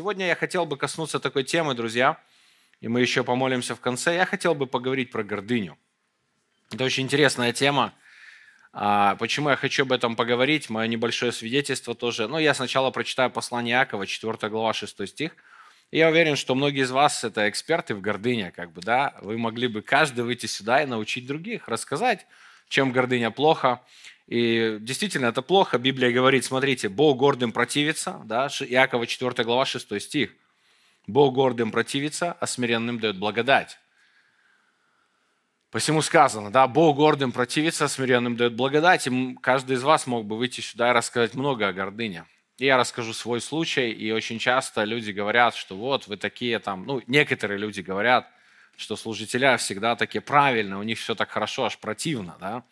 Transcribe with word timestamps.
сегодня 0.00 0.28
я 0.28 0.34
хотел 0.34 0.64
бы 0.64 0.78
коснуться 0.78 1.20
такой 1.20 1.44
темы, 1.44 1.74
друзья, 1.74 2.18
и 2.80 2.88
мы 2.88 3.02
еще 3.02 3.22
помолимся 3.22 3.74
в 3.74 3.80
конце. 3.80 4.14
Я 4.14 4.24
хотел 4.24 4.54
бы 4.54 4.66
поговорить 4.66 5.10
про 5.10 5.22
гордыню. 5.22 5.76
Это 6.72 6.84
очень 6.84 7.02
интересная 7.02 7.52
тема. 7.52 7.92
А, 8.72 9.16
почему 9.16 9.50
я 9.50 9.56
хочу 9.56 9.82
об 9.82 9.92
этом 9.92 10.16
поговорить? 10.16 10.70
Мое 10.70 10.86
небольшое 10.86 11.32
свидетельство 11.32 11.94
тоже. 11.94 12.28
Ну, 12.28 12.38
я 12.38 12.54
сначала 12.54 12.90
прочитаю 12.90 13.30
послание 13.30 13.74
Иакова, 13.74 14.06
4 14.06 14.48
глава, 14.48 14.72
6 14.72 15.06
стих. 15.06 15.32
я 15.90 16.08
уверен, 16.08 16.36
что 16.36 16.54
многие 16.54 16.84
из 16.84 16.90
вас 16.90 17.22
это 17.22 17.46
эксперты 17.50 17.94
в 17.94 18.00
гордыне, 18.00 18.52
как 18.52 18.72
бы, 18.72 18.80
да. 18.80 19.18
Вы 19.20 19.36
могли 19.36 19.68
бы 19.68 19.82
каждый 19.82 20.24
выйти 20.24 20.46
сюда 20.46 20.82
и 20.82 20.86
научить 20.86 21.26
других, 21.26 21.68
рассказать, 21.68 22.26
чем 22.70 22.92
гордыня 22.92 23.30
плохо. 23.30 23.82
И 24.26 24.78
действительно, 24.80 25.26
это 25.26 25.42
плохо. 25.42 25.76
Библия 25.78 26.12
говорит, 26.12 26.44
смотрите, 26.44 26.88
Бог 26.88 27.18
гордым 27.18 27.52
противится, 27.52 28.22
да, 28.24 28.46
Иакова 28.46 29.06
4 29.06 29.44
глава 29.44 29.66
6 29.66 30.00
стих. 30.00 30.30
Бог 31.06 31.34
гордым 31.34 31.72
противится, 31.72 32.36
а 32.40 32.46
смиренным 32.46 33.00
дает 33.00 33.18
благодать. 33.18 33.78
Посему 35.72 36.00
сказано, 36.00 36.50
да, 36.50 36.66
Бог 36.68 36.96
гордым 36.96 37.32
противится, 37.32 37.84
а 37.84 37.88
смиренным 37.88 38.36
дает 38.36 38.54
благодать. 38.54 39.06
И 39.08 39.36
каждый 39.42 39.76
из 39.76 39.82
вас 39.82 40.06
мог 40.06 40.24
бы 40.24 40.38
выйти 40.38 40.60
сюда 40.60 40.90
и 40.90 40.92
рассказать 40.92 41.34
много 41.34 41.66
о 41.66 41.72
гордыне. 41.72 42.24
И 42.58 42.66
я 42.66 42.76
расскажу 42.76 43.12
свой 43.12 43.40
случай, 43.40 43.90
и 43.90 44.12
очень 44.12 44.38
часто 44.38 44.84
люди 44.84 45.10
говорят, 45.10 45.56
что 45.56 45.76
вот 45.76 46.06
вы 46.06 46.16
такие 46.16 46.58
там, 46.60 46.84
ну, 46.86 47.02
некоторые 47.08 47.58
люди 47.58 47.80
говорят, 47.80 48.30
что 48.80 48.96
служителя 48.96 49.56
всегда 49.56 49.94
такие 49.94 50.20
правильные, 50.20 50.78
у 50.78 50.82
них 50.82 50.98
все 50.98 51.14
так 51.14 51.30
хорошо, 51.30 51.66
аж 51.66 51.78
противно, 51.78 52.36
да. 52.40 52.64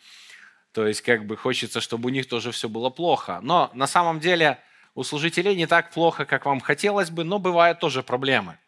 То 0.73 0.87
есть 0.87 1.03
как 1.03 1.27
бы 1.27 1.37
хочется, 1.37 1.81
чтобы 1.81 2.07
у 2.07 2.11
них 2.11 2.29
тоже 2.29 2.51
все 2.51 2.69
было 2.69 2.91
плохо. 2.91 3.41
Но 3.43 3.71
на 3.75 3.87
самом 3.87 4.21
деле 4.21 4.59
у 4.95 5.03
служителей 5.05 5.55
не 5.55 5.67
так 5.67 5.91
плохо, 5.91 6.25
как 6.25 6.47
вам 6.47 6.61
хотелось 6.61 7.11
бы, 7.11 7.25
но 7.25 7.39
бывают 7.39 7.79
тоже 7.79 8.03
проблемы. 8.03 8.59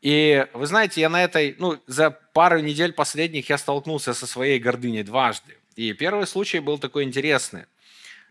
И 0.00 0.46
вы 0.54 0.66
знаете, 0.66 1.00
я 1.00 1.08
на 1.08 1.22
этой, 1.22 1.56
ну, 1.58 1.78
за 1.86 2.10
пару 2.10 2.60
недель 2.60 2.92
последних 2.92 3.50
я 3.50 3.58
столкнулся 3.58 4.14
со 4.14 4.26
своей 4.26 4.58
гордыней 4.58 5.02
дважды. 5.02 5.58
И 5.76 5.92
первый 5.92 6.26
случай 6.26 6.58
был 6.58 6.78
такой 6.78 7.04
интересный. 7.04 7.66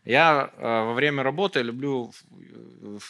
Я 0.09 0.49
э, 0.57 0.61
во 0.63 0.93
время 0.93 1.21
работы 1.21 1.61
люблю, 1.61 2.11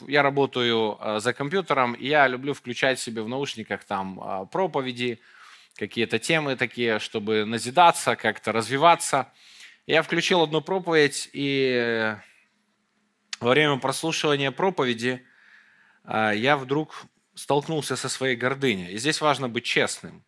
я 0.06 0.22
работаю 0.22 0.98
э, 1.00 1.20
за 1.22 1.32
компьютером, 1.32 1.94
и 1.94 2.06
я 2.08 2.28
люблю 2.28 2.54
включать 2.54 3.00
себе 3.00 3.22
в 3.22 3.30
наушниках 3.30 3.86
там 3.86 4.20
э, 4.22 4.46
проповеди, 4.52 5.22
какие-то 5.78 6.20
темы 6.20 6.58
такие, 6.58 7.00
чтобы 7.00 7.46
назидаться, 7.46 8.18
как-то 8.18 8.52
развиваться. 8.52 9.32
Я 9.88 10.02
включил 10.02 10.42
одну 10.42 10.60
проповедь, 10.60 11.30
и 11.32 12.18
во 13.40 13.52
время 13.52 13.78
прослушивания 13.78 14.52
проповеди 14.52 15.26
я 16.06 16.58
вдруг 16.58 17.06
столкнулся 17.34 17.96
со 17.96 18.10
своей 18.10 18.36
гордыней. 18.36 18.92
И 18.92 18.98
здесь 18.98 19.22
важно 19.22 19.48
быть 19.48 19.64
честным. 19.64 20.22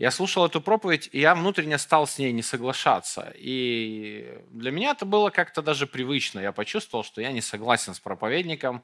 Я 0.00 0.10
слушал 0.10 0.46
эту 0.46 0.62
проповедь, 0.62 1.10
и 1.12 1.20
я 1.20 1.34
внутренне 1.34 1.76
стал 1.76 2.06
с 2.06 2.18
ней 2.18 2.32
не 2.32 2.40
соглашаться. 2.40 3.34
И 3.36 4.34
для 4.50 4.70
меня 4.70 4.92
это 4.92 5.04
было 5.04 5.28
как-то 5.28 5.60
даже 5.60 5.86
привычно. 5.86 6.40
Я 6.40 6.52
почувствовал, 6.52 7.04
что 7.04 7.20
я 7.20 7.32
не 7.32 7.42
согласен 7.42 7.92
с 7.92 8.00
проповедником, 8.00 8.82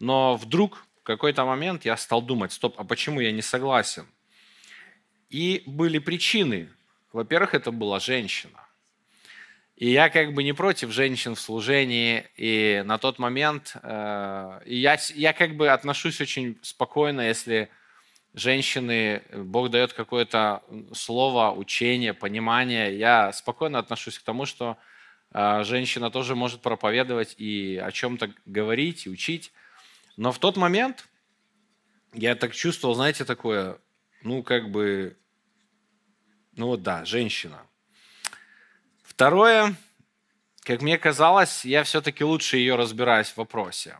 но 0.00 0.36
вдруг 0.36 0.84
в 1.00 1.02
какой-то 1.02 1.46
момент 1.46 1.86
я 1.86 1.96
стал 1.96 2.20
думать, 2.20 2.52
стоп, 2.52 2.74
а 2.76 2.84
почему 2.84 3.20
я 3.20 3.32
не 3.32 3.40
согласен? 3.40 4.06
И 5.30 5.62
были 5.64 5.98
причины. 5.98 6.68
Во-первых, 7.14 7.54
это 7.54 7.70
была 7.70 7.98
женщина. 7.98 8.60
И 9.76 9.90
я 9.90 10.10
как 10.10 10.34
бы 10.34 10.42
не 10.42 10.52
против 10.52 10.90
женщин 10.90 11.36
в 11.36 11.40
служении, 11.40 12.26
и 12.36 12.82
на 12.84 12.98
тот 12.98 13.18
момент 13.18 13.76
э, 13.82 14.60
я, 14.66 14.98
я 15.14 15.32
как 15.32 15.56
бы 15.56 15.70
отношусь 15.70 16.20
очень 16.20 16.58
спокойно, 16.60 17.22
если 17.22 17.70
женщины, 18.34 19.22
Бог 19.32 19.70
дает 19.70 19.92
какое-то 19.92 20.62
слово, 20.92 21.52
учение, 21.52 22.14
понимание, 22.14 22.96
я 22.96 23.32
спокойно 23.32 23.78
отношусь 23.78 24.18
к 24.18 24.22
тому, 24.22 24.46
что 24.46 24.76
э, 25.32 25.64
женщина 25.64 26.10
тоже 26.10 26.34
может 26.34 26.60
проповедовать 26.60 27.34
и 27.38 27.76
о 27.76 27.90
чем-то 27.90 28.32
говорить, 28.46 29.06
и 29.06 29.10
учить. 29.10 29.52
Но 30.16 30.32
в 30.32 30.38
тот 30.38 30.56
момент 30.56 31.08
я 32.12 32.34
так 32.34 32.54
чувствовал, 32.54 32.94
знаете, 32.94 33.24
такое, 33.24 33.78
ну 34.22 34.42
как 34.42 34.70
бы, 34.70 35.16
ну 36.56 36.66
вот 36.66 36.82
да, 36.82 37.04
женщина. 37.04 37.62
Второе, 39.02 39.74
как 40.62 40.82
мне 40.82 40.98
казалось, 40.98 41.64
я 41.64 41.84
все-таки 41.84 42.24
лучше 42.24 42.56
ее 42.56 42.76
разбираюсь 42.76 43.28
в 43.28 43.36
вопросе. 43.36 43.98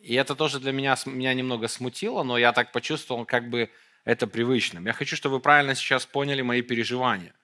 И 0.00 0.14
это 0.14 0.34
тоже 0.34 0.60
для 0.60 0.72
меня, 0.72 0.96
меня 1.06 1.34
немного 1.34 1.68
смутило, 1.68 2.22
но 2.22 2.38
я 2.38 2.52
так 2.52 2.72
почувствовал, 2.72 3.24
как 3.24 3.50
бы 3.50 3.70
это 4.04 4.26
привычным. 4.26 4.86
Я 4.86 4.92
хочу, 4.92 5.14
чтобы 5.16 5.36
вы 5.36 5.40
правильно 5.40 5.74
сейчас 5.74 6.06
поняли 6.06 6.42
мои 6.42 6.62
переживания. 6.62 7.34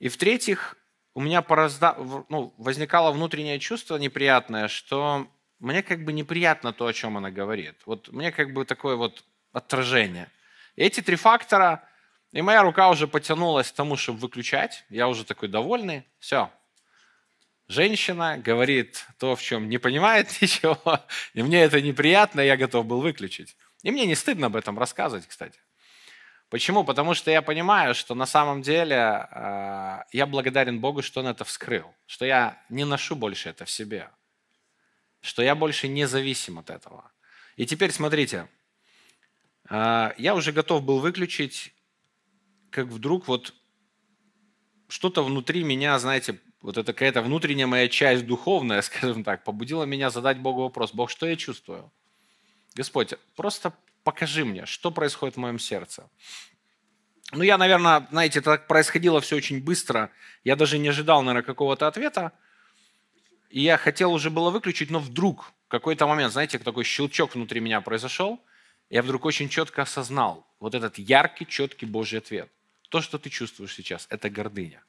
И 0.00 0.08
в-третьих, 0.08 0.76
у 1.14 1.20
меня 1.20 1.42
поразда... 1.42 1.96
ну, 2.28 2.52
возникало 2.58 3.12
внутреннее 3.12 3.60
чувство 3.60 3.96
неприятное, 3.96 4.66
что 4.66 5.28
мне 5.60 5.82
как 5.82 6.04
бы 6.04 6.12
неприятно 6.12 6.72
то, 6.72 6.86
о 6.86 6.92
чем 6.92 7.16
она 7.16 7.30
говорит. 7.30 7.76
Вот 7.86 8.08
мне 8.08 8.32
как 8.32 8.52
бы 8.52 8.64
такое 8.64 8.96
вот 8.96 9.24
отражение. 9.52 10.28
И 10.74 10.82
эти 10.82 11.00
три 11.00 11.16
фактора 11.16 11.88
и 12.32 12.40
моя 12.40 12.62
рука 12.62 12.88
уже 12.88 13.06
потянулась 13.06 13.70
к 13.70 13.74
тому, 13.74 13.96
чтобы 13.96 14.18
выключать. 14.18 14.84
Я 14.88 15.06
уже 15.08 15.24
такой 15.24 15.48
довольный. 15.48 16.04
Все. 16.18 16.50
Женщина 17.72 18.36
говорит 18.36 19.06
то, 19.18 19.34
в 19.34 19.40
чем 19.40 19.70
не 19.70 19.78
понимает 19.78 20.28
ничего, 20.42 20.78
и 21.32 21.42
мне 21.42 21.62
это 21.62 21.80
неприятно, 21.80 22.42
я 22.42 22.58
готов 22.58 22.84
был 22.84 23.00
выключить. 23.00 23.56
И 23.82 23.90
мне 23.90 24.04
не 24.04 24.14
стыдно 24.14 24.48
об 24.48 24.56
этом 24.56 24.78
рассказывать, 24.78 25.26
кстати. 25.26 25.58
Почему? 26.50 26.84
Потому 26.84 27.14
что 27.14 27.30
я 27.30 27.40
понимаю, 27.40 27.94
что 27.94 28.14
на 28.14 28.26
самом 28.26 28.60
деле 28.60 29.26
э, 29.30 30.02
я 30.12 30.26
благодарен 30.26 30.80
Богу, 30.80 31.00
что 31.00 31.20
Он 31.20 31.28
это 31.28 31.44
вскрыл, 31.44 31.94
что 32.06 32.26
я 32.26 32.62
не 32.68 32.84
ношу 32.84 33.16
больше 33.16 33.48
это 33.48 33.64
в 33.64 33.70
себе, 33.70 34.10
что 35.22 35.42
я 35.42 35.54
больше 35.54 35.88
не 35.88 36.06
зависим 36.06 36.58
от 36.58 36.68
этого. 36.68 37.10
И 37.56 37.64
теперь 37.64 37.90
смотрите, 37.90 38.48
э, 39.70 40.12
я 40.18 40.34
уже 40.34 40.52
готов 40.52 40.82
был 40.82 40.98
выключить, 40.98 41.72
как 42.68 42.88
вдруг 42.88 43.28
вот 43.28 43.54
что-то 44.88 45.24
внутри 45.24 45.64
меня, 45.64 45.98
знаете, 45.98 46.38
вот 46.62 46.78
это 46.78 46.92
какая-то 46.92 47.22
внутренняя 47.22 47.66
моя 47.66 47.88
часть 47.88 48.26
духовная, 48.26 48.82
скажем 48.82 49.24
так, 49.24 49.44
побудила 49.44 49.84
меня 49.84 50.10
задать 50.10 50.38
Богу 50.38 50.62
вопрос. 50.62 50.92
Бог, 50.92 51.10
что 51.10 51.26
я 51.26 51.36
чувствую? 51.36 51.92
Господь, 52.74 53.14
просто 53.36 53.72
покажи 54.04 54.44
мне, 54.44 54.66
что 54.66 54.90
происходит 54.90 55.36
в 55.36 55.40
моем 55.40 55.58
сердце. 55.58 56.08
Ну, 57.32 57.42
я, 57.42 57.58
наверное, 57.58 58.06
знаете, 58.10 58.40
так 58.40 58.66
происходило 58.66 59.20
все 59.20 59.36
очень 59.36 59.62
быстро. 59.62 60.10
Я 60.44 60.56
даже 60.56 60.78
не 60.78 60.88
ожидал, 60.88 61.22
наверное, 61.22 61.46
какого-то 61.46 61.86
ответа. 61.86 62.32
И 63.50 63.60
я 63.60 63.76
хотел 63.76 64.12
уже 64.12 64.30
было 64.30 64.50
выключить, 64.50 64.90
но 64.90 64.98
вдруг 64.98 65.52
какой-то 65.68 66.06
момент, 66.06 66.32
знаете, 66.32 66.58
такой 66.58 66.84
щелчок 66.84 67.34
внутри 67.34 67.60
меня 67.60 67.80
произошел. 67.80 68.40
Я 68.90 69.02
вдруг 69.02 69.24
очень 69.24 69.48
четко 69.48 69.82
осознал 69.82 70.46
вот 70.60 70.74
этот 70.74 70.98
яркий, 70.98 71.46
четкий 71.46 71.86
Божий 71.86 72.18
ответ– 72.18 72.50
то, 72.92 73.00
что 73.00 73.18
ты 73.18 73.30
чувствуешь 73.30 73.74
сейчас, 73.74 74.06
это 74.10 74.28
гордыня. 74.28 74.84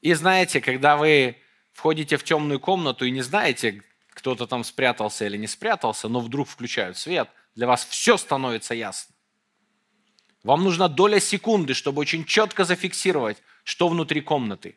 И 0.00 0.14
знаете, 0.14 0.60
когда 0.60 0.96
вы 0.96 1.36
входите 1.72 2.16
в 2.16 2.24
темную 2.24 2.60
комнату 2.60 3.04
и 3.04 3.10
не 3.10 3.22
знаете, 3.22 3.82
кто-то 4.10 4.46
там 4.46 4.64
спрятался 4.64 5.26
или 5.26 5.36
не 5.36 5.46
спрятался, 5.46 6.08
но 6.08 6.20
вдруг 6.20 6.48
включают 6.48 6.96
свет, 6.96 7.28
для 7.54 7.66
вас 7.66 7.84
все 7.84 8.16
становится 8.16 8.74
ясно. 8.74 9.14
Вам 10.44 10.64
нужна 10.64 10.88
доля 10.88 11.20
секунды, 11.20 11.74
чтобы 11.74 12.00
очень 12.00 12.24
четко 12.24 12.64
зафиксировать, 12.64 13.42
что 13.64 13.88
внутри 13.88 14.20
комнаты. 14.20 14.76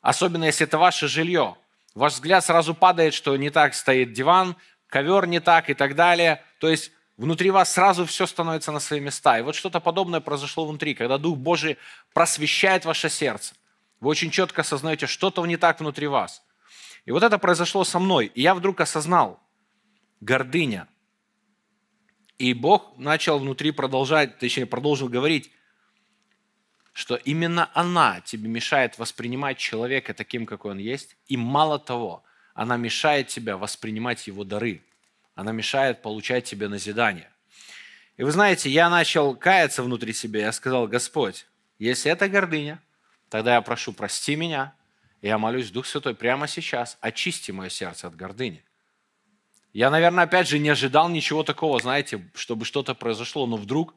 Особенно 0.00 0.44
если 0.44 0.66
это 0.66 0.78
ваше 0.78 1.08
жилье. 1.08 1.56
Ваш 1.94 2.14
взгляд 2.14 2.44
сразу 2.44 2.74
падает, 2.74 3.14
что 3.14 3.36
не 3.36 3.50
так 3.50 3.74
стоит 3.74 4.12
диван, 4.12 4.56
ковер 4.88 5.26
не 5.26 5.40
так 5.40 5.70
и 5.70 5.74
так 5.74 5.94
далее. 5.94 6.42
То 6.58 6.68
есть 6.68 6.90
Внутри 7.16 7.50
вас 7.50 7.72
сразу 7.72 8.06
все 8.06 8.26
становится 8.26 8.72
на 8.72 8.80
свои 8.80 8.98
места. 8.98 9.38
И 9.38 9.42
вот 9.42 9.54
что-то 9.54 9.78
подобное 9.78 10.20
произошло 10.20 10.66
внутри, 10.66 10.94
когда 10.94 11.16
Дух 11.16 11.38
Божий 11.38 11.78
просвещает 12.12 12.84
ваше 12.84 13.08
сердце. 13.08 13.54
Вы 14.00 14.10
очень 14.10 14.30
четко 14.30 14.62
осознаете, 14.62 15.06
что-то 15.06 15.44
не 15.46 15.56
так 15.56 15.80
внутри 15.80 16.06
вас. 16.06 16.42
И 17.04 17.10
вот 17.10 17.22
это 17.22 17.38
произошло 17.38 17.84
со 17.84 17.98
мной. 17.98 18.26
И 18.34 18.42
я 18.42 18.54
вдруг 18.54 18.80
осознал 18.80 19.40
гордыня. 20.20 20.88
И 22.38 22.52
Бог 22.54 22.96
начал 22.98 23.38
внутри 23.38 23.70
продолжать, 23.70 24.38
точнее, 24.38 24.66
продолжил 24.66 25.08
говорить, 25.08 25.50
что 26.92 27.16
именно 27.16 27.70
она 27.74 28.20
тебе 28.20 28.48
мешает 28.48 28.98
воспринимать 28.98 29.58
человека 29.58 30.14
таким, 30.14 30.46
какой 30.46 30.72
он 30.72 30.78
есть. 30.78 31.16
И 31.26 31.36
мало 31.36 31.78
того, 31.78 32.24
она 32.54 32.76
мешает 32.76 33.28
тебе 33.28 33.56
воспринимать 33.56 34.26
его 34.26 34.44
дары– 34.44 34.82
она 35.34 35.52
мешает 35.52 36.02
получать 36.02 36.44
тебе 36.44 36.68
назидание. 36.68 37.28
И 38.16 38.22
вы 38.22 38.30
знаете, 38.30 38.70
я 38.70 38.88
начал 38.88 39.34
каяться 39.34 39.82
внутри 39.82 40.12
себя. 40.12 40.40
Я 40.40 40.52
сказал, 40.52 40.86
Господь, 40.86 41.46
если 41.78 42.10
это 42.10 42.28
гордыня, 42.28 42.80
тогда 43.34 43.56
я 43.56 43.62
прошу, 43.62 43.92
прости 43.92 44.36
меня. 44.36 44.76
И 45.20 45.26
я 45.26 45.38
молюсь, 45.38 45.72
Дух 45.72 45.86
Святой, 45.86 46.14
прямо 46.14 46.46
сейчас 46.46 46.96
очисти 47.00 47.50
мое 47.50 47.68
сердце 47.68 48.06
от 48.06 48.14
гордыни. 48.14 48.64
Я, 49.72 49.90
наверное, 49.90 50.22
опять 50.22 50.46
же 50.46 50.60
не 50.60 50.68
ожидал 50.68 51.08
ничего 51.08 51.42
такого, 51.42 51.80
знаете, 51.80 52.30
чтобы 52.36 52.64
что-то 52.64 52.94
произошло, 52.94 53.48
но 53.48 53.56
вдруг 53.56 53.96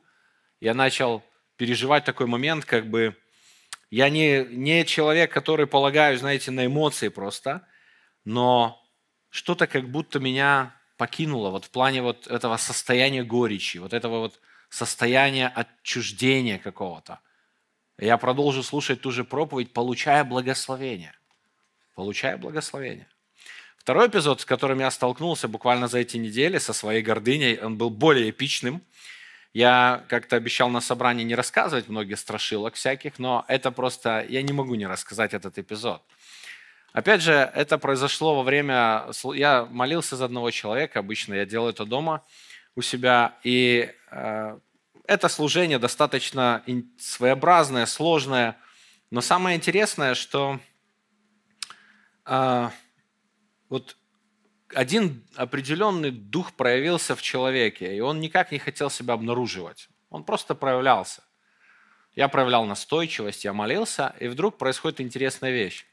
я 0.59 0.73
начал 0.73 1.23
переживать 1.55 2.03
такой 2.03 2.25
момент, 2.25 2.65
как 2.65 2.89
бы 2.89 3.15
я 3.91 4.09
не, 4.09 4.43
не 4.45 4.83
человек, 4.85 5.31
который 5.31 5.67
полагаю, 5.67 6.17
знаете, 6.17 6.49
на 6.49 6.65
эмоции 6.65 7.09
просто, 7.09 7.61
но 8.25 8.83
что-то 9.29 9.67
как 9.67 9.87
будто 9.87 10.19
меня 10.19 10.75
покинуло 10.97 11.51
вот 11.51 11.65
в 11.65 11.69
плане 11.69 12.01
вот 12.01 12.25
этого 12.25 12.57
состояния 12.57 13.23
горечи, 13.23 13.77
вот 13.77 13.93
этого 13.93 14.17
вот 14.17 14.39
состояния 14.71 15.47
отчуждения 15.47 16.57
какого-то. 16.57 17.19
Я 17.99 18.17
продолжу 18.17 18.61
слушать 18.61 19.01
ту 19.01 19.11
же 19.11 19.23
проповедь, 19.23 19.73
получая 19.73 20.23
благословение. 20.23 21.13
Получая 21.95 22.37
благословение. 22.37 23.07
Второй 23.79 24.07
эпизод, 24.07 24.41
с 24.41 24.45
которым 24.45 24.79
я 24.79 24.91
столкнулся 24.91 25.47
буквально 25.47 25.87
за 25.87 25.99
эти 25.99 26.17
недели 26.17 26.59
со 26.59 26.73
своей 26.73 27.01
гордыней, 27.01 27.57
он 27.57 27.77
был 27.77 27.89
более 27.89 28.29
эпичным. 28.29 28.83
Я 29.53 30.03
как-то 30.09 30.35
обещал 30.35 30.69
на 30.69 30.81
собрании 30.81 31.23
не 31.23 31.33
рассказывать 31.33 31.87
многих 31.87 32.19
страшилок 32.19 32.75
всяких, 32.75 33.17
но 33.17 33.45
это 33.47 33.71
просто, 33.71 34.23
я 34.29 34.43
не 34.43 34.53
могу 34.53 34.75
не 34.75 34.85
рассказать 34.85 35.33
этот 35.33 35.57
эпизод. 35.57 36.03
Опять 36.93 37.21
же, 37.21 37.31
это 37.31 37.79
произошло 37.79 38.35
во 38.35 38.43
время, 38.43 39.07
я 39.33 39.65
молился 39.71 40.15
за 40.15 40.25
одного 40.25 40.51
человека, 40.51 40.99
обычно 40.99 41.33
я 41.33 41.45
делаю 41.45 41.71
это 41.71 41.85
дома 41.85 42.23
у 42.75 42.81
себя, 42.81 43.35
и 43.43 43.91
э, 44.11 44.59
это 45.07 45.29
служение 45.29 45.79
достаточно 45.79 46.63
своеобразное, 46.99 47.85
сложное, 47.85 48.57
но 49.09 49.21
самое 49.21 49.55
интересное, 49.55 50.15
что 50.15 50.59
э, 52.25 52.69
вот 53.69 53.95
один 54.73 55.25
определенный 55.35 56.11
дух 56.11 56.53
проявился 56.53 57.15
в 57.15 57.21
человеке, 57.21 57.95
и 57.95 58.01
он 58.01 58.19
никак 58.19 58.51
не 58.51 58.59
хотел 58.59 58.89
себя 58.89 59.13
обнаруживать. 59.13 59.89
Он 60.09 60.25
просто 60.25 60.55
проявлялся. 60.55 61.23
Я 62.13 62.27
проявлял 62.27 62.65
настойчивость, 62.65 63.45
я 63.45 63.53
молился, 63.53 64.13
и 64.19 64.27
вдруг 64.27 64.57
происходит 64.57 64.99
интересная 64.99 65.51
вещь. 65.51 65.85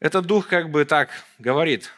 Этот 0.00 0.26
дух 0.26 0.48
как 0.48 0.70
бы 0.70 0.84
так 0.84 1.08
говорит, 1.38 1.90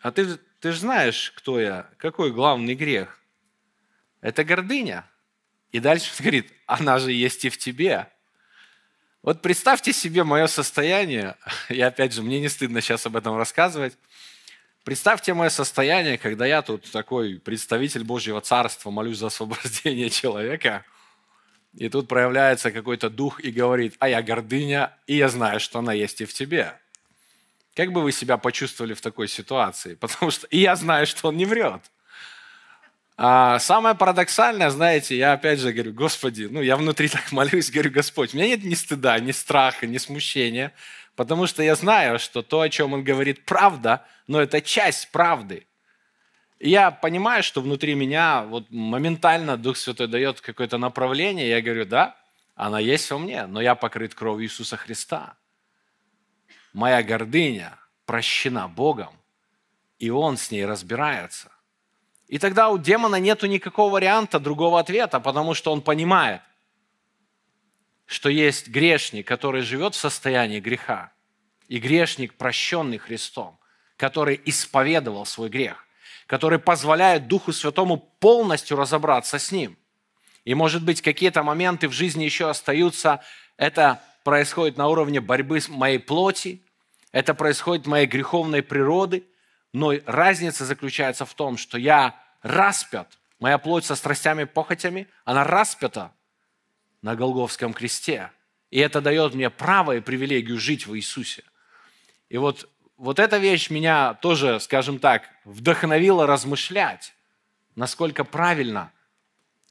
а 0.00 0.12
ты, 0.12 0.36
ты 0.60 0.72
же 0.72 0.78
знаешь, 0.78 1.32
кто 1.36 1.60
я, 1.60 1.90
какой 1.98 2.32
главный 2.32 2.74
грех? 2.74 3.17
Это 4.20 4.44
гордыня. 4.44 5.04
И 5.72 5.80
дальше 5.80 6.10
он 6.18 6.24
говорит, 6.24 6.52
она 6.66 6.98
же 6.98 7.12
есть 7.12 7.44
и 7.44 7.50
в 7.50 7.58
тебе. 7.58 8.08
Вот 9.22 9.42
представьте 9.42 9.92
себе 9.92 10.24
мое 10.24 10.46
состояние, 10.46 11.36
и 11.68 11.80
опять 11.80 12.12
же, 12.12 12.22
мне 12.22 12.40
не 12.40 12.48
стыдно 12.48 12.80
сейчас 12.80 13.04
об 13.04 13.16
этом 13.16 13.36
рассказывать. 13.36 13.98
Представьте 14.84 15.34
мое 15.34 15.50
состояние, 15.50 16.16
когда 16.16 16.46
я 16.46 16.62
тут 16.62 16.90
такой 16.90 17.38
представитель 17.38 18.04
Божьего 18.04 18.40
Царства, 18.40 18.90
молюсь 18.90 19.18
за 19.18 19.26
освобождение 19.26 20.08
человека, 20.10 20.84
и 21.74 21.88
тут 21.88 22.08
проявляется 22.08 22.70
какой-то 22.70 23.10
дух 23.10 23.40
и 23.40 23.50
говорит, 23.50 23.96
а 23.98 24.08
я 24.08 24.22
гордыня, 24.22 24.96
и 25.06 25.16
я 25.16 25.28
знаю, 25.28 25.60
что 25.60 25.80
она 25.80 25.92
есть 25.92 26.20
и 26.20 26.24
в 26.24 26.32
тебе. 26.32 26.78
Как 27.74 27.92
бы 27.92 28.02
вы 28.02 28.12
себя 28.12 28.38
почувствовали 28.38 28.94
в 28.94 29.00
такой 29.00 29.28
ситуации? 29.28 29.94
Потому 30.00 30.30
что 30.30 30.46
и 30.46 30.58
я 30.58 30.74
знаю, 30.74 31.06
что 31.06 31.28
он 31.28 31.36
не 31.36 31.44
врет. 31.44 31.82
А 33.20 33.58
самое 33.58 33.96
парадоксальное, 33.96 34.70
знаете, 34.70 35.16
я 35.16 35.32
опять 35.32 35.58
же 35.58 35.72
говорю, 35.72 35.92
Господи, 35.92 36.44
ну 36.48 36.62
я 36.62 36.76
внутри 36.76 37.08
так 37.08 37.32
молюсь, 37.32 37.68
говорю, 37.68 37.90
Господь, 37.90 38.32
у 38.32 38.36
меня 38.36 38.46
нет 38.46 38.62
ни 38.62 38.74
стыда, 38.74 39.18
ни 39.18 39.32
страха, 39.32 39.88
ни 39.88 39.98
смущения, 39.98 40.72
потому 41.16 41.48
что 41.48 41.64
я 41.64 41.74
знаю, 41.74 42.20
что 42.20 42.42
то, 42.42 42.60
о 42.60 42.68
чем 42.68 42.92
Он 42.92 43.02
говорит, 43.02 43.44
правда, 43.44 44.06
но 44.28 44.40
это 44.40 44.60
часть 44.60 45.10
правды. 45.10 45.66
И 46.60 46.70
я 46.70 46.92
понимаю, 46.92 47.42
что 47.42 47.60
внутри 47.60 47.96
меня 47.96 48.44
вот 48.44 48.70
моментально 48.70 49.56
Дух 49.56 49.78
Святой 49.78 50.06
дает 50.06 50.40
какое-то 50.40 50.78
направление, 50.78 51.48
я 51.48 51.60
говорю, 51.60 51.86
да, 51.86 52.16
она 52.54 52.78
есть 52.78 53.10
во 53.10 53.18
мне, 53.18 53.46
но 53.46 53.60
я 53.60 53.74
покрыт 53.74 54.14
кровью 54.14 54.46
Иисуса 54.46 54.76
Христа. 54.76 55.34
Моя 56.72 57.02
гордыня 57.02 57.76
прощена 58.06 58.68
Богом, 58.68 59.12
и 59.98 60.08
Он 60.08 60.36
с 60.36 60.52
ней 60.52 60.64
разбирается. 60.64 61.50
И 62.28 62.38
тогда 62.38 62.68
у 62.68 62.76
демона 62.78 63.16
нету 63.16 63.46
никакого 63.46 63.94
варианта 63.94 64.38
другого 64.38 64.78
ответа, 64.78 65.18
потому 65.18 65.54
что 65.54 65.72
он 65.72 65.80
понимает, 65.80 66.42
что 68.04 68.28
есть 68.28 68.68
грешник, 68.68 69.26
который 69.26 69.62
живет 69.62 69.94
в 69.94 69.98
состоянии 69.98 70.60
греха, 70.60 71.12
и 71.68 71.78
грешник, 71.78 72.34
прощенный 72.34 72.98
Христом, 72.98 73.58
который 73.96 74.40
исповедовал 74.44 75.24
свой 75.24 75.48
грех, 75.48 75.86
который 76.26 76.58
позволяет 76.58 77.28
Духу 77.28 77.52
Святому 77.52 77.96
полностью 77.96 78.76
разобраться 78.76 79.38
с 79.38 79.50
ним. 79.50 79.78
И, 80.44 80.54
может 80.54 80.84
быть, 80.84 81.00
какие-то 81.00 81.42
моменты 81.42 81.88
в 81.88 81.92
жизни 81.92 82.24
еще 82.24 82.48
остаются. 82.48 83.22
Это 83.56 84.02
происходит 84.22 84.76
на 84.76 84.88
уровне 84.88 85.20
борьбы 85.20 85.60
с 85.60 85.68
моей 85.68 85.98
плоти, 85.98 86.62
это 87.10 87.32
происходит 87.32 87.86
моей 87.86 88.06
греховной 88.06 88.62
природы– 88.62 89.24
но 89.72 89.92
разница 90.06 90.64
заключается 90.64 91.24
в 91.26 91.34
том, 91.34 91.56
что 91.56 91.78
я 91.78 92.20
распят, 92.42 93.18
моя 93.38 93.58
плоть 93.58 93.84
со 93.84 93.96
страстями 93.96 94.42
и 94.42 94.46
похотями, 94.46 95.08
она 95.24 95.44
распята 95.44 96.12
на 97.02 97.14
Голговском 97.14 97.72
кресте. 97.72 98.30
И 98.70 98.78
это 98.78 99.00
дает 99.00 99.34
мне 99.34 99.50
право 99.50 99.96
и 99.96 100.00
привилегию 100.00 100.58
жить 100.58 100.86
в 100.86 100.96
Иисусе. 100.96 101.44
И 102.28 102.38
вот, 102.38 102.68
вот 102.96 103.18
эта 103.18 103.38
вещь 103.38 103.70
меня 103.70 104.14
тоже, 104.14 104.60
скажем 104.60 104.98
так, 104.98 105.28
вдохновила 105.44 106.26
размышлять, 106.26 107.14
насколько 107.76 108.24
правильно 108.24 108.92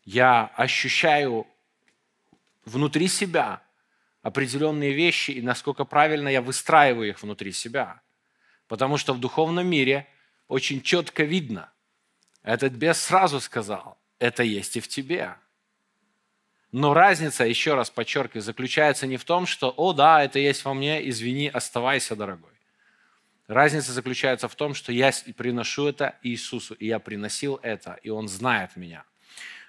я 0.03 0.51
ощущаю 0.55 1.45
внутри 2.65 3.07
себя 3.07 3.61
определенные 4.21 4.93
вещи 4.93 5.31
и 5.31 5.41
насколько 5.41 5.85
правильно 5.85 6.27
я 6.29 6.41
выстраиваю 6.41 7.09
их 7.09 7.21
внутри 7.21 7.51
себя– 7.51 8.01
Потому 8.67 8.97
что 8.97 9.13
в 9.13 9.19
духовном 9.19 9.67
мире 9.67 10.07
очень 10.47 10.81
четко 10.81 11.23
видно, 11.23 11.71
этот 12.43 12.73
бес 12.73 12.99
сразу 12.99 13.39
сказал, 13.39 13.97
это 14.19 14.43
есть 14.43 14.77
и 14.77 14.79
в 14.79 14.87
тебе. 14.87 15.35
Но 16.71 16.93
разница, 16.93 17.45
еще 17.45 17.75
раз 17.75 17.89
подчеркиваю, 17.89 18.41
заключается 18.41 19.07
не 19.07 19.17
в 19.17 19.23
том, 19.23 19.45
что, 19.45 19.73
о 19.75 19.93
да, 19.93 20.23
это 20.23 20.39
есть 20.39 20.63
во 20.65 20.73
мне, 20.73 21.07
извини, 21.09 21.47
оставайся, 21.47 22.15
дорогой. 22.15 22.51
Разница 23.47 23.93
заключается 23.93 24.49
в 24.49 24.55
том, 24.55 24.73
что 24.73 24.91
я 24.91 25.11
приношу 25.37 25.87
это 25.87 26.17
Иисусу, 26.23 26.73
и 26.73 26.87
я 26.87 26.99
приносил 26.99 27.59
это, 27.63 27.97
и 28.03 28.09
Он 28.09 28.27
знает 28.27 28.75
меня. 28.75 29.05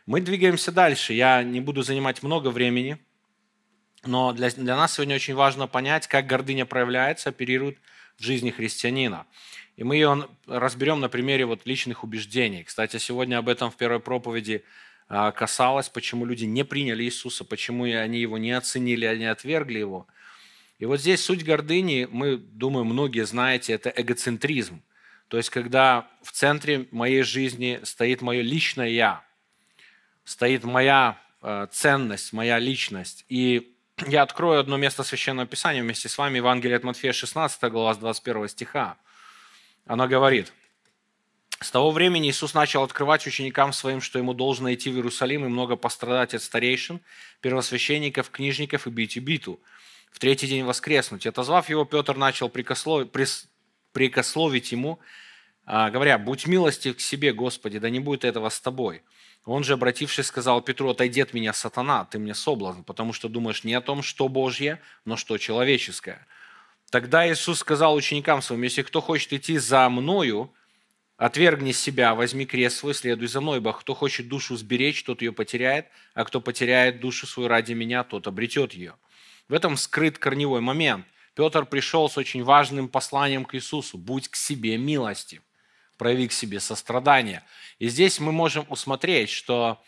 Мы 0.07 0.21
двигаемся 0.21 0.73
дальше. 0.73 1.13
Я 1.13 1.45
не 1.45 1.61
буду 1.61 1.83
занимать 1.83 2.23
много 2.23 2.49
времени, 2.49 2.99
но 4.05 4.33
для, 4.33 4.51
для 4.51 4.77
нас 4.77 4.95
сегодня 4.95 5.15
очень 5.15 5.35
важно 5.35 5.69
понять, 5.69 6.09
как 6.09 6.27
гордыня 6.27 6.67
проявляется, 6.67 7.29
оперирует 7.29 7.79
в 8.19 8.23
жизни 8.23 8.51
христианина. 8.51 9.27
И 9.77 9.85
мы 9.85 9.97
ее 9.97 10.29
разберем 10.47 11.01
на 11.01 11.09
примере 11.09 11.47
вот 11.47 11.65
личных 11.65 12.03
убеждений. 12.03 12.65
Кстати, 12.65 12.97
сегодня 12.99 13.39
об 13.39 13.49
этом 13.49 13.71
в 13.71 13.77
первой 13.77 14.01
проповеди 14.01 14.65
а, 15.09 15.31
касалось, 15.31 15.89
почему 15.89 16.27
люди 16.27 16.45
не 16.45 16.65
приняли 16.65 17.05
Иисуса, 17.05 17.45
почему 17.45 17.85
они 17.85 18.19
его 18.21 18.39
не 18.39 18.53
оценили, 18.53 19.07
они 19.07 19.25
отвергли 19.25 19.79
его. 19.79 20.07
И 20.79 20.85
вот 20.85 21.01
здесь 21.01 21.25
суть 21.25 21.45
гордыни, 21.45 22.09
мы, 22.11 22.37
думаю, 22.37 22.85
многие 22.85 23.25
знаете, 23.25 23.73
это 23.73 23.93
эгоцентризм. 23.95 24.83
То 25.29 25.37
есть, 25.37 25.51
когда 25.51 26.11
в 26.23 26.33
центре 26.33 26.89
моей 26.91 27.23
жизни 27.23 27.81
стоит 27.85 28.21
мое 28.21 28.43
личное 28.43 28.89
«я», 28.89 29.25
стоит 30.25 30.65
моя 30.65 31.21
а, 31.41 31.67
ценность, 31.69 32.33
моя 32.33 32.59
личность. 32.59 33.25
И 33.29 33.77
я 34.07 34.23
открою 34.23 34.61
одно 34.61 34.77
место 34.77 35.03
Священного 35.03 35.47
Писания 35.47 35.83
вместе 35.83 36.09
с 36.09 36.17
вами, 36.17 36.39
Евангелие 36.39 36.77
от 36.77 36.85
Матфея, 36.85 37.13
16 37.13 37.63
глава, 37.71 37.95
с 37.95 37.99
21 37.99 38.49
стиха. 38.49 38.97
Она 39.87 40.07
говорит, 40.07 40.53
«С 41.61 41.71
того 41.71 41.91
времени 41.91 42.31
Иисус 42.31 42.55
начал 42.55 42.85
открывать 42.85 43.27
ученикам 43.27 43.73
своим, 43.73 44.01
что 44.01 44.19
ему 44.19 44.35
должно 44.35 44.73
идти 44.73 44.91
в 44.91 44.95
Иерусалим 44.95 45.45
и 45.45 45.49
много 45.49 45.77
пострадать 45.77 46.35
от 46.35 46.43
старейшин, 46.43 47.01
первосвященников, 47.41 48.31
книжников 48.31 48.87
и 48.87 48.91
бить 48.91 49.17
биту, 49.19 49.61
в 50.13 50.19
третий 50.19 50.47
день 50.47 50.65
воскреснуть. 50.65 51.27
И 51.27 51.29
отозвав 51.29 51.69
его, 51.69 51.85
Петр 51.85 52.17
начал 52.17 52.49
прикословить, 52.49 53.11
прикословить 53.93 54.73
ему, 54.73 55.01
а, 55.65 55.91
говоря, 55.91 56.19
«Будь 56.19 56.47
милостив 56.47 56.97
к 56.97 57.01
себе, 57.01 57.33
Господи, 57.33 57.79
да 57.79 57.91
не 57.91 58.01
будет 58.01 58.25
этого 58.25 58.49
с 58.49 58.61
тобой». 58.61 59.03
Он 59.49 59.65
же, 59.65 59.73
обратившись, 59.73 60.27
сказал 60.27 60.61
Петру, 60.61 60.91
отойди 60.91 61.23
от 61.23 61.33
меня, 61.33 61.55
сатана, 61.55 62.05
ты 62.05 62.19
мне 62.19 62.35
соблазн, 62.35 62.83
потому 62.83 63.15
что 63.15 63.31
думаешь 63.31 63.65
не 63.65 63.73
о 63.73 63.81
том, 63.81 64.03
что 64.03 64.29
Божье, 64.29 64.79
но 65.07 65.17
что 65.17 65.39
человеческое. 65.39 66.27
Тогда 66.91 67.27
Иисус 67.27 67.61
сказал 67.61 67.95
ученикам 67.95 68.43
своим, 68.43 68.61
если 68.61 68.83
кто 68.83 69.01
хочет 69.01 69.33
идти 69.33 69.57
за 69.57 69.89
мною, 69.89 70.53
отвергни 71.17 71.73
себя, 71.73 72.15
возьми 72.15 72.45
крест 72.45 72.77
свой, 72.77 72.93
следуй 72.93 73.27
за 73.29 73.41
мной, 73.41 73.57
ибо 73.57 73.73
кто 73.73 73.95
хочет 73.95 74.29
душу 74.29 74.55
сберечь, 74.55 75.03
тот 75.03 75.23
ее 75.23 75.33
потеряет, 75.33 75.87
а 76.13 76.27
кто 76.27 76.43
потеряет 76.43 77.01
душу 77.01 77.27
свою 77.27 77.49
ради 77.49 77.73
меня, 77.73 78.05
тот 78.05 78.27
обретет 78.27 78.75
ее. 78.75 78.97
В 79.49 79.55
этом 79.55 79.79
скрыт 79.79 80.19
корневой 80.19 80.61
момент. 80.61 81.07
Петр 81.35 81.65
пришел 81.65 82.11
с 82.11 82.19
очень 82.19 82.45
важным 82.45 82.87
посланием 82.87 83.47
к 83.47 83.55
Иисусу. 83.55 83.97
Будь 83.97 84.29
к 84.29 84.37
себе 84.37 84.77
милостив, 84.77 85.41
прояви 85.99 86.29
к 86.29 86.33
себе 86.33 86.61
сострадание. 86.61 87.43
И 87.79 87.89
здесь 87.89 88.21
мы 88.21 88.33
можем 88.33 88.65
усмотреть, 88.69 89.31
что 89.31 89.83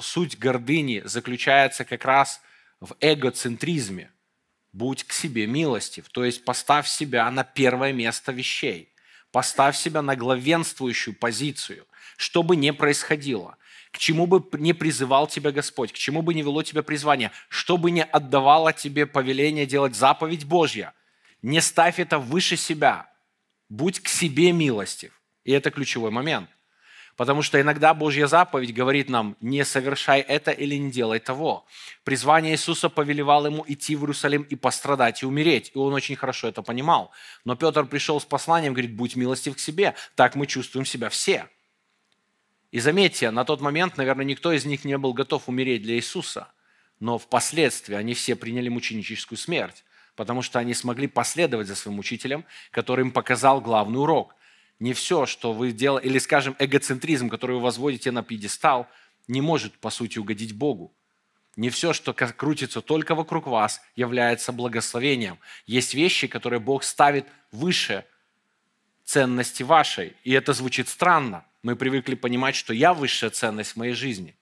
суть 0.00 0.38
гордыни 0.38 1.02
заключается 1.04 1.84
как 1.84 2.04
раз 2.04 2.40
в 2.80 2.94
эгоцентризме. 3.00 4.10
Будь 4.72 5.04
к 5.04 5.12
себе 5.12 5.46
милостив, 5.46 6.08
то 6.08 6.24
есть 6.24 6.44
поставь 6.46 6.88
себя 6.88 7.30
на 7.30 7.44
первое 7.44 7.92
место 7.92 8.32
вещей. 8.32 8.88
Поставь 9.30 9.76
себя 9.76 10.02
на 10.02 10.16
главенствующую 10.16 11.14
позицию, 11.14 11.86
что 12.16 12.42
бы 12.42 12.56
ни 12.56 12.70
происходило, 12.70 13.56
к 13.90 13.98
чему 13.98 14.26
бы 14.26 14.42
не 14.58 14.72
призывал 14.72 15.26
тебя 15.26 15.52
Господь, 15.52 15.92
к 15.92 15.96
чему 15.96 16.22
бы 16.22 16.34
не 16.34 16.42
вело 16.42 16.62
тебя 16.62 16.82
призвание, 16.82 17.30
что 17.48 17.76
бы 17.76 17.90
не 17.90 18.02
отдавало 18.02 18.72
тебе 18.72 19.06
повеление 19.06 19.66
делать 19.66 19.94
заповедь 19.94 20.44
Божья. 20.44 20.94
Не 21.42 21.60
ставь 21.60 21.98
это 21.98 22.18
выше 22.18 22.56
себя. 22.56 23.10
Будь 23.68 24.00
к 24.00 24.08
себе 24.08 24.52
милостив. 24.52 25.21
И 25.44 25.52
это 25.52 25.70
ключевой 25.70 26.10
момент– 26.10 26.48
Потому 27.16 27.42
что 27.42 27.60
иногда 27.60 27.92
Божья 27.92 28.26
заповедь 28.26 28.72
говорит 28.72 29.10
нам, 29.10 29.36
не 29.40 29.64
совершай 29.64 30.20
это 30.20 30.50
или 30.50 30.76
не 30.76 30.90
делай 30.90 31.18
того. 31.20 31.66
Призвание 32.04 32.54
Иисуса 32.54 32.88
повелевал 32.88 33.46
ему 33.46 33.64
идти 33.68 33.96
в 33.96 34.00
Иерусалим 34.00 34.42
и 34.42 34.56
пострадать, 34.56 35.22
и 35.22 35.26
умереть. 35.26 35.72
И 35.74 35.78
он 35.78 35.92
очень 35.92 36.16
хорошо 36.16 36.48
это 36.48 36.62
понимал. 36.62 37.10
Но 37.44 37.54
Петр 37.54 37.84
пришел 37.84 38.18
с 38.18 38.24
посланием, 38.24 38.72
говорит, 38.72 38.94
будь 38.94 39.16
милостив 39.16 39.56
к 39.56 39.58
себе. 39.58 39.94
Так 40.14 40.36
мы 40.36 40.46
чувствуем 40.46 40.86
себя 40.86 41.10
все. 41.10 41.48
И 42.70 42.80
заметьте, 42.80 43.30
на 43.30 43.44
тот 43.44 43.60
момент, 43.60 43.98
наверное, 43.98 44.24
никто 44.24 44.50
из 44.50 44.64
них 44.64 44.86
не 44.86 44.96
был 44.96 45.12
готов 45.12 45.48
умереть 45.48 45.82
для 45.82 45.96
Иисуса. 45.96 46.48
Но 46.98 47.18
впоследствии 47.18 47.94
они 47.94 48.14
все 48.14 48.36
приняли 48.36 48.70
мученическую 48.70 49.36
смерть, 49.36 49.84
потому 50.16 50.40
что 50.40 50.58
они 50.58 50.72
смогли 50.72 51.08
последовать 51.08 51.66
за 51.66 51.74
своим 51.74 51.98
учителем, 51.98 52.46
который 52.70 53.02
им 53.02 53.10
показал 53.10 53.60
главный 53.60 54.00
урок– 54.00 54.34
не 54.82 54.94
все, 54.94 55.26
что 55.26 55.52
вы 55.52 55.70
делаете, 55.70 56.08
или, 56.08 56.18
скажем, 56.18 56.56
эгоцентризм, 56.58 57.28
который 57.28 57.52
вы 57.54 57.62
возводите 57.62 58.10
на 58.10 58.24
пьедестал, 58.24 58.88
не 59.28 59.40
может, 59.40 59.78
по 59.78 59.90
сути, 59.90 60.18
угодить 60.18 60.56
Богу. 60.56 60.92
Не 61.54 61.70
все, 61.70 61.92
что 61.92 62.12
крутится 62.12 62.80
только 62.80 63.14
вокруг 63.14 63.46
вас, 63.46 63.80
является 63.94 64.50
благословением. 64.50 65.38
Есть 65.66 65.94
вещи, 65.94 66.26
которые 66.26 66.58
Бог 66.58 66.82
ставит 66.82 67.26
выше 67.52 68.04
ценности 69.04 69.62
вашей. 69.62 70.16
И 70.24 70.32
это 70.32 70.52
звучит 70.52 70.88
странно. 70.88 71.44
Мы 71.62 71.76
привыкли 71.76 72.16
понимать, 72.16 72.56
что 72.56 72.74
я 72.74 72.92
высшая 72.92 73.30
ценность 73.30 73.74
в 73.74 73.76
моей 73.76 73.94
жизни. 73.94 74.34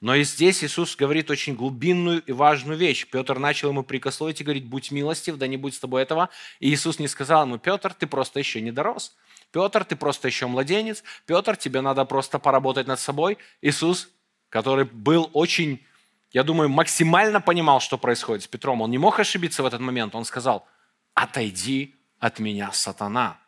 Но 0.00 0.14
и 0.14 0.24
здесь 0.24 0.62
Иисус 0.62 0.94
говорит 0.94 1.30
очень 1.30 1.54
глубинную 1.54 2.22
и 2.22 2.32
важную 2.32 2.78
вещь. 2.78 3.06
Петр 3.10 3.38
начал 3.38 3.70
ему 3.70 3.82
прикословить 3.82 4.40
и 4.40 4.44
говорить, 4.44 4.66
будь 4.66 4.90
милостив, 4.90 5.36
да 5.36 5.46
не 5.46 5.56
будь 5.56 5.74
с 5.74 5.78
тобой 5.78 6.02
этого. 6.02 6.28
И 6.60 6.68
Иисус 6.68 6.98
не 6.98 7.08
сказал 7.08 7.46
ему, 7.46 7.58
Петр, 7.58 7.94
ты 7.94 8.06
просто 8.06 8.38
еще 8.38 8.60
не 8.60 8.72
дорос. 8.72 9.16
Петр, 9.52 9.84
ты 9.84 9.96
просто 9.96 10.28
еще 10.28 10.46
младенец. 10.46 11.02
Петр, 11.24 11.56
тебе 11.56 11.80
надо 11.80 12.04
просто 12.04 12.38
поработать 12.38 12.86
над 12.86 13.00
собой. 13.00 13.38
Иисус, 13.62 14.10
который 14.50 14.84
был 14.84 15.30
очень, 15.32 15.84
я 16.30 16.42
думаю, 16.42 16.68
максимально 16.68 17.40
понимал, 17.40 17.80
что 17.80 17.96
происходит 17.96 18.42
с 18.42 18.46
Петром. 18.46 18.82
Он 18.82 18.90
не 18.90 18.98
мог 18.98 19.18
ошибиться 19.18 19.62
в 19.62 19.66
этот 19.66 19.80
момент. 19.80 20.14
Он 20.14 20.26
сказал, 20.26 20.66
отойди 21.14 21.94
от 22.18 22.38
меня, 22.38 22.70
сатана. 22.72 23.38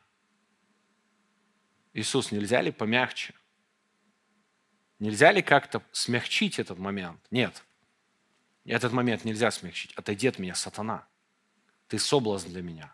Иисус, 1.92 2.32
нельзя 2.32 2.62
ли 2.62 2.70
помягче? 2.70 3.34
Нельзя 4.98 5.30
ли 5.30 5.42
как-то 5.42 5.82
смягчить 5.92 6.58
этот 6.58 6.78
момент? 6.78 7.20
Нет. 7.30 7.62
Этот 8.64 8.92
момент 8.92 9.24
нельзя 9.24 9.50
смягчить. 9.50 9.92
Отойди 9.94 10.26
от 10.26 10.38
меня, 10.38 10.54
сатана. 10.54 11.06
Ты 11.86 11.98
соблазн 11.98 12.48
для 12.48 12.62
меня. 12.62 12.92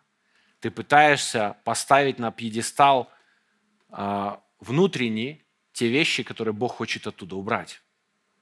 Ты 0.60 0.70
пытаешься 0.70 1.56
поставить 1.64 2.18
на 2.18 2.30
пьедестал 2.30 3.10
э, 3.90 4.36
внутренние 4.60 5.44
те 5.72 5.88
вещи, 5.88 6.22
которые 6.22 6.54
Бог 6.54 6.76
хочет 6.76 7.06
оттуда 7.06 7.36
убрать. 7.36 7.82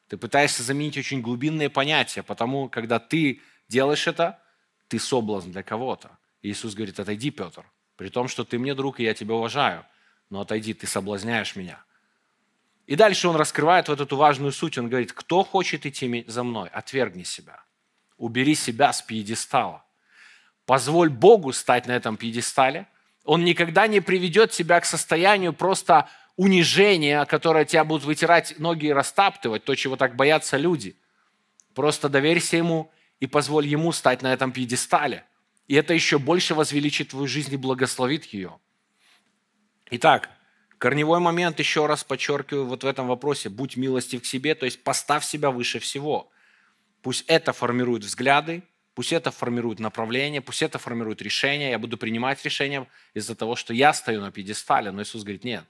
Ты 0.08 0.16
пытаешься 0.16 0.62
заменить 0.62 0.98
очень 0.98 1.22
глубинные 1.22 1.70
понятия, 1.70 2.22
потому 2.22 2.68
когда 2.68 2.98
ты 2.98 3.40
делаешь 3.68 4.06
это, 4.06 4.42
ты 4.88 4.98
соблазн 4.98 5.52
для 5.52 5.62
кого-то. 5.62 6.18
Иисус 6.42 6.74
говорит, 6.74 7.00
отойди, 7.00 7.30
Петр, 7.30 7.64
при 7.96 8.08
том, 8.08 8.28
что 8.28 8.44
ты 8.44 8.58
мне 8.58 8.74
друг, 8.74 9.00
и 9.00 9.04
я 9.04 9.14
тебя 9.14 9.36
уважаю, 9.36 9.86
но 10.28 10.40
отойди, 10.40 10.74
ты 10.74 10.88
соблазняешь 10.88 11.54
меня– 11.54 11.82
и 12.86 12.96
дальше 12.96 13.28
он 13.28 13.36
раскрывает 13.36 13.88
вот 13.88 14.00
эту 14.00 14.16
важную 14.16 14.52
суть. 14.52 14.76
Он 14.78 14.88
говорит, 14.88 15.12
кто 15.12 15.44
хочет 15.44 15.86
идти 15.86 16.24
за 16.26 16.42
мной, 16.42 16.68
отвергни 16.68 17.22
себя. 17.22 17.62
Убери 18.16 18.54
себя 18.54 18.92
с 18.92 19.02
пьедестала. 19.02 19.84
Позволь 20.66 21.08
Богу 21.08 21.52
стать 21.52 21.86
на 21.86 21.92
этом 21.92 22.16
пьедестале. 22.16 22.86
Он 23.24 23.44
никогда 23.44 23.86
не 23.86 24.00
приведет 24.00 24.50
тебя 24.50 24.80
к 24.80 24.84
состоянию 24.84 25.52
просто 25.52 26.08
унижения, 26.36 27.24
которое 27.24 27.64
тебя 27.64 27.84
будут 27.84 28.04
вытирать 28.04 28.58
ноги 28.58 28.86
и 28.86 28.92
растаптывать, 28.92 29.64
то, 29.64 29.74
чего 29.74 29.96
так 29.96 30.16
боятся 30.16 30.56
люди. 30.56 30.96
Просто 31.74 32.08
доверься 32.08 32.56
Ему 32.56 32.90
и 33.20 33.26
позволь 33.26 33.66
Ему 33.66 33.92
стать 33.92 34.22
на 34.22 34.32
этом 34.32 34.50
пьедестале. 34.50 35.24
И 35.68 35.74
это 35.74 35.94
еще 35.94 36.18
больше 36.18 36.54
возвеличит 36.54 37.10
твою 37.10 37.28
жизнь 37.28 37.54
и 37.54 37.56
благословит 37.56 38.24
ее. 38.26 38.58
Итак, 39.90 40.30
Корневой 40.82 41.20
момент, 41.20 41.60
еще 41.60 41.86
раз 41.86 42.02
подчеркиваю, 42.02 42.66
вот 42.66 42.82
в 42.82 42.86
этом 42.88 43.06
вопросе, 43.06 43.48
будь 43.48 43.76
милостив 43.76 44.20
к 44.22 44.24
себе, 44.24 44.56
то 44.56 44.64
есть 44.64 44.82
поставь 44.82 45.24
себя 45.24 45.52
выше 45.52 45.78
всего. 45.78 46.28
Пусть 47.02 47.24
это 47.28 47.52
формирует 47.52 48.02
взгляды, 48.02 48.64
пусть 48.96 49.12
это 49.12 49.30
формирует 49.30 49.78
направление, 49.78 50.40
пусть 50.40 50.60
это 50.60 50.80
формирует 50.80 51.22
решение. 51.22 51.70
Я 51.70 51.78
буду 51.78 51.96
принимать 51.96 52.44
решения 52.44 52.88
из-за 53.14 53.36
того, 53.36 53.54
что 53.54 53.72
я 53.72 53.92
стою 53.92 54.22
на 54.22 54.32
пьедестале. 54.32 54.90
Но 54.90 55.02
Иисус 55.02 55.22
говорит, 55.22 55.44
нет, 55.44 55.64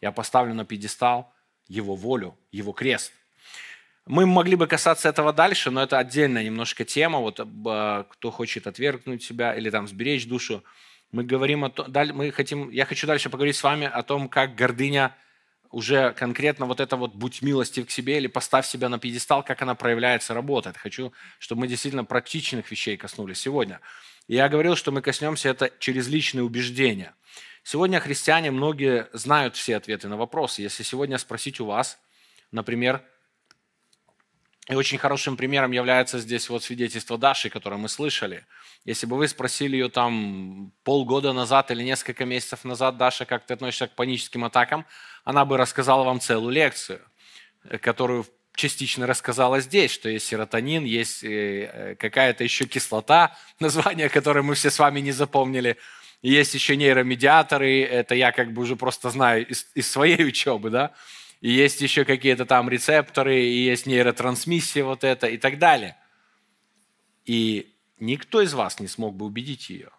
я 0.00 0.10
поставлю 0.10 0.52
на 0.52 0.64
пьедестал 0.64 1.32
Его 1.68 1.94
волю, 1.94 2.36
Его 2.50 2.72
крест. 2.72 3.12
Мы 4.04 4.26
могли 4.26 4.56
бы 4.56 4.66
касаться 4.66 5.08
этого 5.08 5.32
дальше, 5.32 5.70
но 5.70 5.80
это 5.80 5.96
отдельная 5.96 6.42
немножко 6.42 6.84
тема. 6.84 7.20
Вот 7.20 7.38
э, 7.38 8.04
кто 8.10 8.30
хочет 8.32 8.66
отвергнуть 8.66 9.22
себя 9.22 9.54
или 9.54 9.70
там 9.70 9.86
сберечь 9.86 10.26
душу, 10.26 10.64
мы 11.12 11.24
говорим 11.24 11.64
о 11.64 11.70
том, 11.70 11.86
мы 12.14 12.30
хотим, 12.30 12.70
я 12.70 12.84
хочу 12.84 13.06
дальше 13.06 13.30
поговорить 13.30 13.56
с 13.56 13.62
вами 13.62 13.86
о 13.86 14.02
том, 14.02 14.28
как 14.28 14.54
гордыня 14.54 15.16
уже 15.70 16.12
конкретно 16.14 16.66
вот 16.66 16.80
это 16.80 16.96
вот 16.96 17.14
«будь 17.14 17.42
милостив 17.42 17.86
к 17.86 17.90
себе» 17.90 18.18
или 18.18 18.26
«поставь 18.26 18.66
себя 18.66 18.88
на 18.88 18.98
пьедестал», 18.98 19.42
как 19.42 19.62
она 19.62 19.74
проявляется, 19.74 20.34
работает. 20.34 20.76
Хочу, 20.76 21.12
чтобы 21.38 21.62
мы 21.62 21.68
действительно 21.68 22.04
практичных 22.04 22.70
вещей 22.70 22.96
коснулись 22.96 23.40
сегодня. 23.40 23.80
Я 24.28 24.48
говорил, 24.48 24.76
что 24.76 24.92
мы 24.92 25.02
коснемся 25.02 25.48
это 25.48 25.70
через 25.78 26.08
личные 26.08 26.42
убеждения. 26.44 27.14
Сегодня 27.62 28.00
христиане, 28.00 28.50
многие 28.50 29.08
знают 29.12 29.56
все 29.56 29.76
ответы 29.76 30.08
на 30.08 30.16
вопросы. 30.16 30.62
Если 30.62 30.82
сегодня 30.82 31.18
спросить 31.18 31.60
у 31.60 31.66
вас, 31.66 31.98
например, 32.52 33.02
и 34.68 34.74
очень 34.74 34.98
хорошим 34.98 35.36
примером 35.36 35.70
является 35.70 36.18
здесь 36.18 36.48
вот 36.48 36.64
свидетельство 36.64 37.16
Даши, 37.16 37.50
которое 37.50 37.76
мы 37.76 37.88
слышали. 37.88 38.46
Если 38.84 39.06
бы 39.06 39.16
вы 39.16 39.28
спросили 39.28 39.76
ее 39.76 39.88
там 39.88 40.72
полгода 40.82 41.32
назад 41.32 41.70
или 41.70 41.82
несколько 41.82 42.24
месяцев 42.24 42.64
назад, 42.64 42.96
Даша, 42.96 43.26
как 43.26 43.46
ты 43.46 43.54
относишься 43.54 43.86
к 43.86 43.94
паническим 43.94 44.44
атакам, 44.44 44.84
она 45.24 45.44
бы 45.44 45.56
рассказала 45.56 46.02
вам 46.04 46.20
целую 46.20 46.52
лекцию, 46.52 47.00
которую 47.80 48.26
частично 48.56 49.06
рассказала 49.06 49.60
здесь, 49.60 49.92
что 49.92 50.08
есть 50.08 50.26
серотонин, 50.26 50.84
есть 50.84 51.22
э, 51.22 51.96
какая-то 51.98 52.42
еще 52.42 52.66
кислота, 52.66 53.36
название 53.60 54.08
которое 54.08 54.42
мы 54.42 54.54
все 54.54 54.70
с 54.70 54.78
вами 54.78 55.00
не 55.00 55.12
запомнили, 55.12 55.76
есть 56.22 56.54
еще 56.54 56.76
нейромедиаторы, 56.76 57.82
это 57.82 58.14
я 58.14 58.32
как 58.32 58.52
бы 58.52 58.62
уже 58.62 58.74
просто 58.74 59.10
знаю 59.10 59.46
из, 59.46 59.66
из 59.74 59.88
своей 59.88 60.24
учебы, 60.26 60.70
да, 60.70 60.92
и 61.40 61.50
есть 61.50 61.80
еще 61.80 62.04
какие-то 62.04 62.46
там 62.46 62.68
рецепторы, 62.68 63.40
и 63.40 63.64
есть 63.64 63.86
нейротрансмиссия 63.86 64.84
вот 64.84 65.04
это 65.04 65.26
и 65.26 65.36
так 65.36 65.58
далее. 65.58 65.96
И 67.24 67.74
никто 67.98 68.40
из 68.40 68.54
вас 68.54 68.80
не 68.80 68.88
смог 68.88 69.14
бы 69.14 69.26
убедить 69.26 69.68
ее, 69.68 69.90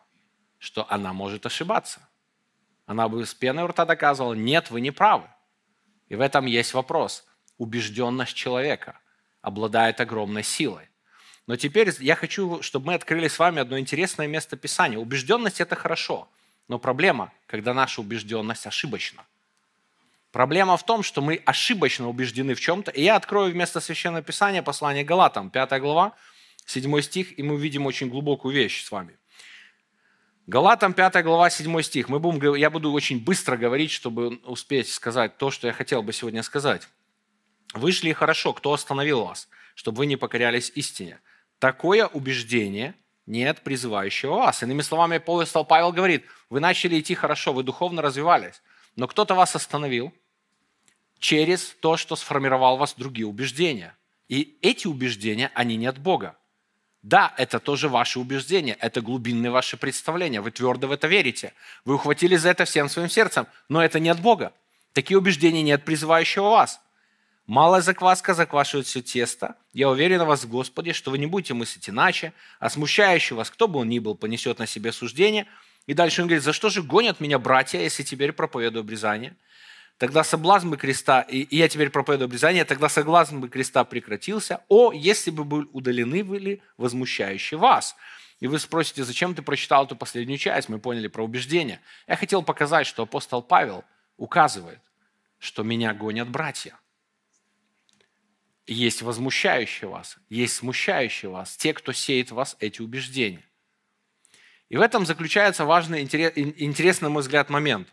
что 0.57 0.85
она 0.89 1.13
может 1.13 1.45
ошибаться. 1.45 2.07
Она 2.85 3.07
бы 3.07 3.25
с 3.25 3.33
пеной 3.33 3.65
у 3.65 3.67
рта 3.67 3.85
доказывала, 3.85 4.33
нет, 4.33 4.71
вы 4.71 4.81
не 4.81 4.91
правы. 4.91 5.27
И 6.07 6.15
в 6.15 6.21
этом 6.21 6.45
есть 6.45 6.73
вопрос. 6.73 7.25
Убежденность 7.57 8.33
человека 8.33 8.99
обладает 9.41 9.99
огромной 9.99 10.43
силой. 10.43 10.89
Но 11.47 11.55
теперь 11.55 11.93
я 11.99 12.15
хочу, 12.15 12.61
чтобы 12.61 12.87
мы 12.87 12.93
открыли 12.95 13.27
с 13.27 13.39
вами 13.39 13.61
одно 13.61 13.77
интересное 13.77 14.27
место 14.27 14.57
Писания. 14.57 14.97
Убежденность– 14.97 15.61
это 15.61 15.75
хорошо, 15.75 16.29
но 16.67 16.79
проблема, 16.79 17.31
когда 17.45 17.73
наша 17.73 18.01
убежденность 18.01 18.65
ошибочна– 18.65 19.25
Проблема 20.31 20.77
в 20.77 20.85
том, 20.85 21.03
что 21.03 21.21
мы 21.21 21.41
ошибочно 21.45 22.09
убеждены 22.09 22.53
в 22.53 22.59
чем-то. 22.59 22.91
И 22.91 23.03
я 23.03 23.15
открою 23.15 23.51
вместо 23.53 23.79
Священного 23.79 24.23
Писания 24.23 24.61
послание 24.61 25.03
Галатам, 25.03 25.49
5 25.49 25.81
глава, 25.81 26.13
7 26.65 27.01
стих, 27.01 27.39
и 27.39 27.43
мы 27.43 27.55
увидим 27.55 27.85
очень 27.85 28.09
глубокую 28.09 28.53
вещь 28.53 28.83
с 28.83 28.91
вами. 28.91 29.17
Галатам 30.45 30.93
5 30.93 31.23
глава, 31.23 31.49
7 31.49 31.81
стих. 31.81 32.09
Мы 32.09 32.19
будем, 32.19 32.55
я 32.55 32.69
буду 32.69 32.91
очень 32.91 33.23
быстро 33.23 33.57
говорить, 33.57 33.91
чтобы 33.91 34.37
успеть 34.45 34.89
сказать 34.89 35.37
то, 35.37 35.49
что 35.49 35.67
я 35.67 35.73
хотел 35.73 36.03
бы 36.03 36.13
сегодня 36.13 36.43
сказать. 36.43 36.87
Вышли 37.73 38.13
хорошо, 38.13 38.53
кто 38.53 38.73
остановил 38.73 39.25
вас, 39.25 39.49
чтобы 39.75 39.99
вы 39.99 40.05
не 40.05 40.15
покорялись 40.15 40.71
истине. 40.75 41.19
Такое 41.59 42.05
убеждение 42.05 42.95
нет 43.25 43.61
призывающего 43.61 44.35
вас. 44.35 44.63
Иными 44.63 44.81
словами, 44.81 45.17
апостол 45.17 45.65
Павел 45.65 45.91
говорит, 45.91 46.25
вы 46.49 46.59
начали 46.59 46.99
идти 46.99 47.13
хорошо, 47.13 47.53
вы 47.53 47.63
духовно 47.63 48.01
развивались, 48.01 48.61
но 48.97 49.07
кто-то 49.07 49.35
вас 49.35 49.55
остановил 49.55 50.11
через 51.19 51.75
то, 51.79 51.95
что 51.95 52.17
сформировал 52.17 52.75
вас 52.77 52.95
другие 52.95 53.27
убеждения. 53.27 53.95
И 54.27 54.57
эти 54.61 54.87
убеждения, 54.87 55.51
они 55.53 55.77
не 55.77 55.85
от 55.85 55.99
Бога. 55.99 56.35
Да, 57.03 57.33
это 57.37 57.59
тоже 57.59 57.87
ваши 57.87 58.19
убеждения, 58.19 58.73
это 58.73 58.99
глубинные 59.01 59.51
ваши 59.51 59.77
представления, 59.77 60.41
вы 60.41 60.51
твердо 60.51 60.87
в 60.87 60.91
это 60.91 61.07
верите, 61.07 61.53
вы 61.85 61.95
ухватили 61.95 62.35
за 62.35 62.49
это 62.49 62.65
всем 62.65 62.89
своим 62.89 63.07
сердцем, 63.07 63.47
но 63.69 63.81
это 63.81 63.99
не 63.99 64.09
от 64.09 64.19
Бога. 64.19 64.51
Такие 64.91 65.17
убеждения 65.17 65.61
не 65.61 65.71
от 65.71 65.85
призывающего 65.85 66.49
вас. 66.49 66.81
Малая 67.45 67.81
закваска 67.81 68.33
заквашивает 68.33 68.87
все 68.87 69.01
тесто. 69.01 69.55
Я 69.73 69.89
уверен 69.89 70.23
в 70.23 70.25
вас, 70.25 70.45
Господи, 70.45 70.91
что 70.91 71.11
вы 71.11 71.17
не 71.17 71.27
будете 71.27 71.53
мыслить 71.53 71.87
иначе, 71.87 72.33
а 72.59 72.69
смущающий 72.69 73.35
вас, 73.35 73.49
кто 73.49 73.69
бы 73.69 73.79
он 73.79 73.89
ни 73.89 73.99
был, 73.99 74.15
понесет 74.15 74.59
на 74.59 74.67
себе 74.67 74.91
суждение. 74.91 75.47
И 75.87 75.93
дальше 75.93 76.21
он 76.21 76.27
говорит, 76.27 76.43
за 76.43 76.53
что 76.53 76.69
же 76.69 76.83
гонят 76.83 77.19
меня 77.19 77.39
братья, 77.39 77.79
если 77.79 78.03
теперь 78.03 78.33
проповедую 78.33 78.81
обрезание? 78.81 79.35
Тогда 79.97 80.23
соблазн 80.23 80.69
бы 80.69 80.77
креста, 80.77 81.21
и 81.21 81.47
я 81.55 81.67
теперь 81.67 81.89
проповедую 81.89 82.25
обрезание, 82.27 82.65
тогда 82.65 82.87
соблазн 82.87 83.39
бы 83.39 83.49
креста 83.49 83.83
прекратился. 83.83 84.61
О, 84.67 84.91
если 84.93 85.31
бы 85.31 85.43
были 85.43 85.67
удалены 85.73 86.23
были 86.23 86.61
возмущающие 86.77 87.57
вас. 87.57 87.95
И 88.39 88.45
вы 88.45 88.59
спросите, 88.59 89.03
зачем 89.03 89.33
ты 89.33 89.41
прочитал 89.41 89.85
эту 89.85 89.95
последнюю 89.95 90.37
часть? 90.37 90.69
Мы 90.69 90.77
поняли 90.77 91.07
про 91.07 91.23
убеждение. 91.23 91.81
Я 92.07 92.15
хотел 92.15 92.43
показать, 92.43 92.85
что 92.85 93.03
апостол 93.03 93.41
Павел 93.41 93.83
указывает, 94.17 94.79
что 95.39 95.63
меня 95.63 95.93
гонят 95.93 96.29
братья– 96.29 96.77
есть 98.67 99.01
возмущающие 99.01 99.89
вас, 99.89 100.17
есть 100.29 100.55
смущающие 100.55 101.31
вас, 101.31 101.55
те, 101.55 101.73
кто 101.73 101.93
сеет 101.93 102.31
в 102.31 102.35
вас 102.35 102.57
эти 102.59 102.81
убеждения. 102.81 103.46
И 104.69 104.77
в 104.77 104.81
этом 104.81 105.05
заключается 105.05 105.65
важный, 105.65 106.01
интересный, 106.01 107.05
на 107.05 107.09
мой 107.09 107.21
взгляд, 107.21 107.49
момент. 107.49 107.87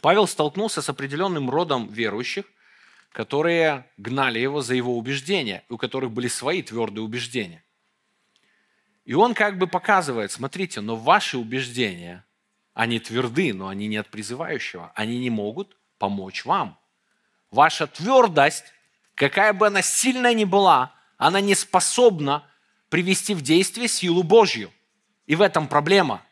Павел 0.00 0.26
столкнулся 0.26 0.82
с 0.82 0.88
определенным 0.88 1.50
родом 1.50 1.88
верующих, 1.88 2.44
которые 3.12 3.86
гнали 3.96 4.38
его 4.38 4.62
за 4.62 4.74
его 4.74 4.96
убеждения, 4.96 5.64
у 5.68 5.76
которых 5.76 6.12
были 6.12 6.28
свои 6.28 6.62
твердые 6.62 7.04
убеждения. 7.04 7.64
И 9.04 9.14
он 9.14 9.34
как 9.34 9.58
бы 9.58 9.66
показывает, 9.66 10.30
смотрите, 10.30 10.80
но 10.80 10.96
ваши 10.96 11.38
убеждения, 11.38 12.24
они 12.74 13.00
тверды, 13.00 13.52
но 13.52 13.68
они 13.68 13.88
не 13.88 13.96
от 13.96 14.08
призывающего, 14.08 14.92
они 14.94 15.18
не 15.18 15.30
могут 15.30 15.76
помочь 15.98 16.44
вам. 16.44 16.78
Ваша 17.50 17.86
твердость 17.86 18.64
какая 19.20 19.52
бы 19.52 19.66
она 19.66 19.82
сильная 19.82 20.32
ни 20.32 20.44
была, 20.44 20.94
она 21.18 21.42
не 21.42 21.54
способна 21.54 22.42
привести 22.88 23.34
в 23.34 23.42
действие 23.42 23.86
силу 23.86 24.22
Божью. 24.22 24.72
И 25.30 25.36
в 25.36 25.42
этом 25.42 25.68
проблема. 25.68 26.24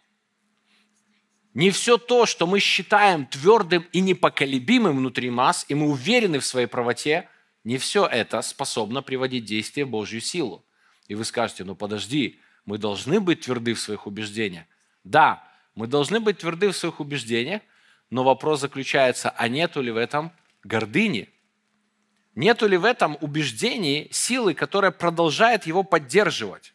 Не 1.54 1.70
все 1.70 1.98
то, 1.98 2.26
что 2.26 2.48
мы 2.48 2.58
считаем 2.58 3.26
твердым 3.26 3.86
и 3.92 4.00
непоколебимым 4.00 4.96
внутри 4.96 5.30
нас, 5.30 5.64
и 5.68 5.76
мы 5.76 5.88
уверены 5.88 6.40
в 6.40 6.44
своей 6.44 6.66
правоте, 6.66 7.28
не 7.62 7.78
все 7.78 8.06
это 8.06 8.42
способно 8.42 9.00
приводить 9.00 9.44
в 9.44 9.46
действие 9.46 9.86
Божью 9.86 10.20
силу. 10.20 10.64
И 11.06 11.14
вы 11.14 11.24
скажете, 11.24 11.62
ну 11.62 11.76
подожди, 11.76 12.40
мы 12.64 12.76
должны 12.76 13.20
быть 13.20 13.42
тверды 13.42 13.74
в 13.74 13.78
своих 13.78 14.08
убеждениях. 14.08 14.64
Да, 15.04 15.44
мы 15.76 15.86
должны 15.86 16.18
быть 16.18 16.38
тверды 16.38 16.68
в 16.68 16.76
своих 16.76 16.98
убеждениях, 16.98 17.62
но 18.10 18.24
вопрос 18.24 18.62
заключается, 18.62 19.30
а 19.30 19.46
нету 19.46 19.80
ли 19.80 19.92
в 19.92 19.96
этом 19.96 20.32
гордыни– 20.64 21.28
Нету 22.38 22.68
ли 22.68 22.76
в 22.76 22.84
этом 22.84 23.18
убеждении 23.20 24.06
силы, 24.12 24.54
которая 24.54 24.92
продолжает 24.92 25.66
его 25.66 25.82
поддерживать? 25.82 26.72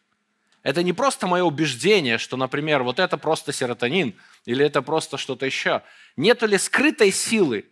Это 0.64 0.82
не 0.82 0.92
просто 0.92 1.28
мое 1.28 1.44
убеждение, 1.44 2.18
что, 2.18 2.36
например, 2.36 2.82
вот 2.82 2.98
это 2.98 3.16
просто 3.16 3.52
серотонин 3.52 4.14
или 4.44 4.66
это 4.66 4.82
просто 4.82 5.16
что-то 5.16 5.46
еще. 5.46 5.82
Нету 6.16 6.46
ли 6.46 6.58
скрытой 6.58 7.12
силы, 7.12 7.66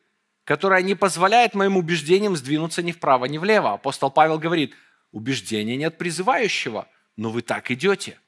которая 0.44 0.83
не 0.83 0.94
позволяет 0.94 1.55
моим 1.55 1.76
убеждениям 1.76 2.37
сдвинуться 2.37 2.83
ни 2.83 2.92
вправо, 2.92 3.24
ни 3.24 3.38
влево? 3.38 3.72
Апостол 3.72 4.11
Павел 4.11 4.38
говорит, 4.38 4.74
убеждения 5.11 5.76
нет 5.76 5.98
призывающего, 5.98 6.87
но 7.16 7.31
вы 7.31 7.42
так 7.42 7.72
идете. 7.72 8.18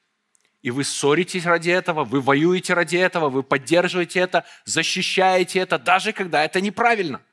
И 0.61 0.71
вы 0.71 0.83
ссоритесь 0.83 1.45
ради 1.45 1.69
этого, 1.69 2.03
вы 2.03 2.19
воюете 2.19 2.73
ради 2.73 2.97
этого, 2.97 3.29
вы 3.29 3.43
поддерживаете 3.43 4.19
это, 4.19 4.45
защищаете 4.65 5.59
это, 5.59 5.79
даже 5.79 6.11
когда 6.11 6.43
это 6.43 6.59
неправильно– 6.59 7.21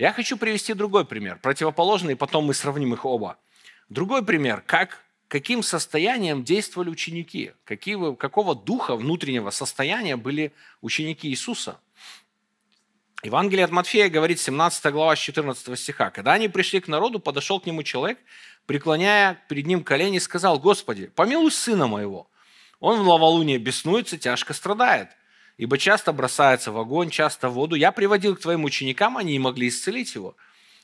я 0.00 0.14
хочу 0.14 0.38
привести 0.38 0.72
другой 0.72 1.04
пример, 1.04 1.38
противоположный, 1.42 2.14
и 2.14 2.16
потом 2.16 2.46
мы 2.46 2.54
сравним 2.54 2.94
их 2.94 3.04
оба. 3.04 3.36
Другой 3.90 4.24
пример, 4.24 4.62
как, 4.64 5.04
каким 5.30 5.62
состоянием 5.62 6.42
действовали 6.42 6.90
ученики, 6.90 7.52
какие, 7.64 8.16
какого 8.16 8.56
духа 8.56 8.96
внутреннего 8.96 9.50
состояния 9.50 10.16
были 10.16 10.52
ученики 10.80 11.28
Иисуса. 11.28 11.78
Евангелие 13.22 13.64
от 13.64 13.70
Матфея 13.70 14.10
говорит, 14.10 14.40
17 14.40 14.92
глава 14.92 15.14
14 15.14 15.78
стиха. 15.78 16.10
«Когда 16.10 16.32
они 16.32 16.48
пришли 16.48 16.80
к 16.80 16.88
народу, 16.88 17.20
подошел 17.20 17.60
к 17.60 17.66
нему 17.66 17.84
человек, 17.84 18.18
преклоняя 18.66 19.40
перед 19.48 19.66
ним 19.66 19.84
колени, 19.84 20.16
и 20.16 20.20
сказал, 20.20 20.58
«Господи, 20.58 21.06
помилуй 21.06 21.52
сына 21.52 21.86
моего. 21.86 22.28
Он 22.80 23.00
в 23.00 23.04
новолуние 23.04 23.58
беснуется, 23.58 24.18
тяжко 24.18 24.52
страдает 24.52 25.10
ибо 25.58 25.76
часто 25.76 26.14
бросается 26.14 26.72
в 26.72 26.78
огонь, 26.78 27.10
часто 27.10 27.50
в 27.50 27.52
воду. 27.52 27.76
Я 27.76 27.92
приводил 27.92 28.34
к 28.34 28.40
твоим 28.40 28.64
ученикам, 28.64 29.18
они 29.18 29.32
не 29.32 29.38
могли 29.38 29.68
исцелить 29.68 30.14
его. 30.14 30.34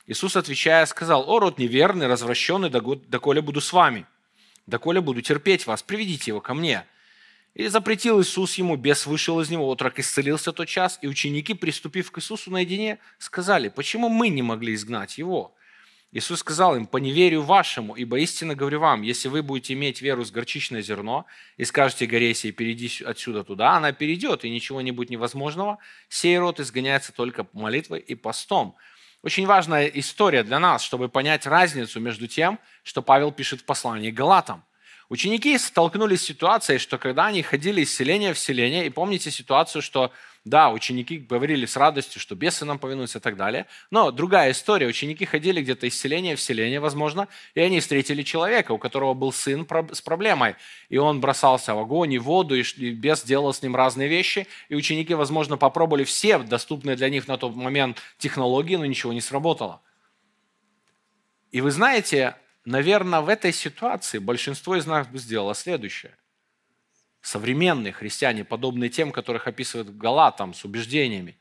Иисус, 0.05 0.35
отвечая, 0.35 0.85
сказал, 0.85 1.27
«О, 1.27 1.39
род 1.39 1.57
неверный, 1.57 2.05
развращенный, 2.05 2.69
доколе 2.69 3.41
буду 3.41 3.59
с 3.59 3.73
вами, 3.73 4.05
доколе 4.67 5.01
буду 5.01 5.21
терпеть 5.21 5.65
вас, 5.65 5.83
приведите 5.83 6.31
его 6.31 6.41
ко 6.41 6.53
мне». 6.53 6.85
И 7.55 7.67
запретил 7.69 8.21
Иисус 8.21 8.53
ему, 8.55 8.75
бес 8.75 9.07
вышел 9.07 9.41
из 9.41 9.49
него, 9.49 9.67
отрок 9.67 9.97
исцелился 9.97 10.53
тот 10.53 10.67
час, 10.67 10.99
и 11.01 11.07
ученики, 11.07 11.55
приступив 11.55 12.11
к 12.11 12.19
Иисусу 12.19 12.51
наедине, 12.51 12.99
сказали, 13.17 13.69
«Почему 13.69 14.09
мы 14.09 14.29
не 14.29 14.43
могли 14.43 14.75
изгнать 14.75 15.17
его?» 15.17 15.55
Иисус 16.11 16.39
сказал 16.39 16.75
им, 16.75 16.87
по 16.87 16.97
неверию 16.97 17.41
вашему, 17.41 17.95
ибо 17.95 18.19
истинно 18.19 18.55
говорю 18.55 18.79
вам, 18.79 19.01
если 19.01 19.27
вы 19.27 19.43
будете 19.43 19.73
иметь 19.73 20.01
веру 20.01 20.23
с 20.23 20.31
горчичное 20.31 20.81
зерно 20.81 21.25
и 21.57 21.65
скажете 21.65 22.05
горе 22.05 22.33
сей, 22.33 22.51
перейди 22.51 23.03
отсюда 23.03 23.43
туда, 23.43 23.73
она 23.73 23.91
перейдет, 23.91 24.45
и 24.45 24.49
ничего 24.49 24.81
не 24.81 24.91
будет 24.91 25.09
невозможного, 25.09 25.79
сей 26.07 26.37
род 26.37 26.59
изгоняется 26.61 27.11
только 27.11 27.47
молитвой 27.51 27.99
и 27.99 28.15
постом. 28.15 28.75
Очень 29.23 29.47
важная 29.47 29.87
история 29.87 30.43
для 30.43 30.59
нас, 30.59 30.83
чтобы 30.83 31.09
понять 31.09 31.45
разницу 31.45 31.99
между 31.99 32.27
тем, 32.27 32.59
что 32.83 33.01
Павел 33.01 33.31
пишет 33.31 33.61
в 33.61 33.65
послании 33.65 34.11
Галатам. 34.11 34.63
Ученики 35.09 35.57
столкнулись 35.57 36.21
с 36.21 36.25
ситуацией, 36.25 36.79
что 36.79 36.97
когда 36.97 37.27
они 37.27 37.41
ходили 37.41 37.81
из 37.81 37.95
селения 37.95 38.33
в 38.33 38.39
селение, 38.39 38.85
и 38.85 38.89
помните 38.89 39.31
ситуацию, 39.31 39.81
что 39.81 40.11
да, 40.43 40.69
ученики 40.69 41.17
говорили 41.17 41.65
с 41.65 41.75
радостью, 41.75 42.21
что 42.21 42.35
бесы 42.35 42.63
нам 42.63 42.79
повинуются 42.79 43.19
и 43.19 43.21
так 43.21 43.35
далее. 43.35 43.67
Но 43.91 44.11
другая 44.11 44.51
история. 44.51 44.87
Ученики 44.87 45.25
ходили 45.25 45.61
где-то 45.61 45.87
из 45.87 45.99
селения 45.99 46.35
в 46.35 46.41
селение, 46.41 46.79
возможно, 46.79 47.27
и 47.53 47.59
они 47.59 47.79
встретили 47.79 48.23
человека, 48.23 48.71
у 48.71 48.77
которого 48.77 49.13
был 49.13 49.31
сын 49.33 49.67
с 49.91 50.01
проблемой. 50.01 50.55
И 50.89 50.97
он 50.97 51.19
бросался 51.19 51.75
в 51.75 51.79
огонь 51.79 52.13
и 52.13 52.19
в 52.19 52.23
воду, 52.23 52.55
и 52.55 52.91
бес 52.91 53.23
делал 53.23 53.53
с 53.53 53.61
ним 53.61 53.75
разные 53.75 54.07
вещи. 54.07 54.47
И 54.69 54.75
ученики, 54.75 55.13
возможно, 55.13 55.57
попробовали 55.57 56.05
все 56.05 56.37
доступные 56.39 56.95
для 56.95 57.09
них 57.09 57.27
на 57.27 57.37
тот 57.37 57.55
момент 57.55 58.01
технологии, 58.17 58.77
но 58.77 58.85
ничего 58.85 59.11
не 59.11 59.21
сработало. 59.21 59.81
И 61.51 61.59
вы 61.59 61.71
знаете, 61.71 62.35
наверное, 62.67 63.21
в 63.21 63.29
этой 63.29 63.51
ситуации 63.51 64.19
большинство 64.19 64.75
из 64.75 64.85
нас 64.85 65.07
бы 65.07 65.17
сделало 65.17 65.55
следующее– 65.55 66.15
современные 67.27 67.91
христиане, 67.91 68.45
подобные 68.45 68.89
тем, 68.89 69.11
которых 69.11 69.47
описывают 69.47 69.95
Галатам 69.97 70.53
с 70.53 70.63
убеждениями, 70.63 71.37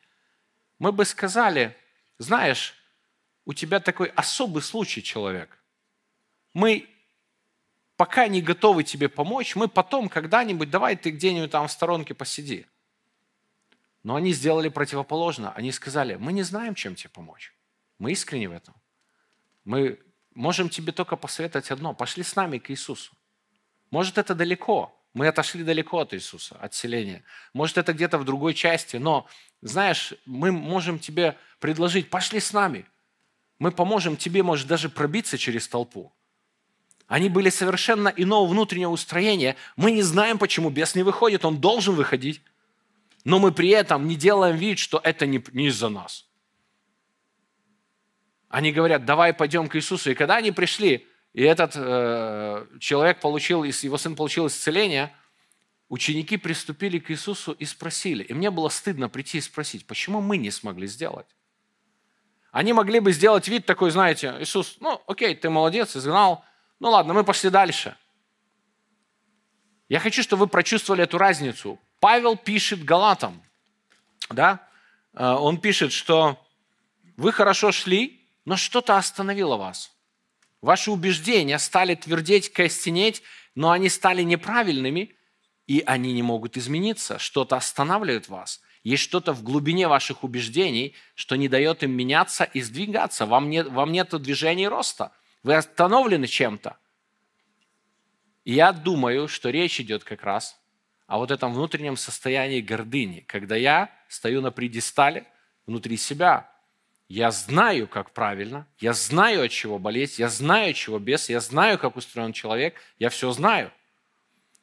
мы 0.81 0.91
бы 0.91 1.05
сказали, 1.05 1.77
знаешь, 2.19 2.75
у 3.45 3.55
тебя 3.55 3.79
такой 3.79 4.09
особый 4.09 4.63
случай, 4.63 5.01
человек. 5.01 5.57
Мы 6.55 6.89
пока 7.97 8.27
не 8.27 8.43
готовы 8.43 8.83
тебе 8.83 9.09
помочь, 9.09 9.55
мы 9.55 9.69
потом 9.69 10.09
когда-нибудь, 10.09 10.71
давай 10.71 10.97
ты 10.97 11.11
где-нибудь 11.11 11.53
там 11.53 11.69
в 11.69 11.73
сторонке 11.73 12.15
посиди. 12.15 12.67
Но 14.03 14.17
они 14.17 14.33
сделали 14.33 14.69
противоположно. 14.69 15.53
Они 15.53 15.71
сказали, 15.71 16.17
мы 16.17 16.33
не 16.33 16.43
знаем, 16.43 16.75
чем 16.75 16.97
тебе 16.97 17.11
помочь. 17.11 17.55
Мы 17.99 18.11
искренне 18.11 18.49
в 18.49 18.53
этом. 18.53 18.75
Мы 19.65 20.01
можем 20.37 20.69
тебе 20.69 20.93
только 20.93 21.17
посоветовать 21.17 21.71
одно. 21.71 21.95
Пошли 21.95 22.23
с 22.23 22.37
нами 22.37 22.59
к 22.59 22.71
Иисусу. 22.71 23.13
Может, 23.91 24.19
это 24.19 24.35
далеко, 24.35 24.97
мы 25.15 25.27
отошли 25.29 25.65
далеко 25.65 26.01
от 26.01 26.13
Иисуса, 26.13 26.57
от 26.61 26.75
селения. 26.75 27.25
Может, 27.55 27.79
это 27.79 27.93
где-то 27.93 28.19
в 28.19 28.25
другой 28.25 28.53
части, 28.55 28.97
но, 28.99 29.27
знаешь, 29.63 30.13
мы 30.27 30.53
можем 30.53 30.99
тебе 30.99 31.37
предложить, 31.59 32.11
пошли 32.11 32.39
с 32.39 32.53
нами. 32.53 32.85
Мы 33.59 33.73
поможем 33.73 34.17
тебе, 34.17 34.43
может, 34.43 34.67
даже 34.67 34.91
пробиться 34.91 35.39
через 35.39 35.67
толпу. 35.67 36.13
Они 37.07 37.31
были 37.31 37.49
совершенно 37.49 38.09
иного 38.09 38.47
внутреннего 38.47 38.91
устроения. 38.91 39.57
Мы 39.77 39.93
не 39.93 40.03
знаем, 40.03 40.39
почему 40.39 40.69
бес 40.71 40.95
не 40.95 41.03
выходит, 41.03 41.45
он 41.45 41.61
должен 41.61 41.95
выходить. 41.95 42.43
Но 43.25 43.39
мы 43.39 43.53
при 43.53 43.71
этом 43.71 44.07
не 44.07 44.17
делаем 44.17 44.57
вид, 44.57 44.79
что 44.79 45.01
это 45.03 45.25
не, 45.25 45.39
из-за 45.39 45.89
нас. 45.89 46.26
Они 48.57 48.73
говорят, 48.73 49.05
давай 49.05 49.35
пойдем 49.35 49.69
к 49.69 49.77
Иисусу. 49.77 50.13
И 50.13 50.15
когда 50.15 50.37
они 50.37 50.51
пришли, 50.51 51.07
и 51.35 51.43
этот 51.43 51.73
э, 51.75 52.67
человек 52.81 53.21
получил, 53.21 53.65
его 53.65 53.99
сын 53.99 54.17
получил 54.17 54.47
исцеление, 54.47 55.15
ученики 55.91 56.39
приступили 56.39 56.99
к 56.99 57.11
Иисусу 57.11 57.53
и 57.53 57.67
спросили. 57.67 58.23
И 58.23 58.33
мне 58.33 58.51
было 58.51 58.71
стыдно 58.71 59.11
прийти 59.11 59.37
и 59.37 59.41
спросить, 59.43 59.87
почему 59.87 60.23
мы 60.23 60.39
не 60.39 60.51
смогли 60.51 60.87
сделать? 60.87 61.27
Они 62.51 62.73
могли 62.73 63.01
бы 63.01 63.13
сделать 63.13 63.47
вид 63.47 63.67
такой, 63.67 63.91
знаете, 63.91 64.35
Иисус, 64.41 64.79
ну 64.81 65.03
окей, 65.07 65.35
ты 65.35 65.51
молодец, 65.51 65.95
изгнал, 65.95 66.43
ну 66.81 66.89
ладно, 66.89 67.13
мы 67.13 67.25
пошли 67.25 67.51
дальше. 67.51 67.95
Я 69.91 70.01
хочу, 70.01 70.23
чтобы 70.23 70.45
вы 70.45 70.47
прочувствовали 70.47 71.03
эту 71.03 71.19
разницу. 71.19 71.79
Павел 72.01 72.39
пишет 72.39 72.83
Галатам, 72.87 73.43
да, 74.31 74.67
э, 75.13 75.23
он 75.27 75.61
пишет, 75.61 75.93
что 75.93 76.43
вы 77.19 77.33
хорошо 77.33 77.71
шли, 77.71 78.23
но 78.47 78.57
что-то 78.57 78.97
остановило 78.97 79.57
вас. 79.57 79.93
Ваши 80.63 80.91
убеждения 80.91 81.59
стали 81.59 81.95
твердеть, 81.95 82.51
костенеть, 82.51 83.23
но 83.55 83.73
они 83.73 83.91
стали 83.91 84.23
неправильными, 84.23 85.15
и 85.67 85.83
они 85.85 86.15
не 86.15 86.23
могут 86.23 86.57
измениться. 86.57 87.19
Что-то 87.19 87.57
останавливает 87.57 88.29
вас. 88.29 88.63
Есть 88.85 89.03
что-то 89.03 89.33
в 89.33 89.43
глубине 89.43 89.89
ваших 89.89 90.23
убеждений, 90.23 90.95
что 91.15 91.37
не 91.37 91.49
дает 91.49 91.83
им 91.83 91.91
меняться 91.91 92.45
и 92.45 92.63
сдвигаться. 92.63 93.27
Вам 93.27 93.51
нет, 93.51 93.67
вам 93.67 93.93
нет 93.93 94.11
движения 94.23 94.65
и 94.65 94.69
роста. 94.69 95.13
Вы 95.43 95.57
остановлены 95.57 96.27
чем-то. 96.27 96.77
И 98.45 98.55
я 98.55 98.73
думаю, 98.73 99.27
что 99.27 99.51
речь 99.51 99.81
идет 99.81 100.05
как 100.05 100.23
раз 100.23 100.57
о 101.09 101.19
вот 101.19 101.33
этом 101.33 101.53
внутреннем 101.53 101.97
состоянии 101.97 102.61
гордыни, 102.61 103.21
когда 103.27 103.57
я 103.57 103.91
стою 104.09 104.41
на 104.41 104.53
предистале 104.53 105.27
внутри 105.67 105.97
себя. 105.97 106.49
Я 107.09 107.31
знаю, 107.31 107.87
как 107.87 108.11
правильно, 108.11 108.67
я 108.81 108.93
знаю, 108.93 109.45
от 109.45 109.53
чего 109.53 109.79
болеть, 109.79 110.19
я 110.19 110.29
знаю, 110.29 110.75
чего 110.75 110.99
без, 110.99 111.29
я 111.29 111.41
знаю, 111.41 111.79
как 111.79 111.97
устроен 111.97 112.33
человек, 112.33 112.81
я 112.99 113.11
все 113.11 113.31
знаю. 113.31 113.71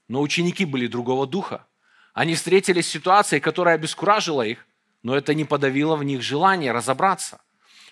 Но 0.10 0.21
ученики 0.21 0.65
были 0.65 0.88
другого 0.88 1.25
духа. 1.25 1.65
Они 2.13 2.36
встретились 2.36 2.86
с 2.86 2.91
ситуацией, 2.91 3.39
которая 3.39 3.75
обескуражила 3.75 4.41
их, 4.41 4.65
но 5.03 5.15
это 5.15 5.34
не 5.34 5.45
подавило 5.45 5.95
в 5.95 6.03
них 6.03 6.21
желание 6.21 6.73
разобраться. 6.73 7.41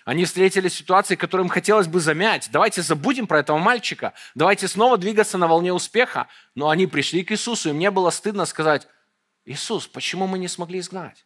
Они 0.04 0.24
встретились 0.24 0.74
с 0.74 0.76
ситуацией, 0.76 1.16
которую 1.16 1.46
им 1.46 1.50
хотелось 1.50 1.86
бы 1.86 2.00
замять. 2.00 2.48
Давайте 2.52 2.82
забудем 2.82 3.26
про 3.26 3.38
этого 3.38 3.58
мальчика. 3.58 4.12
Давайте 4.34 4.68
снова 4.68 4.98
двигаться 4.98 5.38
на 5.38 5.46
волне 5.46 5.72
успеха. 5.72 6.28
Но 6.54 6.68
они 6.68 6.86
пришли 6.86 7.24
к 7.24 7.32
Иисусу, 7.32 7.70
и 7.70 7.72
мне 7.72 7.90
было 7.90 8.10
стыдно 8.10 8.44
сказать, 8.44 8.88
Иисус, 9.44 9.86
почему 9.86 10.26
мы 10.26 10.38
не 10.38 10.48
смогли 10.48 10.80
изгнать? 10.80 11.24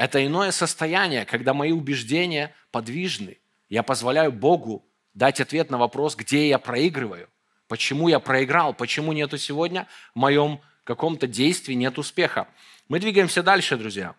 Это 0.00 0.24
иное 0.24 0.50
состояние, 0.50 1.26
когда 1.26 1.52
мои 1.52 1.72
убеждения 1.72 2.54
подвижны. 2.70 3.36
Я 3.68 3.82
позволяю 3.82 4.32
Богу 4.32 4.82
дать 5.12 5.42
ответ 5.42 5.68
на 5.68 5.76
вопрос, 5.76 6.16
где 6.16 6.48
я 6.48 6.58
проигрываю, 6.58 7.28
почему 7.68 8.08
я 8.08 8.18
проиграл, 8.18 8.72
почему 8.72 9.12
нету 9.12 9.36
сегодня 9.36 9.86
в 10.14 10.18
моем 10.18 10.62
каком-то 10.84 11.26
действии 11.26 11.74
нет 11.74 11.98
успеха. 11.98 12.48
Мы 12.88 12.98
двигаемся 12.98 13.42
дальше, 13.42 13.76
друзья. 13.76 14.14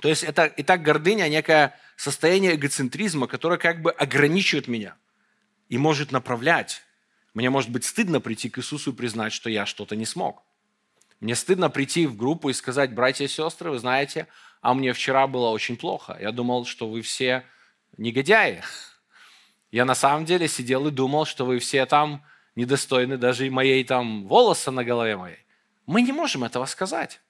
То 0.00 0.08
есть 0.08 0.22
это 0.22 0.44
и 0.44 0.62
так 0.62 0.82
гордыня, 0.82 1.28
некое 1.28 1.76
состояние 1.96 2.54
эгоцентризма, 2.54 3.26
которое 3.26 3.58
как 3.58 3.82
бы 3.82 3.90
ограничивает 3.90 4.68
меня 4.68 4.94
и 5.68 5.76
может 5.76 6.12
направлять. 6.12 6.82
Мне 7.34 7.50
может 7.50 7.70
быть 7.70 7.84
стыдно 7.84 8.20
прийти 8.20 8.48
к 8.48 8.60
Иисусу 8.60 8.92
и 8.92 8.94
признать, 8.94 9.32
что 9.32 9.50
я 9.50 9.66
что-то 9.66 9.96
не 9.96 10.06
смог. 10.06 10.44
Мне 11.18 11.34
стыдно 11.34 11.70
прийти 11.70 12.06
в 12.06 12.16
группу 12.16 12.48
и 12.50 12.52
сказать, 12.52 12.94
братья 12.94 13.24
и 13.24 13.28
сестры, 13.28 13.70
вы 13.70 13.78
знаете, 13.78 14.28
а 14.64 14.72
мне 14.72 14.94
вчера 14.94 15.26
было 15.26 15.50
очень 15.50 15.76
плохо. 15.76 16.16
Я 16.18 16.32
думал, 16.32 16.64
что 16.64 16.88
вы 16.88 17.02
все 17.02 17.44
негодяи. 17.98 18.62
Я 19.70 19.84
на 19.84 19.94
самом 19.94 20.24
деле 20.24 20.48
сидел 20.48 20.86
и 20.86 20.90
думал, 20.90 21.26
что 21.26 21.44
вы 21.44 21.58
все 21.58 21.84
там 21.84 22.24
недостойны 22.56 23.18
даже 23.18 23.46
и 23.46 23.50
моей 23.50 23.84
там 23.84 24.26
волоса 24.26 24.70
на 24.70 24.82
голове 24.82 25.18
моей. 25.18 25.44
Мы 25.84 26.00
не 26.00 26.12
можем 26.12 26.44
этого 26.44 26.64
сказать. 26.64 27.20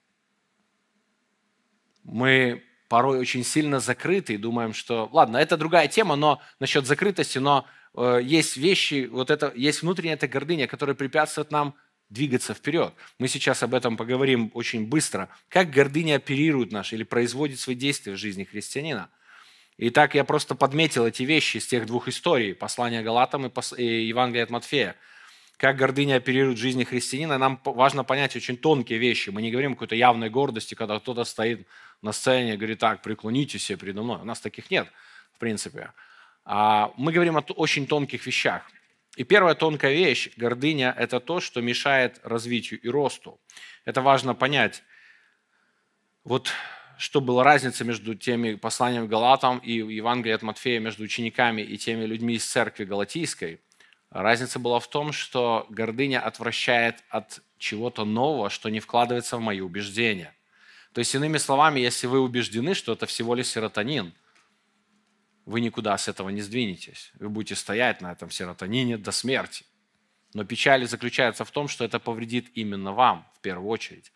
Мы 2.05 2.63
порой 2.89 3.19
очень 3.19 3.43
сильно 3.43 3.81
закрыты 3.81 4.35
и 4.35 4.37
думаем, 4.37 4.73
что... 4.73 5.09
Ладно, 5.11 5.39
это 5.39 5.57
другая 5.57 5.89
тема, 5.89 6.15
но 6.15 6.41
насчет 6.61 6.87
закрытости, 6.87 7.39
но 7.39 7.67
э, 7.97 8.21
есть 8.23 8.57
вещи, 8.57 9.09
вот 9.11 9.31
это, 9.31 9.53
есть 9.57 9.83
внутренняя 9.83 10.15
эта 10.15 10.29
гордыня, 10.29 10.69
которая 10.69 10.95
препятствует 10.95 11.51
нам 11.51 11.75
двигаться 12.11 12.55
вперед. 12.55 12.95
Мы 13.19 13.29
сейчас 13.29 13.63
об 13.63 13.75
этом 13.75 13.97
поговорим 13.97 14.51
очень 14.55 14.87
быстро. 14.87 15.29
Как 15.49 15.71
гордыня 15.71 16.17
оперирует 16.17 16.73
наш 16.73 16.93
или 16.93 17.03
производит 17.03 17.61
свои 17.61 17.77
действия 17.77 18.13
в 18.13 18.19
жизни 18.19 18.45
христианина. 18.45 19.11
Итак, 19.79 20.15
я 20.15 20.25
просто 20.25 20.55
подметил 20.55 21.07
эти 21.07 21.25
вещи 21.25 21.57
из 21.57 21.67
тех 21.67 21.87
двух 21.87 22.09
историй, 22.09 22.55
послания 22.55 23.03
Галатам 23.03 23.47
и 23.77 23.85
Евангелия 23.85 24.45
от 24.45 24.51
Матфея 24.51 24.97
как 25.57 25.77
гордыня 25.77 26.17
оперирует 26.17 26.59
в 26.59 26.61
жизни 26.61 26.85
христианина, 26.85 27.39
нам 27.39 27.61
важно 27.65 28.05
понять 28.05 28.35
очень 28.37 28.57
тонкие 28.57 28.99
вещи. 28.99 29.31
Мы 29.31 29.41
не 29.43 29.51
говорим 29.51 29.73
о 29.73 29.75
какой-то 29.75 29.95
явной 29.95 30.29
гордости, 30.29 30.75
когда 30.75 30.99
кто-то 30.99 31.25
стоит 31.25 31.67
на 32.03 32.13
сцене 32.13 32.55
и 32.55 32.57
говорит, 32.57 32.81
так, 32.81 33.03
преклонитесь 33.03 33.63
все 33.63 33.77
передо 33.77 34.03
мной. 34.03 34.21
У 34.21 34.25
нас 34.25 34.41
таких 34.41 34.71
нет, 34.71 34.89
в 35.35 35.39
принципе. 35.39 35.93
А 36.45 36.93
мы 36.97 37.13
говорим 37.13 37.37
о 37.37 37.41
очень 37.41 37.87
тонких 37.87 38.27
вещах. 38.27 38.69
И 39.17 39.25
первая 39.25 39.55
тонкая 39.55 39.93
вещь, 39.93 40.31
гордыня, 40.37 40.95
это 40.97 41.21
то, 41.21 41.41
что 41.41 41.61
мешает 41.61 42.21
развитию 42.23 42.81
и 42.81 42.89
росту. 42.89 43.41
Это 43.85 44.03
важно 44.03 44.35
понять. 44.35 44.83
Вот 46.25 46.51
что 46.99 47.21
была 47.21 47.45
разница 47.45 47.85
между 47.85 48.15
теми 48.15 48.55
посланиями 48.55 49.07
Галатам 49.07 49.59
и 49.59 49.73
Евангелием 49.73 50.37
от 50.37 50.43
Матфея, 50.43 50.81
между 50.81 51.05
учениками 51.05 51.63
и 51.63 51.77
теми 51.77 52.05
людьми 52.05 52.35
из 52.35 52.45
церкви 52.45 52.85
Галатийской– 52.85 53.61
Разница 54.15 54.61
была 54.61 54.79
в 54.79 54.87
том, 54.87 55.13
что 55.13 55.67
гордыня 55.71 56.21
отвращает 56.21 57.03
от 57.09 57.41
чего-то 57.59 58.05
нового, 58.05 58.49
что 58.49 58.69
не 58.69 58.79
вкладывается 58.79 59.37
в 59.37 59.41
мои 59.41 59.61
убеждения. 59.61 60.33
То 60.93 61.01
есть, 61.01 61.13
иными 61.17 61.37
словами, 61.37 61.81
если 61.81 62.07
вы 62.07 62.21
убеждены, 62.21 62.75
что 62.75 62.93
это 62.93 63.07
всего 63.07 63.35
лишь 63.35 63.49
серотонин, 63.49 64.15
вы 65.47 65.61
никуда 65.61 65.97
с 65.99 66.09
этого 66.09 66.31
не 66.31 66.41
сдвинетесь. 66.41 67.13
Вы 67.19 67.29
будете 67.29 67.55
стоять 67.55 68.01
на 68.01 68.13
этом 68.13 68.31
серотонине 68.31 68.99
до 68.99 69.13
смерти. 69.13 69.65
Но 70.33 70.45
печаль 70.45 70.87
заключается 70.87 71.45
в 71.45 71.51
том, 71.51 71.69
что 71.69 71.85
это 71.85 71.99
повредит 72.01 72.51
именно 72.55 72.93
вам 72.93 73.27
в 73.37 73.41
первую 73.41 73.69
очередь. 73.69 74.13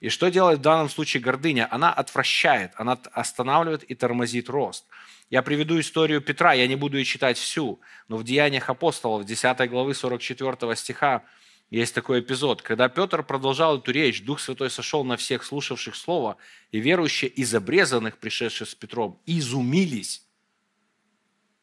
И 0.00 0.08
что 0.08 0.30
делает 0.30 0.60
в 0.60 0.62
данном 0.62 0.88
случае 0.88 1.22
гордыня? 1.22 1.68
Она 1.70 1.92
отвращает, 1.92 2.72
она 2.76 2.98
останавливает 3.12 3.82
и 3.82 3.94
тормозит 3.94 4.48
рост. 4.48 4.86
Я 5.28 5.42
приведу 5.42 5.78
историю 5.78 6.22
Петра, 6.22 6.54
я 6.54 6.66
не 6.66 6.76
буду 6.76 6.96
ее 6.96 7.04
читать 7.04 7.36
всю, 7.36 7.80
но 8.06 8.16
в 8.16 8.24
Деяниях 8.24 8.70
апостолов, 8.70 9.26
10 9.26 9.68
главы 9.68 9.92
44 9.92 10.76
стиха, 10.76 11.24
есть 11.68 11.94
такой 11.94 12.20
эпизод. 12.20 12.62
Когда 12.62 12.88
Петр 12.88 13.22
продолжал 13.22 13.76
эту 13.76 13.90
речь, 13.92 14.24
Дух 14.24 14.40
Святой 14.40 14.70
сошел 14.70 15.04
на 15.04 15.18
всех 15.18 15.44
слушавших 15.44 15.96
Слово, 15.96 16.38
и 16.70 16.80
верующие 16.80 17.30
из 17.30 17.54
обрезанных, 17.54 18.16
пришедших 18.16 18.70
с 18.70 18.74
Петром, 18.74 19.20
изумились 19.26 20.27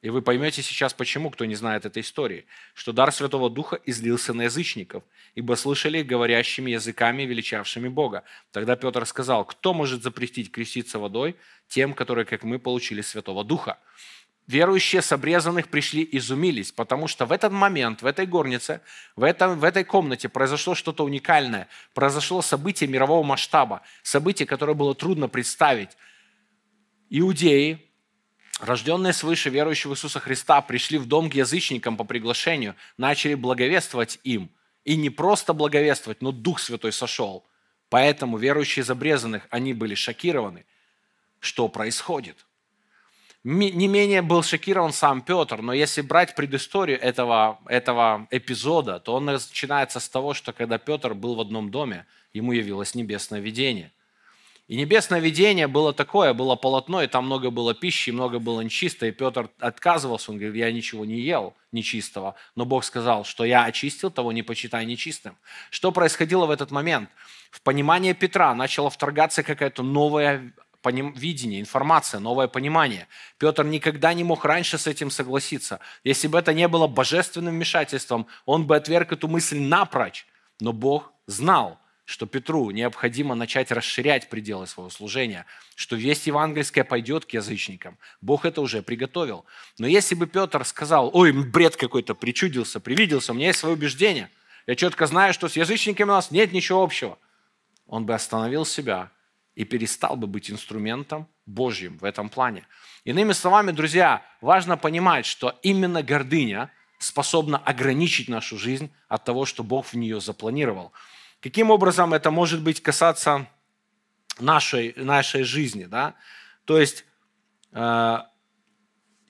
и 0.05 0.09
вы 0.11 0.21
поймете 0.21 0.61
сейчас, 0.61 0.93
почему, 0.93 1.31
кто 1.31 1.45
не 1.45 1.55
знает 1.55 1.87
этой 1.87 2.03
истории, 2.03 2.45
что 2.75 2.93
дар 2.93 3.11
Святого 3.11 3.49
Духа 3.49 3.79
излился 3.87 4.33
на 4.33 4.43
язычников, 4.43 5.03
ибо 5.33 5.55
слышали 5.55 6.03
говорящими 6.03 6.69
языками, 6.69 7.23
величавшими 7.23 7.87
Бога. 7.87 8.23
Тогда 8.51 8.75
Петр 8.75 9.03
сказал, 9.07 9.45
кто 9.45 9.73
может 9.73 10.03
запретить 10.03 10.51
креститься 10.51 10.99
водой 10.99 11.35
тем, 11.67 11.95
которые, 11.95 12.25
как 12.25 12.43
мы, 12.43 12.59
получили 12.59 13.01
Святого 13.01 13.43
Духа? 13.43 13.79
Верующие 14.45 15.01
с 15.01 15.11
обрезанных 15.11 15.69
пришли 15.69 16.03
и 16.03 16.19
изумились, 16.19 16.71
потому 16.71 17.07
что 17.07 17.25
в 17.25 17.31
этот 17.31 17.51
момент, 17.51 18.03
в 18.03 18.05
этой 18.05 18.27
горнице, 18.27 18.81
в, 19.15 19.23
этом, 19.23 19.57
в 19.59 19.63
этой 19.63 19.83
комнате 19.83 20.29
произошло 20.29 20.75
что-то 20.75 21.03
уникальное. 21.03 21.67
Произошло 21.95 22.43
событие 22.43 22.87
мирового 22.87 23.23
масштаба, 23.23 23.81
событие, 24.03 24.45
которое 24.45 24.75
было 24.75 24.93
трудно 24.93 25.29
представить. 25.29 25.97
Иудеи, 27.09 27.84
рожденные 28.59 29.13
свыше 29.13 29.49
верующие 29.49 29.91
в 29.91 29.93
Иисуса 29.95 30.19
Христа, 30.19 30.61
пришли 30.61 30.97
в 30.97 31.07
дом 31.07 31.29
к 31.29 31.33
язычникам 31.33 31.97
по 31.97 32.03
приглашению, 32.03 32.75
начали 32.97 33.35
благовествовать 33.35 34.19
им. 34.23 34.49
И 34.83 34.95
не 34.95 35.09
просто 35.09 35.53
благовествовать, 35.53 36.21
но 36.21 36.31
Дух 36.31 36.59
Святой 36.59 36.91
сошел. 36.91 37.43
Поэтому 37.89 38.37
верующие 38.37 38.83
из 38.83 38.89
обрезанных, 38.89 39.47
они 39.49 39.73
были 39.73 39.95
шокированы, 39.95 40.65
что 41.39 41.67
происходит. 41.67 42.45
Не 43.43 43.87
менее 43.87 44.23
был 44.23 44.41
шокирован 44.41 44.91
сам 44.91 45.21
Петр, 45.21 45.61
но 45.61 45.71
если 45.71 46.01
брать 46.01 46.33
предысторию 46.33 46.99
этого, 46.99 47.59
этого 47.67 48.27
эпизода, 48.31 48.99
то 48.99 49.13
он 49.13 49.25
начинается 49.25 49.99
с 49.99 50.09
того, 50.09 50.33
что 50.33 50.51
когда 50.51 50.79
Петр 50.79 51.13
был 51.13 51.35
в 51.35 51.41
одном 51.41 51.69
доме, 51.69 52.07
ему 52.33 52.53
явилось 52.53 52.95
небесное 52.95 53.39
видение. 53.39 53.91
И 54.67 54.75
небесное 54.75 55.19
видение 55.19 55.67
было 55.67 55.93
такое, 55.93 56.33
было 56.33 56.55
полотно, 56.55 57.03
и 57.03 57.07
там 57.07 57.27
много 57.27 57.51
было 57.51 57.75
пищи, 57.75 58.09
много 58.09 58.39
было 58.39 58.61
нечисто, 58.61 59.05
и 59.05 59.11
Петр 59.11 59.49
отказывался, 59.59 60.31
он 60.31 60.39
говорит, 60.39 60.55
я 60.55 60.71
ничего 60.71 61.05
не 61.05 61.19
ел 61.19 61.53
нечистого, 61.71 62.33
но 62.55 62.65
Бог 62.65 62.83
сказал, 62.83 63.25
что 63.25 63.45
я 63.45 63.65
очистил, 63.65 64.09
того 64.09 64.31
не 64.31 64.41
почитай 64.41 64.85
нечистым. 64.87 65.37
Что 65.69 65.91
происходило 65.91 66.47
в 66.47 66.51
этот 66.51 66.71
момент? 66.71 67.09
В 67.51 67.61
понимание 67.61 68.15
Петра 68.15 68.55
начала 68.55 68.89
вторгаться 68.89 69.43
какая-то 69.43 69.83
новая 69.83 70.51
видение, 70.83 71.61
информация, 71.61 72.19
новое 72.19 72.47
понимание. 72.47 73.07
Петр 73.37 73.63
никогда 73.65 74.13
не 74.13 74.23
мог 74.23 74.45
раньше 74.45 74.77
с 74.77 74.87
этим 74.87 75.11
согласиться. 75.11 75.79
Если 76.03 76.27
бы 76.27 76.37
это 76.37 76.53
не 76.53 76.67
было 76.67 76.87
божественным 76.87 77.55
вмешательством, 77.55 78.27
он 78.45 78.65
бы 78.65 78.75
отверг 78.75 79.11
эту 79.11 79.27
мысль 79.27 79.59
напрочь. 79.59 80.25
Но 80.59 80.73
Бог 80.73 81.11
знал, 81.27 81.79
что 82.05 82.27
Петру 82.27 82.69
необходимо 82.69 83.35
начать 83.35 83.71
расширять 83.71 84.29
пределы 84.29 84.67
своего 84.67 84.89
служения, 84.89 85.45
что 85.75 85.95
весть 85.95 86.27
евангельская 86.27 86.83
пойдет 86.83 87.25
к 87.25 87.31
язычникам. 87.31 87.97
Бог 88.21 88.45
это 88.45 88.61
уже 88.61 88.83
приготовил. 88.83 89.45
Но 89.79 89.87
если 89.87 90.13
бы 90.13 90.27
Петр 90.27 90.63
сказал, 90.65 91.09
ой, 91.13 91.31
бред 91.31 91.75
какой-то 91.75 92.13
причудился, 92.13 92.79
привиделся, 92.79 93.31
у 93.31 93.35
меня 93.35 93.47
есть 93.47 93.59
свое 93.59 93.75
убеждение, 93.75 94.29
я 94.67 94.75
четко 94.75 95.07
знаю, 95.07 95.33
что 95.33 95.47
с 95.47 95.55
язычниками 95.55 96.09
у 96.09 96.13
нас 96.13 96.31
нет 96.31 96.53
ничего 96.53 96.83
общего, 96.83 97.17
он 97.87 98.05
бы 98.05 98.13
остановил 98.13 98.65
себя 98.65 99.11
и 99.55 99.63
перестал 99.63 100.15
бы 100.15 100.27
быть 100.27 100.51
инструментом 100.51 101.27
Божьим 101.45 101.97
в 101.97 102.03
этом 102.03 102.29
плане. 102.29 102.67
Иными 103.03 103.33
словами, 103.33 103.71
друзья, 103.71 104.23
важно 104.41 104.77
понимать, 104.77 105.25
что 105.25 105.57
именно 105.61 106.03
гордыня 106.03 106.71
способна 106.99 107.57
ограничить 107.57 108.27
нашу 108.27 108.57
жизнь 108.57 108.91
от 109.07 109.23
того, 109.23 109.45
что 109.45 109.63
Бог 109.63 109.85
в 109.87 109.93
нее 109.93 110.19
запланировал. 110.19 110.91
Каким 111.45 111.69
образом 111.69 112.15
это 112.15 112.31
может 112.31 112.63
быть 112.63 112.81
касаться 112.81 113.45
нашей, 114.39 114.95
нашей 114.95 115.43
жизни? 115.43 115.85
Да? 115.85 116.15
То 116.65 116.79
есть 116.79 117.05
э, 117.71 118.17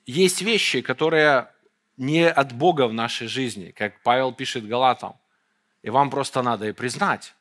есть 0.06 0.40
вещи, 0.40 0.80
которые 0.80 1.52
не 1.98 2.26
от 2.26 2.54
Бога 2.54 2.86
в 2.88 2.94
нашей 2.94 3.26
жизни, 3.26 3.70
как 3.70 4.02
Павел 4.02 4.32
пишет 4.32 4.66
Галатам. 4.66 5.16
И 5.82 5.90
вам 5.90 6.08
просто 6.08 6.40
надо 6.40 6.66
и 6.66 6.72
признать. 6.72 7.34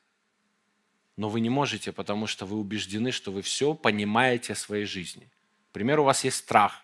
Но 1.15 1.29
вы 1.29 1.39
не 1.39 1.49
можете, 1.49 1.93
потому 1.93 2.27
что 2.27 2.45
вы 2.45 2.57
убеждены, 2.57 3.13
что 3.13 3.31
вы 3.31 3.43
все 3.43 3.75
понимаете 3.75 4.51
о 4.51 4.57
своей 4.57 4.83
жизни. 4.83 5.31
Например, 5.69 6.01
у 6.01 6.03
вас 6.03 6.25
есть 6.25 6.35
страх. 6.35 6.81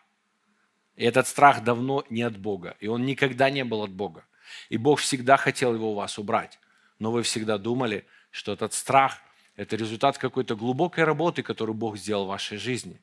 И 0.96 1.04
этот 1.04 1.28
страх 1.28 1.62
давно 1.62 2.06
не 2.10 2.22
от 2.22 2.38
Бога. 2.38 2.78
И 2.80 2.88
он 2.88 3.06
никогда 3.06 3.50
не 3.50 3.66
был 3.66 3.84
от 3.84 3.92
Бога. 3.92 4.24
И 4.70 4.78
Бог 4.78 5.02
всегда 5.02 5.36
хотел 5.36 5.74
его 5.74 5.92
у 5.92 5.96
вас 5.96 6.18
убрать 6.18 6.58
но 7.02 7.12
вы 7.12 7.24
всегда 7.24 7.58
думали, 7.58 8.06
что 8.30 8.54
этот 8.54 8.76
страх– 8.76 9.18
это 9.56 9.76
результат 9.76 10.20
какой-то 10.20 10.56
глубокой 10.56 11.04
работы, 11.04 11.42
которую 11.42 11.74
Бог 11.74 11.98
сделал 11.98 12.26
в 12.26 12.28
вашей 12.28 12.60
жизни. 12.60 13.02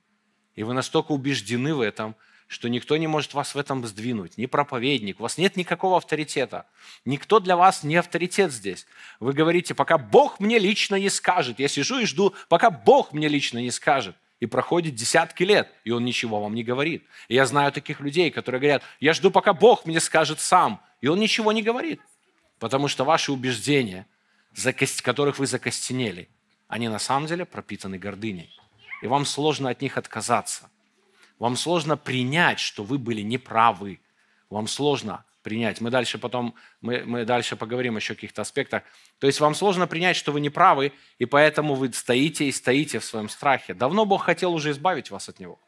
И 0.55 0.63
вы 0.63 0.73
настолько 0.73 1.11
убеждены 1.11 1.75
в 1.75 1.81
этом, 1.81 2.15
что 2.47 2.69
никто 2.69 2.97
не 2.97 3.09
может 3.09 3.35
вас 3.35 3.57
в 3.57 3.59
этом 3.59 3.85
сдвинуть, 3.85 4.39
ни 4.39 4.47
проповедник, 4.47 5.19
у 5.19 5.25
вас 5.25 5.37
нет 5.37 5.57
никакого 5.57 5.97
авторитета. 5.97 6.67
Никто 7.05 7.41
для 7.41 7.57
вас 7.57 7.83
не 7.83 7.97
авторитет 7.97 8.53
здесь. 8.53 8.87
Вы 9.19 9.33
говорите, 9.33 9.75
пока 9.75 9.99
Бог 9.99 10.39
мне 10.39 10.61
лично 10.61 10.95
не 10.95 11.11
скажет. 11.11 11.59
Я 11.59 11.67
сижу 11.67 11.99
и 11.99 12.07
жду, 12.07 12.37
пока 12.49 12.71
Бог 12.71 13.13
мне 13.13 13.27
лично 13.27 13.59
не 13.59 13.73
скажет. 13.73 14.15
И 14.39 14.47
проходит 14.47 14.95
десятки 14.95 15.43
лет, 15.43 15.69
и 15.83 15.91
он 15.91 16.05
ничего 16.05 16.41
вам 16.41 16.55
не 16.55 16.63
говорит. 16.63 17.05
И 17.27 17.35
я 17.35 17.47
знаю 17.47 17.73
таких 17.73 17.99
людей, 17.99 18.31
которые 18.31 18.61
говорят, 18.61 18.85
я 19.01 19.13
жду, 19.13 19.33
пока 19.33 19.55
Бог 19.55 19.87
мне 19.87 19.99
скажет 19.99 20.39
сам, 20.39 20.81
и 21.01 21.09
он 21.09 21.19
ничего 21.19 21.51
не 21.51 21.63
говорит. 21.65 22.01
Потому 22.59 22.89
что 22.89 23.05
ваши 23.05 23.33
убеждения, 23.33 24.07
которых 25.03 25.39
вы 25.39 25.47
закостенели, 25.47 26.29
они 26.67 26.89
на 26.89 26.99
самом 26.99 27.27
деле 27.27 27.45
пропитаны 27.45 27.99
гордыней. 27.99 28.55
И 29.03 29.07
вам 29.07 29.25
сложно 29.25 29.71
от 29.71 29.81
них 29.81 29.97
отказаться. 29.97 30.71
Вам 31.39 31.57
сложно 31.57 31.97
принять, 31.97 32.59
что 32.59 32.83
вы 32.83 32.99
были 32.99 33.23
неправы. 33.23 34.01
Вам 34.51 34.67
сложно 34.67 35.25
принять. 35.43 35.81
Мы 35.81 35.91
дальше 35.91 36.19
потом, 36.19 36.55
мы, 36.81 37.05
мы 37.05 37.25
дальше 37.25 37.57
поговорим 37.57 37.97
еще 37.97 38.13
о 38.13 38.17
каких-то 38.17 38.43
аспектах. 38.43 38.83
То 39.19 39.27
есть 39.27 39.41
вам 39.41 39.55
сложно 39.55 39.87
принять, 39.87 40.17
что 40.17 40.33
вы 40.33 40.41
неправы, 40.41 40.93
и 41.19 41.27
поэтому 41.27 41.75
вы 41.75 41.93
стоите 41.93 42.47
и 42.47 42.53
стоите 42.53 42.99
в 42.99 43.05
своем 43.05 43.29
страхе. 43.29 43.73
Давно 43.73 44.05
Бог 44.05 44.25
хотел 44.25 44.53
уже 44.53 44.73
избавить 44.73 45.11
вас 45.11 45.29
от 45.29 45.39
него. 45.39 45.59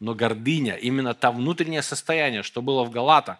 Но 0.00 0.14
гордыня, 0.14 0.74
именно 0.74 1.14
то 1.14 1.30
внутреннее 1.30 1.82
состояние, 1.82 2.42
что 2.42 2.60
было 2.60 2.84
в 2.84 2.90
Галатах, 2.90 3.38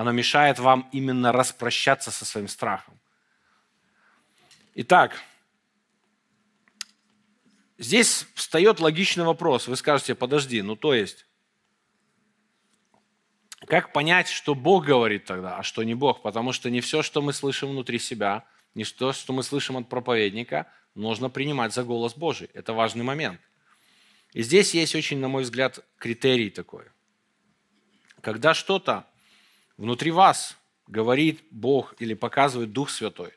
оно 0.00 0.12
мешает 0.12 0.58
вам 0.58 0.88
именно 0.92 1.30
распрощаться 1.30 2.10
со 2.10 2.24
своим 2.24 2.48
страхом. 2.48 2.98
Итак, 4.74 5.20
здесь 7.76 8.26
встает 8.34 8.80
логичный 8.80 9.24
вопрос. 9.24 9.68
Вы 9.68 9.76
скажете, 9.76 10.14
подожди, 10.14 10.62
ну 10.62 10.74
то 10.74 10.94
есть, 10.94 11.26
как 13.66 13.92
понять, 13.92 14.28
что 14.28 14.54
Бог 14.54 14.86
говорит 14.86 15.26
тогда, 15.26 15.58
а 15.58 15.62
что 15.62 15.82
не 15.82 15.94
Бог? 15.94 16.22
Потому 16.22 16.52
что 16.52 16.70
не 16.70 16.80
все, 16.80 17.02
что 17.02 17.20
мы 17.20 17.34
слышим 17.34 17.68
внутри 17.68 17.98
себя, 17.98 18.46
не 18.74 18.84
то, 18.84 19.12
что 19.12 19.34
мы 19.34 19.42
слышим 19.42 19.76
от 19.76 19.90
проповедника, 19.90 20.66
нужно 20.94 21.28
принимать 21.28 21.74
за 21.74 21.84
голос 21.84 22.14
Божий. 22.14 22.48
Это 22.54 22.72
важный 22.72 23.04
момент. 23.04 23.38
И 24.32 24.42
здесь 24.42 24.72
есть 24.72 24.94
очень, 24.94 25.18
на 25.18 25.28
мой 25.28 25.42
взгляд, 25.42 25.84
критерий 25.98 26.48
такой. 26.48 26.86
Когда 28.22 28.54
что-то 28.54 29.09
внутри 29.80 30.10
вас 30.10 30.58
говорит 30.86 31.42
Бог 31.50 31.94
или 32.00 32.12
показывает 32.12 32.70
Дух 32.70 32.90
Святой, 32.90 33.32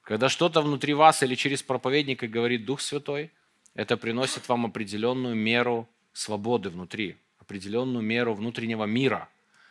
когда 0.00 0.30
что-то 0.30 0.62
внутри 0.62 0.94
вас 0.94 1.22
или 1.22 1.34
через 1.34 1.62
проповедника 1.62 2.26
говорит 2.26 2.64
Дух 2.64 2.80
Святой, 2.80 3.30
это 3.74 3.98
приносит 3.98 4.48
вам 4.48 4.64
определенную 4.64 5.34
меру 5.36 5.86
свободы 6.14 6.70
внутри, 6.70 7.18
определенную 7.38 8.02
меру 8.02 8.32
внутреннего 8.32 8.84
мира, 8.84 9.28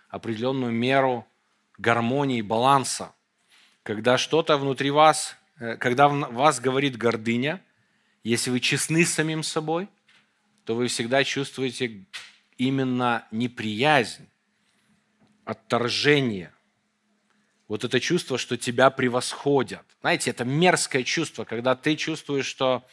определенную 0.09 0.71
меру 0.71 1.25
гармонии, 1.79 2.41
баланса. 2.41 3.11
Когда 3.81 4.19
что-то 4.19 4.57
внутри 4.57 4.91
вас, 4.91 5.35
э, 5.59 5.75
когда 5.77 6.07
вас 6.07 6.59
говорит 6.59 6.97
гордыня, 6.97 7.63
если 8.23 8.51
вы 8.51 8.59
честны 8.59 9.05
с 9.05 9.13
самим 9.13 9.41
собой, 9.41 9.87
то 10.65 10.75
вы 10.75 10.87
всегда 10.87 11.23
чувствуете 11.23 12.05
именно 12.57 13.27
неприязнь 13.31 14.27
отторжение, 15.45 16.51
вот 17.67 17.83
это 17.83 17.99
чувство, 17.99 18.37
что 18.37 18.57
тебя 18.57 18.89
превосходят. 18.89 19.83
Знаете, 20.01 20.31
это 20.31 20.43
мерзкое 20.43 21.03
чувство, 21.03 21.45
когда 21.45 21.75
ты 21.75 21.95
чувствуешь, 21.95 22.45
что 22.45 22.83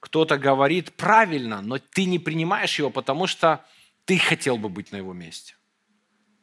кто-то 0.00 0.36
говорит 0.36 0.92
правильно, 0.92 1.62
но 1.62 1.78
ты 1.78 2.04
не 2.04 2.18
принимаешь 2.18 2.78
его, 2.78 2.90
потому 2.90 3.26
что 3.26 3.64
ты 4.04 4.18
хотел 4.18 4.58
бы 4.58 4.68
быть 4.68 4.92
на 4.92 4.96
его 4.96 5.12
месте. 5.12 5.54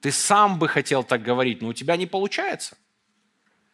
Ты 0.02 0.12
сам 0.12 0.58
бы 0.58 0.68
хотел 0.68 1.04
так 1.04 1.22
говорить, 1.22 1.62
но 1.62 1.68
у 1.68 1.74
тебя 1.74 1.98
не 1.98 2.08
получается. 2.08 2.78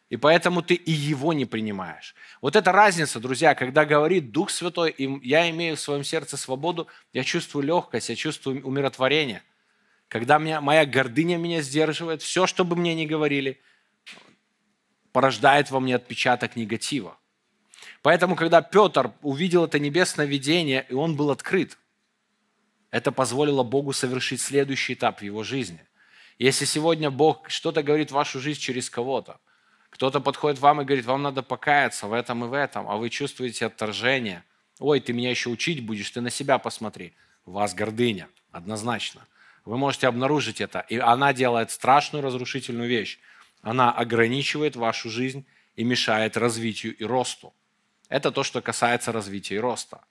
И 0.09 0.17
поэтому 0.17 0.61
ты 0.61 0.75
и 0.75 0.91
его 0.91 1.33
не 1.33 1.45
принимаешь. 1.45 2.15
Вот 2.41 2.55
эта 2.55 2.71
разница, 2.71 3.19
друзья, 3.19 3.55
когда 3.55 3.85
говорит 3.85 4.31
Дух 4.31 4.49
Святой, 4.49 4.93
я 5.23 5.49
имею 5.49 5.77
в 5.77 5.79
своем 5.79 6.03
сердце 6.03 6.37
свободу, 6.37 6.87
я 7.13 7.23
чувствую 7.23 7.63
легкость, 7.65 8.09
я 8.09 8.15
чувствую 8.15 8.65
умиротворение– 8.65 9.41
когда 10.07 10.37
меня, 10.37 10.61
моя 10.61 10.85
гордыня 10.85 11.37
меня 11.37 11.61
сдерживает, 11.61 12.21
все, 12.21 12.47
что 12.47 12.63
бы 12.63 12.75
мне 12.75 12.93
ни 12.95 13.05
говорили, 13.05 13.59
порождает 15.11 15.71
во 15.71 15.79
мне 15.79 15.95
отпечаток 15.95 16.55
негатива. 16.55 17.17
Поэтому, 18.01 18.35
когда 18.35 18.61
Петр 18.61 19.11
увидел 19.21 19.65
это 19.65 19.79
небесное 19.79 20.25
видение, 20.25 20.85
и 20.89 20.93
он 20.93 21.15
был 21.15 21.31
открыт, 21.31 21.77
это 22.91 23.11
позволило 23.11 23.63
Богу 23.63 23.93
совершить 23.93 24.41
следующий 24.41 24.93
этап 24.93 25.19
в 25.19 25.23
его 25.23 25.43
жизни. 25.43 25.81
Если 26.37 26.65
сегодня 26.65 27.09
Бог 27.09 27.49
что-то 27.49 27.81
говорит 27.81 28.11
в 28.11 28.13
вашу 28.13 28.39
жизнь 28.39 28.59
через 28.59 28.89
кого-то, 28.89 29.39
кто-то 29.89 30.19
подходит 30.19 30.59
вам 30.59 30.81
и 30.81 30.85
говорит, 30.85 31.05
вам 31.05 31.23
надо 31.23 31.41
покаяться 31.41 32.07
в 32.07 32.13
этом 32.13 32.43
и 32.43 32.47
в 32.47 32.53
этом, 32.53 32.87
а 32.89 32.97
вы 32.97 33.09
чувствуете 33.09 33.65
отторжение. 33.65 34.43
Ой, 34.79 34.99
ты 34.99 35.13
меня 35.13 35.29
еще 35.29 35.49
учить 35.49 35.85
будешь, 35.85 36.11
ты 36.11 36.19
на 36.19 36.29
себя 36.29 36.57
посмотри. 36.57 37.13
У 37.45 37.51
вас 37.51 37.73
гордыня, 37.73 38.27
однозначно. 38.51 39.25
Вы 39.65 39.77
можете 39.77 40.07
обнаружить 40.07 40.61
это. 40.61 40.85
И 40.89 40.97
она 40.97 41.33
делает 41.33 41.71
страшную 41.71 42.23
разрушительную 42.23 42.87
вещь. 42.87 43.19
Она 43.61 43.91
ограничивает 43.91 44.75
вашу 44.75 45.09
жизнь 45.09 45.45
и 45.75 45.83
мешает 45.83 46.37
развитию 46.37 46.95
и 46.95 47.03
росту. 47.03 47.53
Это 48.07 48.31
то, 48.31 48.43
что 48.43 48.61
касается 48.61 49.11
развития 49.11 49.55
и 49.55 49.59
роста. 49.59 50.01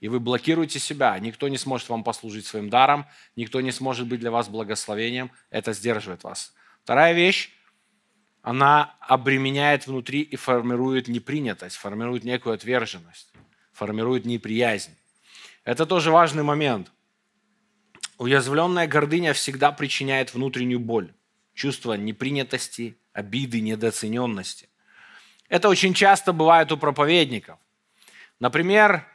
И 0.00 0.08
вы 0.08 0.20
блокируете 0.20 0.78
себя. 0.78 1.18
Никто 1.18 1.48
не 1.48 1.56
сможет 1.56 1.88
вам 1.88 2.04
послужить 2.04 2.46
своим 2.46 2.68
даром, 2.68 3.06
никто 3.34 3.62
не 3.62 3.72
сможет 3.72 4.06
быть 4.06 4.20
для 4.20 4.30
вас 4.30 4.48
благословением. 4.48 5.32
Это 5.50 5.72
сдерживает 5.72 6.22
вас. 6.22 6.52
Вторая 6.84 7.14
вещь, 7.14 7.50
она 8.42 8.94
обременяет 9.00 9.86
внутри 9.86 10.20
и 10.20 10.36
формирует 10.36 11.08
непринятость, 11.08 11.76
формирует 11.76 12.24
некую 12.24 12.54
отверженность, 12.54 13.32
формирует 13.72 14.26
неприязнь. 14.26 14.94
Это 15.64 15.86
тоже 15.86 16.10
важный 16.10 16.42
момент– 16.42 16.92
Уязвленная 18.18 18.88
гордыня 18.88 19.32
всегда 19.32 19.70
причиняет 19.70 20.34
внутреннюю 20.34 20.80
боль, 20.80 21.12
чувство 21.54 21.94
непринятости, 21.94 22.98
обиды, 23.12 23.60
недооцененности. 23.60 24.68
Это 25.48 25.68
очень 25.68 25.94
часто 25.94 26.32
бывает 26.32 26.72
у 26.72 26.76
проповедников. 26.76 27.58
Например, 28.40 29.06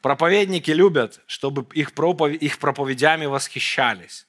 проповедники 0.00 0.70
любят, 0.70 1.20
чтобы 1.26 1.66
их, 1.74 1.92
проповедь, 1.92 2.42
их 2.42 2.58
проповедями 2.58 3.26
восхищались, 3.26 4.26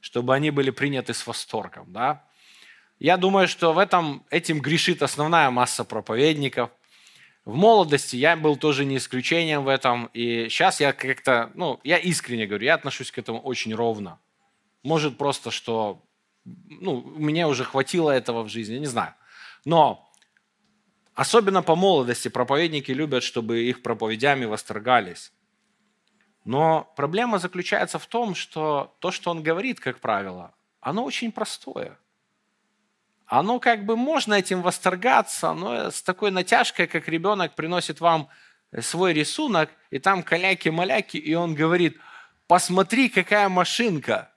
чтобы 0.00 0.34
они 0.34 0.50
были 0.50 0.70
приняты 0.70 1.12
с 1.12 1.26
восторгом. 1.26 1.92
Да? 1.92 2.24
Я 3.00 3.16
думаю, 3.16 3.48
что 3.48 3.72
в 3.72 3.78
этом, 3.78 4.24
этим 4.30 4.60
грешит 4.60 5.02
основная 5.02 5.50
масса 5.50 5.82
проповедников. 5.84 6.70
В 7.44 7.54
молодости 7.54 8.16
я 8.16 8.36
был 8.36 8.56
тоже 8.56 8.84
не 8.84 8.98
исключением 8.98 9.64
в 9.64 9.68
этом, 9.68 10.10
и 10.12 10.48
сейчас 10.48 10.80
я 10.80 10.92
как-то, 10.92 11.50
ну, 11.54 11.80
я 11.84 11.96
искренне 11.96 12.46
говорю, 12.46 12.66
я 12.66 12.74
отношусь 12.74 13.10
к 13.10 13.18
этому 13.18 13.40
очень 13.40 13.74
ровно. 13.74 14.20
Может 14.82 15.16
просто, 15.16 15.50
что, 15.50 16.02
ну, 16.44 17.00
мне 17.00 17.46
уже 17.46 17.64
хватило 17.64 18.10
этого 18.10 18.42
в 18.42 18.48
жизни, 18.48 18.76
не 18.76 18.86
знаю. 18.86 19.14
Но 19.64 20.10
особенно 21.14 21.62
по 21.62 21.76
молодости 21.76 22.28
проповедники 22.28 22.92
любят, 22.92 23.22
чтобы 23.22 23.62
их 23.62 23.82
проповедями 23.82 24.44
восторгались. 24.44 25.32
Но 26.44 26.92
проблема 26.96 27.38
заключается 27.38 27.98
в 27.98 28.06
том, 28.06 28.34
что 28.34 28.94
то, 29.00 29.10
что 29.10 29.30
он 29.30 29.42
говорит, 29.42 29.80
как 29.80 30.00
правило, 30.00 30.54
оно 30.80 31.04
очень 31.04 31.32
простое. 31.32 31.98
Оно 33.30 33.60
как 33.60 33.84
бы 33.84 33.96
можно 33.96 34.34
этим 34.34 34.60
восторгаться, 34.60 35.54
но 35.54 35.92
с 35.92 36.02
такой 36.02 36.32
натяжкой, 36.32 36.88
как 36.88 37.06
ребенок 37.06 37.54
приносит 37.54 38.00
вам 38.00 38.28
свой 38.80 39.12
рисунок, 39.12 39.70
и 39.90 40.00
там 40.00 40.24
каляки-маляки, 40.24 41.16
и 41.16 41.32
он 41.34 41.54
говорит, 41.54 41.96
посмотри, 42.48 43.08
какая 43.08 43.48
машинка. 43.48 44.32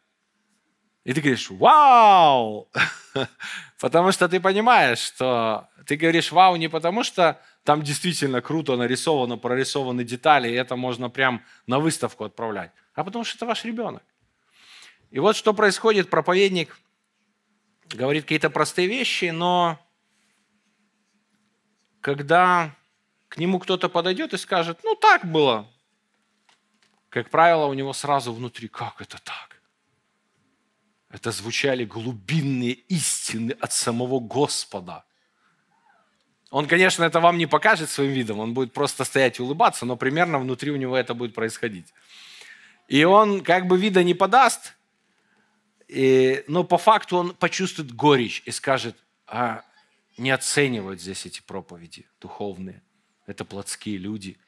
И 1.06 1.14
ты 1.14 1.22
говоришь, 1.22 1.50
вау! 1.50 2.70
Потому 3.80 4.12
что 4.12 4.30
ты 4.30 4.40
понимаешь, 4.40 5.00
что 5.00 5.70
ты 5.88 5.96
говоришь 5.96 6.32
вау 6.32 6.56
не 6.58 6.68
потому, 6.68 7.04
что 7.04 7.42
там 7.64 7.82
действительно 7.82 8.42
круто 8.42 8.76
нарисовано, 8.76 9.40
прорисованы 9.40 10.04
детали, 10.04 10.50
и 10.50 10.54
это 10.54 10.76
можно 10.76 11.10
прям 11.10 11.44
на 11.66 11.80
выставку 11.80 12.26
отправлять, 12.26 12.70
а 12.94 13.04
потому 13.04 13.26
что 13.26 13.38
это 13.38 13.48
ваш 13.48 13.66
ребенок. 13.66 14.04
И 15.10 15.18
вот 15.18 15.36
что 15.36 15.56
происходит, 15.56 16.12
проповедник 16.12 16.78
говорит 17.96 18.24
какие-то 18.24 18.50
простые 18.50 18.88
вещи, 18.88 19.26
но 19.26 19.80
когда 22.02 22.76
к 23.30 23.38
нему 23.38 23.60
кто-то 23.60 23.90
подойдет 23.90 24.34
и 24.34 24.38
скажет, 24.38 24.80
ну 24.84 24.96
так 24.96 25.26
было, 25.26 25.68
как 27.10 27.30
правило, 27.30 27.66
у 27.66 27.74
него 27.74 27.94
сразу 27.94 28.34
внутри, 28.34 28.68
как 28.68 29.02
это 29.02 29.18
так? 29.24 29.62
Это 31.10 31.32
звучали 31.32 31.86
глубинные 31.86 32.74
истины 32.74 33.52
от 33.62 33.72
самого 33.72 34.20
Господа. 34.20 35.06
Он, 36.50 36.68
конечно, 36.68 37.04
это 37.04 37.20
вам 37.20 37.38
не 37.38 37.46
покажет 37.46 37.90
своим 37.90 38.12
видом, 38.12 38.40
он 38.40 38.54
будет 38.54 38.74
просто 38.74 39.04
стоять 39.06 39.40
и 39.40 39.44
улыбаться, 39.44 39.86
но 39.86 39.96
примерно 39.96 40.40
внутри 40.40 40.72
у 40.72 40.76
него 40.76 40.98
это 40.98 41.14
будет 41.14 41.34
происходить. 41.34 41.94
И 42.88 43.04
он 43.04 43.44
как 43.44 43.68
бы 43.68 43.78
вида 43.78 44.04
не 44.04 44.14
подаст, 44.14 44.76
и, 45.94 46.44
но 46.48 46.64
по 46.64 46.80
факту 46.80 47.18
он 47.18 47.36
почувствует 47.36 47.94
горечь 47.94 48.42
и 48.46 48.52
скажет, 48.52 48.96
а 49.28 49.64
не 50.18 50.32
оценивают 50.32 51.00
здесь 51.00 51.28
эти 51.28 51.40
проповеди 51.42 52.08
духовные. 52.20 52.82
Это 53.28 53.46
плотские 53.46 53.98
люди. 53.98 54.40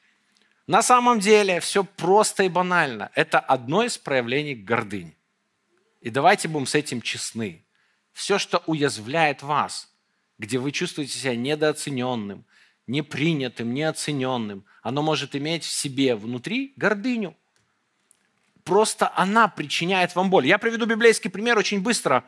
На 0.66 0.82
самом 0.82 1.20
деле 1.20 1.60
все 1.60 1.84
просто 1.84 2.42
и 2.42 2.48
банально. 2.48 3.12
Это 3.14 3.38
одно 3.38 3.84
из 3.84 3.96
проявлений 3.96 4.56
гордыни. 4.56 5.16
И 6.00 6.10
давайте 6.10 6.48
будем 6.48 6.66
с 6.66 6.74
этим 6.74 7.00
честны. 7.00 7.64
Все, 8.12 8.38
что 8.38 8.64
уязвляет 8.66 9.44
вас, 9.44 9.88
где 10.38 10.58
вы 10.58 10.72
чувствуете 10.72 11.16
себя 11.16 11.36
недооцененным, 11.36 12.44
непринятым, 12.88 13.72
неоцененным, 13.72 14.64
оно 14.82 15.00
может 15.02 15.36
иметь 15.36 15.62
в 15.62 15.70
себе 15.70 16.16
внутри 16.16 16.72
гордыню– 16.76 17.36
просто 18.66 19.10
она 19.14 19.48
причиняет 19.48 20.14
вам 20.14 20.28
боль. 20.28 20.46
Я 20.46 20.58
приведу 20.58 20.84
библейский 20.84 21.30
пример 21.30 21.56
очень 21.56 21.80
быстро. 21.80 22.24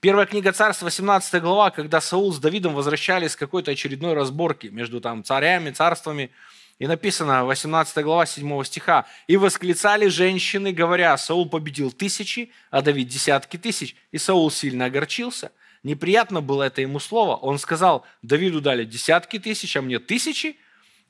Первая 0.00 0.26
книга 0.26 0.52
Царств, 0.52 0.82
18 0.82 1.42
глава, 1.42 1.70
когда 1.70 2.00
Саул 2.00 2.32
с 2.32 2.38
Давидом 2.38 2.74
возвращались 2.74 3.32
с 3.32 3.36
какой-то 3.36 3.72
очередной 3.72 4.14
разборки 4.14 4.68
между 4.68 5.00
там 5.00 5.22
царями, 5.22 5.70
царствами. 5.70 6.30
И 6.78 6.86
написано, 6.86 7.44
18 7.44 8.02
глава 8.04 8.26
7 8.26 8.64
стиха, 8.64 9.06
«И 9.26 9.36
восклицали 9.36 10.06
женщины, 10.06 10.72
говоря, 10.72 11.16
Саул 11.18 11.48
победил 11.48 11.92
тысячи, 11.92 12.50
а 12.70 12.80
Давид 12.80 13.08
десятки 13.08 13.56
тысяч. 13.56 13.94
И 14.12 14.18
Саул 14.18 14.50
сильно 14.50 14.86
огорчился. 14.86 15.52
Неприятно 15.82 16.40
было 16.40 16.62
это 16.64 16.80
ему 16.80 17.00
слово. 17.00 17.36
Он 17.36 17.58
сказал, 17.58 18.04
Давиду 18.22 18.60
дали 18.60 18.84
десятки 18.84 19.38
тысяч, 19.38 19.76
а 19.76 19.82
мне 19.82 19.98
тысячи. 19.98 20.56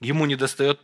Ему 0.00 0.26
не 0.26 0.34
достает 0.34 0.80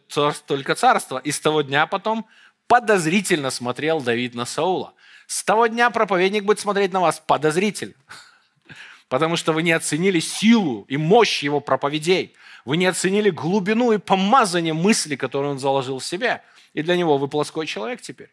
только 0.47 0.75
царства. 0.75 1.19
И 1.19 1.33
с 1.33 1.41
того 1.41 1.63
дня 1.63 1.87
потом 1.87 2.27
подозрительно 2.69 3.51
смотрел 3.51 4.01
Давид 4.01 4.35
на 4.35 4.45
Саула. 4.45 4.95
С 5.27 5.43
того 5.43 5.67
дня 5.67 5.91
проповедник 5.91 6.45
будет 6.45 6.61
смотреть 6.61 6.93
на 6.93 7.01
вас 7.01 7.21
подозрительно, 7.27 7.95
потому 9.09 9.37
что 9.37 9.53
вы 9.53 9.63
не 9.63 9.73
оценили 9.73 10.21
силу 10.21 10.85
и 10.89 10.97
мощь 10.97 11.43
его 11.43 11.61
проповедей. 11.61 12.35
Вы 12.65 12.77
не 12.77 12.87
оценили 12.87 13.31
глубину 13.31 13.93
и 13.93 13.99
помазание 13.99 14.75
мысли, 14.75 15.17
которую 15.17 15.53
он 15.53 15.59
заложил 15.59 15.99
в 15.99 16.05
себе. 16.05 16.43
И 16.75 16.83
для 16.83 16.97
него 16.97 17.17
вы 17.17 17.27
плоской 17.27 17.67
человек 17.67 18.03
теперь. 18.03 18.31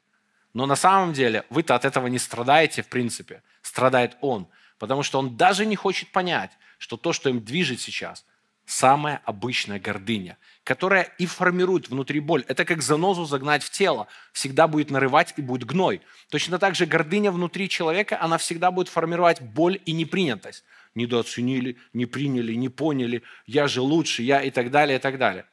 Но 0.54 0.66
на 0.66 0.76
самом 0.76 1.14
деле 1.14 1.46
вы-то 1.50 1.76
от 1.76 1.86
этого 1.86 2.08
не 2.08 2.20
страдаете, 2.20 2.82
в 2.82 2.88
принципе. 2.88 3.42
Страдает 3.62 4.18
он. 4.22 4.48
Потому 4.78 5.04
что 5.04 5.20
он 5.20 5.38
даже 5.38 5.66
не 5.66 5.78
хочет 5.78 6.12
понять, 6.12 6.52
что 6.78 6.98
то, 6.98 7.14
что 7.14 7.30
им 7.30 7.40
движет 7.40 7.80
сейчас, 7.80 8.26
самая 8.66 9.22
обычная 9.26 9.80
гордыня 9.80 10.38
которая 10.66 11.04
и 11.20 11.28
формирует 11.28 11.90
внутри 11.90 12.20
боль. 12.20 12.44
Это 12.48 12.66
как 12.66 12.82
занозу 12.82 13.26
загнать 13.26 13.64
в 13.64 13.70
тело. 13.70 14.08
Всегда 14.34 14.68
будет 14.68 14.90
нарывать 14.90 15.36
и 15.38 15.42
будет 15.42 15.64
гной. 15.64 16.02
Точно 16.32 16.58
так 16.58 16.74
же 16.74 16.88
гордыня 16.88 17.32
внутри 17.32 17.70
человека, 17.70 18.20
она 18.20 18.40
всегда 18.40 18.72
будет 18.72 18.90
формировать 18.90 19.42
боль 19.42 19.80
и 19.86 19.92
непринятость. 19.92 20.64
Недооценили, 20.96 21.78
не 21.94 22.08
приняли, 22.08 22.56
не 22.56 22.70
поняли, 22.70 23.22
я 23.46 23.68
же 23.68 23.82
лучше, 23.82 24.24
я 24.24 24.42
и 24.42 24.50
так 24.50 24.72
далее, 24.72 24.98
и 24.98 25.00
так 25.00 25.20
далее. 25.20 25.46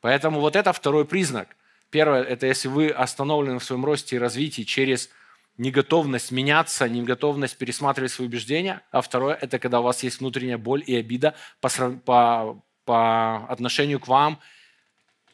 Поэтому 0.00 0.40
вот 0.40 0.56
это 0.56 0.72
второй 0.72 1.04
признак. 1.04 1.56
Первое, 1.90 2.24
это 2.24 2.46
если 2.46 2.66
вы 2.66 2.88
остановлены 2.88 3.60
в 3.60 3.64
своем 3.64 3.84
росте 3.84 4.16
и 4.16 4.18
развитии 4.18 4.62
через 4.62 5.10
неготовность 5.58 6.32
меняться, 6.32 6.88
неготовность 6.88 7.56
пересматривать 7.56 8.10
свои 8.10 8.26
убеждения. 8.26 8.82
А 8.90 9.00
второе, 9.00 9.36
это 9.36 9.60
когда 9.60 9.78
у 9.78 9.84
вас 9.84 10.02
есть 10.02 10.18
внутренняя 10.18 10.58
боль 10.58 10.82
и 10.84 10.96
обида 10.96 11.34
по, 11.60 11.68
по, 12.04 12.62
по 12.84 13.46
отношению 13.46 14.00
к 14.00 14.08
вам 14.08 14.40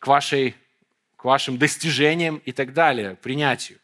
к, 0.03 0.09
вашей, 0.09 0.57
к 1.17 1.25
вашим 1.25 1.59
достижениям 1.59 2.39
и 2.39 2.51
так 2.51 2.73
далее, 2.73 3.15
принятию. 3.15 3.79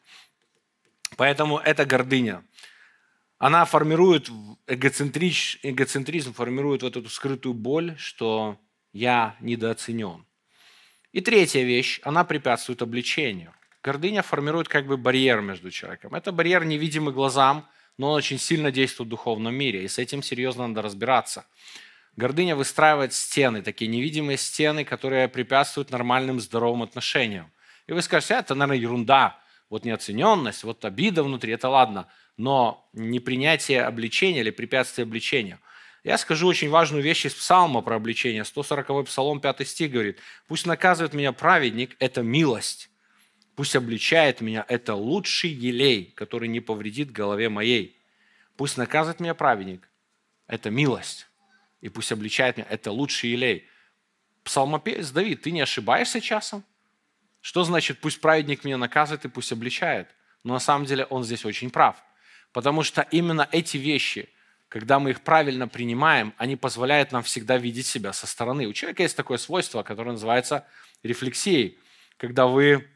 Поэтому 1.16 1.58
это 1.58 1.86
гордыня. 1.86 2.42
Она 3.38 3.64
формирует, 3.64 4.28
эгоцентрич, 4.66 5.60
эгоцентризм 5.62 6.34
формирует 6.34 6.82
вот 6.82 6.96
эту 6.96 7.08
скрытую 7.08 7.54
боль, 7.54 7.94
что 7.98 8.58
я 8.92 9.36
недооценен. 9.38 10.26
И 11.12 11.20
третья 11.20 11.62
вещь, 11.62 12.00
она 12.02 12.24
препятствует 12.24 12.82
обличению. 12.82 13.54
Гордыня 13.84 14.22
формирует 14.22 14.66
как 14.66 14.88
бы 14.88 14.96
барьер 14.96 15.40
между 15.40 15.70
человеком. 15.70 16.16
Это 16.16 16.32
барьер 16.32 16.64
невидимый 16.64 17.14
глазам, 17.14 17.68
но 17.96 18.10
он 18.10 18.16
очень 18.16 18.40
сильно 18.40 18.72
действует 18.72 19.06
в 19.06 19.10
духовном 19.10 19.54
мире, 19.54 19.84
и 19.84 19.88
с 19.88 19.98
этим 20.00 20.24
серьезно 20.24 20.66
надо 20.66 20.82
разбираться. 20.82 21.46
Гордыня 22.18 22.56
выстраивает 22.56 23.12
стены, 23.12 23.62
такие 23.62 23.86
невидимые 23.86 24.38
стены, 24.38 24.84
которые 24.84 25.28
препятствуют 25.28 25.92
нормальным 25.92 26.40
здоровым 26.40 26.82
отношениям. 26.82 27.52
И 27.86 27.92
вы 27.92 28.02
скажете, 28.02 28.34
это, 28.34 28.56
наверное, 28.56 28.82
ерунда. 28.82 29.38
Вот 29.70 29.84
неоцененность, 29.84 30.64
вот 30.64 30.84
обида 30.84 31.22
внутри, 31.22 31.52
это 31.52 31.68
ладно. 31.68 32.08
Но 32.36 32.90
непринятие 32.92 33.84
обличения 33.84 34.40
или 34.40 34.50
препятствие 34.50 35.04
обличению. 35.04 35.60
Я 36.02 36.18
скажу 36.18 36.48
очень 36.48 36.70
важную 36.70 37.04
вещь 37.04 37.24
из 37.24 37.34
псалма 37.34 37.82
про 37.82 37.94
обличение. 37.94 38.44
140 38.44 39.06
псалом, 39.06 39.40
5 39.40 39.68
стих 39.68 39.92
говорит, 39.92 40.18
«Пусть 40.48 40.66
наказывает 40.66 41.14
меня 41.14 41.30
праведник, 41.30 41.94
это 42.00 42.22
милость. 42.22 42.90
Пусть 43.54 43.76
обличает 43.76 44.40
меня, 44.40 44.64
это 44.66 44.96
лучший 44.96 45.50
елей, 45.50 46.12
который 46.16 46.48
не 46.48 46.58
повредит 46.58 47.12
голове 47.12 47.48
моей. 47.48 47.96
Пусть 48.56 48.76
наказывает 48.76 49.20
меня 49.20 49.34
праведник, 49.34 49.88
это 50.48 50.68
милость 50.68 51.27
и 51.80 51.88
пусть 51.88 52.12
обличает 52.12 52.56
меня. 52.56 52.66
Это 52.70 52.90
лучший 52.90 53.30
елей. 53.30 53.68
Псалмопевец 54.44 55.10
Давид, 55.10 55.42
ты 55.42 55.50
не 55.50 55.60
ошибаешься 55.60 56.20
часом? 56.20 56.64
Что 57.40 57.64
значит, 57.64 57.98
пусть 58.00 58.20
праведник 58.20 58.64
меня 58.64 58.78
наказывает 58.78 59.24
и 59.24 59.28
пусть 59.28 59.52
обличает? 59.52 60.08
Но 60.44 60.54
на 60.54 60.60
самом 60.60 60.86
деле 60.86 61.04
он 61.04 61.24
здесь 61.24 61.44
очень 61.44 61.70
прав. 61.70 61.96
Потому 62.52 62.82
что 62.82 63.02
именно 63.10 63.48
эти 63.52 63.76
вещи, 63.76 64.28
когда 64.68 64.98
мы 64.98 65.10
их 65.10 65.20
правильно 65.20 65.68
принимаем, 65.68 66.34
они 66.36 66.56
позволяют 66.56 67.12
нам 67.12 67.22
всегда 67.22 67.58
видеть 67.58 67.86
себя 67.86 68.12
со 68.12 68.26
стороны. 68.26 68.66
У 68.66 68.72
человека 68.72 69.02
есть 69.02 69.16
такое 69.16 69.38
свойство, 69.38 69.82
которое 69.82 70.12
называется 70.12 70.66
рефлексией. 71.02 71.78
Когда 72.16 72.46
вы 72.46 72.88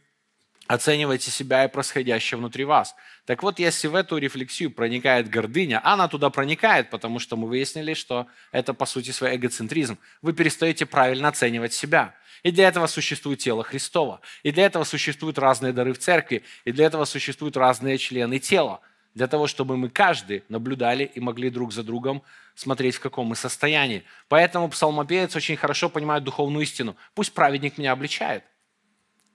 оцениваете 0.74 1.30
себя 1.30 1.64
и 1.64 1.68
происходящее 1.68 2.38
внутри 2.38 2.64
вас. 2.64 2.94
Так 3.26 3.42
вот, 3.42 3.58
если 3.58 3.88
в 3.88 3.94
эту 3.94 4.16
рефлексию 4.16 4.70
проникает 4.70 5.28
гордыня, 5.28 5.80
она 5.84 6.08
туда 6.08 6.30
проникает, 6.30 6.90
потому 6.90 7.18
что 7.18 7.36
мы 7.36 7.48
выяснили, 7.48 7.94
что 7.94 8.26
это 8.52 8.72
по 8.72 8.86
сути 8.86 9.10
свой 9.10 9.36
эгоцентризм, 9.36 9.98
вы 10.22 10.32
перестаете 10.32 10.86
правильно 10.86 11.28
оценивать 11.28 11.74
себя. 11.74 12.14
И 12.42 12.50
для 12.50 12.68
этого 12.68 12.86
существует 12.86 13.38
тело 13.38 13.62
Христова. 13.62 14.20
И 14.42 14.50
для 14.50 14.64
этого 14.66 14.84
существуют 14.84 15.38
разные 15.38 15.72
дары 15.72 15.92
в 15.92 15.98
церкви. 15.98 16.42
И 16.64 16.72
для 16.72 16.86
этого 16.86 17.04
существуют 17.04 17.56
разные 17.56 17.98
члены 17.98 18.38
тела. 18.38 18.80
для 19.14 19.26
того, 19.26 19.46
чтобы 19.46 19.76
мы 19.76 19.90
каждый 19.90 20.42
наблюдали 20.48 21.04
и 21.04 21.20
могли 21.20 21.50
друг 21.50 21.72
за 21.72 21.82
другом 21.82 22.22
смотреть, 22.54 22.96
в 22.96 23.00
каком 23.00 23.26
мы 23.26 23.36
состоянии. 23.36 24.04
Поэтому 24.28 24.68
псалмопевец 24.68 25.36
очень 25.36 25.56
хорошо 25.56 25.88
понимает 25.88 26.24
духовную 26.24 26.62
истину. 26.62 26.96
Пусть 27.14 27.32
праведник 27.32 27.78
меня 27.78 27.92
обличает. 27.92 28.44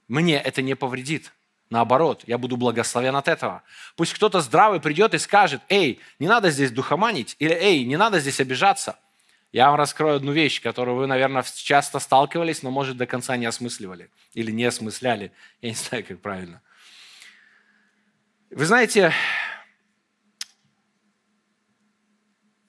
Мне 0.08 0.39
это 0.39 0.62
не 0.62 0.76
повредит. 0.76 1.32
Наоборот, 1.70 2.24
я 2.28 2.38
буду 2.38 2.55
благословен 2.55 3.16
от 3.16 3.28
этого. 3.28 3.62
Пусть 3.97 4.14
кто-то 4.14 4.39
здравый 4.39 4.80
придет 4.80 5.14
и 5.14 5.18
скажет, 5.18 5.62
эй, 5.68 5.99
не 6.18 6.28
надо 6.28 6.49
здесь 6.49 6.72
духоманить, 6.72 7.36
или 7.39 7.53
эй, 7.53 7.84
не 7.84 7.97
надо 7.97 8.20
здесь 8.20 8.39
обижаться. 8.39 8.97
Я 9.51 9.68
вам 9.68 9.76
раскрою 9.76 10.18
одну 10.18 10.32
вещь, 10.32 10.62
которую 10.62 10.95
вы, 10.95 11.08
наверное, 11.08 11.43
часто 11.43 11.99
сталкивались, 11.99 12.64
но, 12.64 12.72
может, 12.72 12.95
до 12.95 13.05
конца 13.05 13.36
не 13.36 13.45
осмысливали 13.45 14.10
или 14.34 14.51
не 14.51 14.64
осмысляли. 14.64 15.34
Я 15.62 15.70
не 15.70 15.76
знаю, 15.76 16.05
как 16.05 16.22
правильно. 16.22 16.62
Вы 18.49 18.66
знаете, 18.66 19.14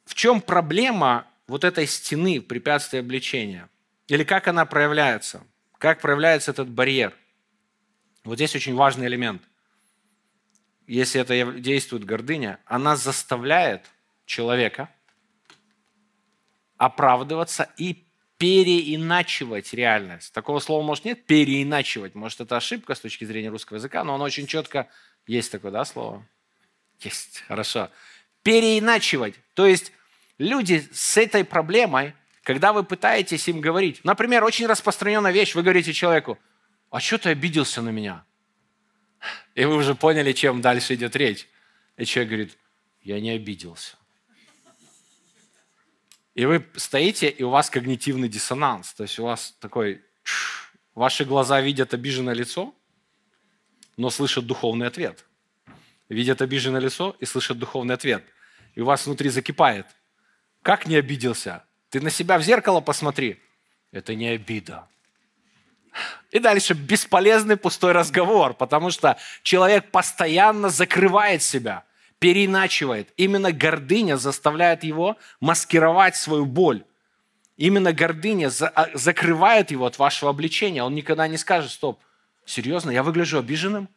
в 0.06 0.14
чем 0.14 0.40
проблема 0.40 1.26
вот 1.46 1.62
этой 1.62 1.86
стены 1.86 2.40
препятствия 2.40 3.00
обличения? 3.00 3.68
Или 4.08 4.24
как 4.24 4.48
она 4.48 4.66
проявляется? 4.66 5.42
Как 5.78 6.00
проявляется 6.00 6.50
этот 6.50 6.68
барьер– 6.68 7.14
вот 8.24 8.36
здесь 8.36 8.54
очень 8.54 8.74
важный 8.74 9.06
элемент. 9.06 9.42
Если 10.86 11.20
это 11.20 11.52
действует 11.60 12.04
гордыня, 12.04 12.60
она 12.64 12.96
заставляет 12.96 13.84
человека 14.24 14.88
оправдываться 16.76 17.70
и 17.76 18.04
переиначивать 18.38 19.74
реальность. 19.74 20.32
Такого 20.32 20.60
слова, 20.60 20.82
может, 20.82 21.04
нет, 21.04 21.26
переиначивать. 21.26 22.14
Может, 22.14 22.40
это 22.40 22.56
ошибка 22.56 22.94
с 22.94 23.00
точки 23.00 23.24
зрения 23.24 23.50
русского 23.50 23.76
языка, 23.76 24.04
но 24.04 24.14
оно 24.14 24.24
очень 24.24 24.46
четко... 24.46 24.88
Есть 25.26 25.52
такое, 25.52 25.70
да, 25.70 25.84
слово? 25.84 26.26
Есть, 27.00 27.44
хорошо. 27.48 27.90
Переиначивать. 28.42 29.34
То 29.54 29.66
есть 29.66 29.92
люди 30.38 30.88
с 30.90 31.18
этой 31.18 31.44
проблемой, 31.44 32.14
когда 32.44 32.72
вы 32.72 32.82
пытаетесь 32.82 33.46
им 33.48 33.60
говорить, 33.60 34.00
например, 34.04 34.44
очень 34.44 34.66
распространенная 34.66 35.32
вещь, 35.32 35.54
вы 35.54 35.62
говорите 35.62 35.92
человеку, 35.92 36.38
а 36.90 37.00
что 37.00 37.18
ты 37.18 37.30
обиделся 37.30 37.82
на 37.82 37.90
меня? 37.90 38.24
И 39.54 39.64
вы 39.64 39.76
уже 39.76 39.94
поняли, 39.94 40.32
чем 40.32 40.60
дальше 40.60 40.94
идет 40.94 41.16
речь. 41.16 41.48
И 41.96 42.04
человек 42.04 42.30
говорит, 42.30 42.58
я 43.02 43.20
не 43.20 43.30
обиделся. 43.30 43.96
И 46.34 46.46
вы 46.46 46.64
стоите, 46.76 47.28
и 47.28 47.42
у 47.42 47.50
вас 47.50 47.68
когнитивный 47.68 48.28
диссонанс. 48.28 48.94
То 48.94 49.02
есть 49.02 49.18
у 49.18 49.24
вас 49.24 49.56
такой, 49.58 50.02
ваши 50.94 51.24
глаза 51.24 51.60
видят 51.60 51.92
обиженное 51.94 52.34
лицо, 52.34 52.74
но 53.96 54.10
слышат 54.10 54.46
духовный 54.46 54.86
ответ. 54.86 55.24
Видят 56.08 56.40
обиженное 56.40 56.80
лицо 56.80 57.16
и 57.18 57.24
слышат 57.24 57.58
духовный 57.58 57.94
ответ. 57.94 58.24
И 58.76 58.80
у 58.80 58.84
вас 58.84 59.04
внутри 59.06 59.30
закипает. 59.30 59.86
Как 60.62 60.86
не 60.86 60.94
обиделся? 60.94 61.64
Ты 61.90 62.00
на 62.00 62.10
себя 62.10 62.38
в 62.38 62.42
зеркало 62.42 62.80
посмотри. 62.80 63.42
Это 63.90 64.14
не 64.14 64.28
обида. 64.28 64.88
И 66.30 66.38
дальше 66.38 66.74
бесполезный 66.74 67.56
пустой 67.56 67.92
разговор, 67.92 68.54
потому 68.54 68.90
что 68.90 69.16
человек 69.42 69.90
постоянно 69.90 70.68
закрывает 70.68 71.42
себя, 71.42 71.84
переиначивает. 72.18 73.08
Именно 73.16 73.52
гордыня 73.52 74.16
заставляет 74.16 74.84
его 74.84 75.16
маскировать 75.40 76.16
свою 76.16 76.44
боль. 76.44 76.84
Именно 77.56 77.92
гордыня 77.92 78.50
за, 78.50 78.68
а, 78.68 78.88
закрывает 78.94 79.70
его 79.70 79.86
от 79.86 79.98
вашего 79.98 80.30
обличения. 80.30 80.82
Он 80.82 80.94
никогда 80.94 81.26
не 81.26 81.38
скажет, 81.38 81.70
стоп, 81.70 81.98
серьезно, 82.44 82.90
я 82.90 83.02
выгляжу 83.02 83.38
обиженным? 83.38 83.88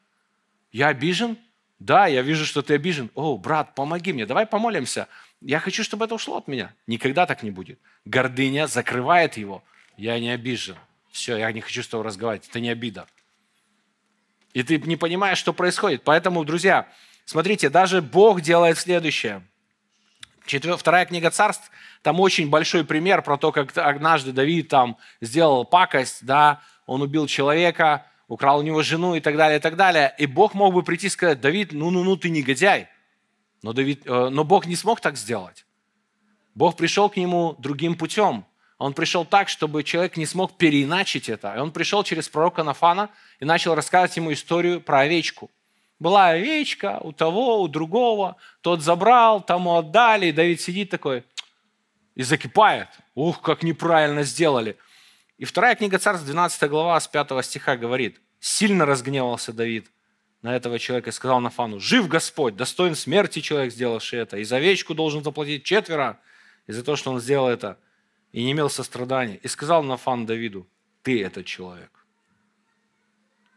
Я 0.72 0.88
обижен? 0.88 1.38
Да, 1.80 2.08
я 2.08 2.22
вижу, 2.22 2.45
что 2.45 2.62
ты 2.62 2.76
обижен. 2.76 3.10
О, 3.16 3.38
брат, 3.38 3.76
помоги 3.76 4.14
мне, 4.14 4.26
давай 4.26 4.45
помолимся. 4.45 5.08
Я 5.41 5.60
хочу, 5.60 5.84
чтобы 5.84 6.06
это 6.06 6.16
ушло 6.16 6.38
от 6.38 6.47
меня. 6.47 6.74
Никогда 6.88 7.26
так 7.26 7.43
не 7.43 7.52
будет. 7.52 7.80
Гордыня 8.06 8.68
закрывает 8.68 9.38
его. 9.38 9.64
Я 9.97 10.20
не 10.20 10.30
обижен. 10.30 10.76
Все, 11.12 11.38
я 11.38 11.51
не 11.51 11.62
хочу 11.62 11.84
с 11.84 11.88
тобой 11.88 12.05
разговаривать. 12.05 12.47
Это 12.47 12.59
не 12.59 12.70
обида. 12.70 13.07
И 14.53 14.64
ты 14.64 14.78
не 14.80 14.95
понимаешь, 14.95 15.38
что 15.38 15.53
происходит. 15.53 16.03
Поэтому, 16.03 16.43
друзья, 16.43 16.88
смотрите, 17.26 17.70
даже 17.70 18.01
Бог 18.01 18.41
делает 18.41 18.78
следующее. 18.78 19.45
Четвер... 20.45 20.76
Вторая 20.78 21.05
книга 21.05 21.30
царств, 21.30 21.70
там 22.01 22.20
очень 22.20 22.49
большой 22.49 22.84
пример 22.84 23.22
про 23.22 23.38
то, 23.38 23.51
как 23.51 23.78
однажды 23.78 24.32
Давид 24.32 24.70
там 24.70 24.97
сделал 25.22 25.66
пакость, 25.66 26.26
да, 26.26 26.62
он 26.86 27.01
убил 27.01 27.28
человека, 27.28 28.07
украл 28.28 28.59
у 28.59 28.62
него 28.64 28.82
жену 28.82 29.16
и 29.16 29.20
так 29.20 29.38
далее, 29.38 29.59
и 29.59 29.62
так 29.62 29.76
далее. 29.76 30.14
И 30.18 30.26
Бог 30.26 30.53
мог 30.53 30.74
бы 30.74 30.84
прийти 30.84 31.07
и 31.07 31.09
сказать, 31.09 31.39
Давид, 31.41 31.74
ну-ну-ну, 31.74 32.18
ты 32.18 32.30
негодяй. 32.30 32.88
Но, 33.62 33.74
Давид, 33.74 34.01
э, 34.05 34.30
но 34.30 34.43
Бог 34.43 34.66
не 34.66 34.76
смог 34.76 34.99
так 34.99 35.16
сделать. 35.16 35.66
Бог 36.55 36.76
пришел 36.76 37.09
к 37.09 37.18
нему 37.18 37.55
другим 37.59 37.95
путем. 37.95 38.45
Он 38.82 38.94
пришел 38.94 39.26
так, 39.26 39.48
чтобы 39.48 39.84
человек 39.84 40.18
не 40.18 40.26
смог 40.26 40.58
переиначить 40.58 41.30
это. 41.30 41.54
И 41.54 41.60
он 41.60 41.72
пришел 41.72 42.04
через 42.04 42.28
пророка 42.28 42.64
Нафана 42.64 43.12
и 43.40 43.46
начал 43.46 43.76
рассказывать 43.76 44.18
ему 44.18 44.34
историю 44.34 44.82
про 44.82 45.02
овечку. 45.02 45.52
Была 46.00 46.30
овечка 46.30 46.98
у 47.02 47.12
того, 47.12 47.62
у 47.62 47.68
другого, 47.68 48.38
тот 48.62 48.82
забрал, 48.82 49.40
тому 49.40 49.78
отдали, 49.78 50.28
и 50.28 50.32
Давид 50.32 50.62
сидит 50.62 50.90
такой 50.90 51.24
и 52.16 52.24
закипает. 52.24 52.88
Ух, 53.14 53.42
как 53.42 53.62
неправильно 53.62 54.24
сделали. 54.24 54.78
И 55.38 55.46
вторая 55.46 55.76
книга 55.76 56.00
царств, 56.00 56.26
12 56.26 56.68
глава, 56.68 57.00
с 57.00 57.08
5 57.08 57.46
стиха 57.46 57.78
говорит, 57.78 58.20
«Сильно 58.40 58.88
разгневался 58.88 59.54
Давид 59.54 59.92
на 60.42 60.56
этого 60.56 60.80
человека 60.80 61.12
и 61.12 61.14
сказал 61.14 61.40
Нафану, 61.40 61.80
«Жив 61.80 62.08
Господь, 62.08 62.56
достоин 62.56 62.96
смерти 62.96 63.42
человек, 63.42 63.74
сделавший 63.74 64.18
это, 64.18 64.38
и 64.38 64.44
за 64.44 64.56
овечку 64.56 64.96
должен 64.96 65.24
заплатить 65.24 65.64
четверо, 65.64 66.20
и 66.66 66.72
за 66.72 66.84
то, 66.84 66.96
что 66.96 67.12
он 67.12 67.20
сделал 67.20 67.48
это» 67.48 67.78
и 68.32 68.44
не 68.44 68.52
имел 68.52 68.70
сострадания. 68.70 69.38
И 69.38 69.48
сказал 69.48 69.84
Нафан 69.84 70.26
Давиду, 70.26 70.68
ты 71.04 71.24
этот 71.24 71.46
человек. 71.46 72.06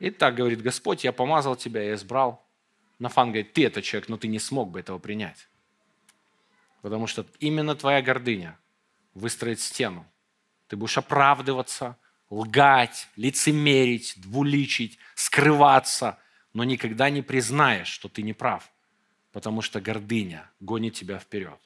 И 0.00 0.10
так 0.10 0.34
говорит 0.34 0.62
Господь, 0.62 1.04
я 1.04 1.12
помазал 1.12 1.56
тебя, 1.56 1.82
я 1.82 1.94
избрал. 1.94 2.44
Нафан 2.98 3.28
говорит, 3.28 3.52
ты 3.52 3.66
этот 3.66 3.84
человек, 3.84 4.08
но 4.08 4.16
ты 4.16 4.28
не 4.28 4.38
смог 4.38 4.70
бы 4.70 4.80
этого 4.80 4.98
принять. 4.98 5.48
Потому 6.82 7.06
что 7.06 7.26
именно 7.38 7.74
твоя 7.74 8.02
гордыня 8.02 8.58
выстроит 9.14 9.60
стену. 9.60 10.06
Ты 10.68 10.76
будешь 10.76 10.98
оправдываться, 10.98 11.96
лгать, 12.30 13.08
лицемерить, 13.16 14.14
двуличить, 14.16 14.98
скрываться, 15.14 16.18
но 16.52 16.64
никогда 16.64 17.10
не 17.10 17.22
признаешь, 17.22 17.88
что 17.88 18.08
ты 18.08 18.22
не 18.22 18.32
прав, 18.32 18.70
потому 19.32 19.62
что 19.62 19.80
гордыня 19.80 20.50
гонит 20.60 20.94
тебя 20.94 21.18
вперед. 21.18 21.58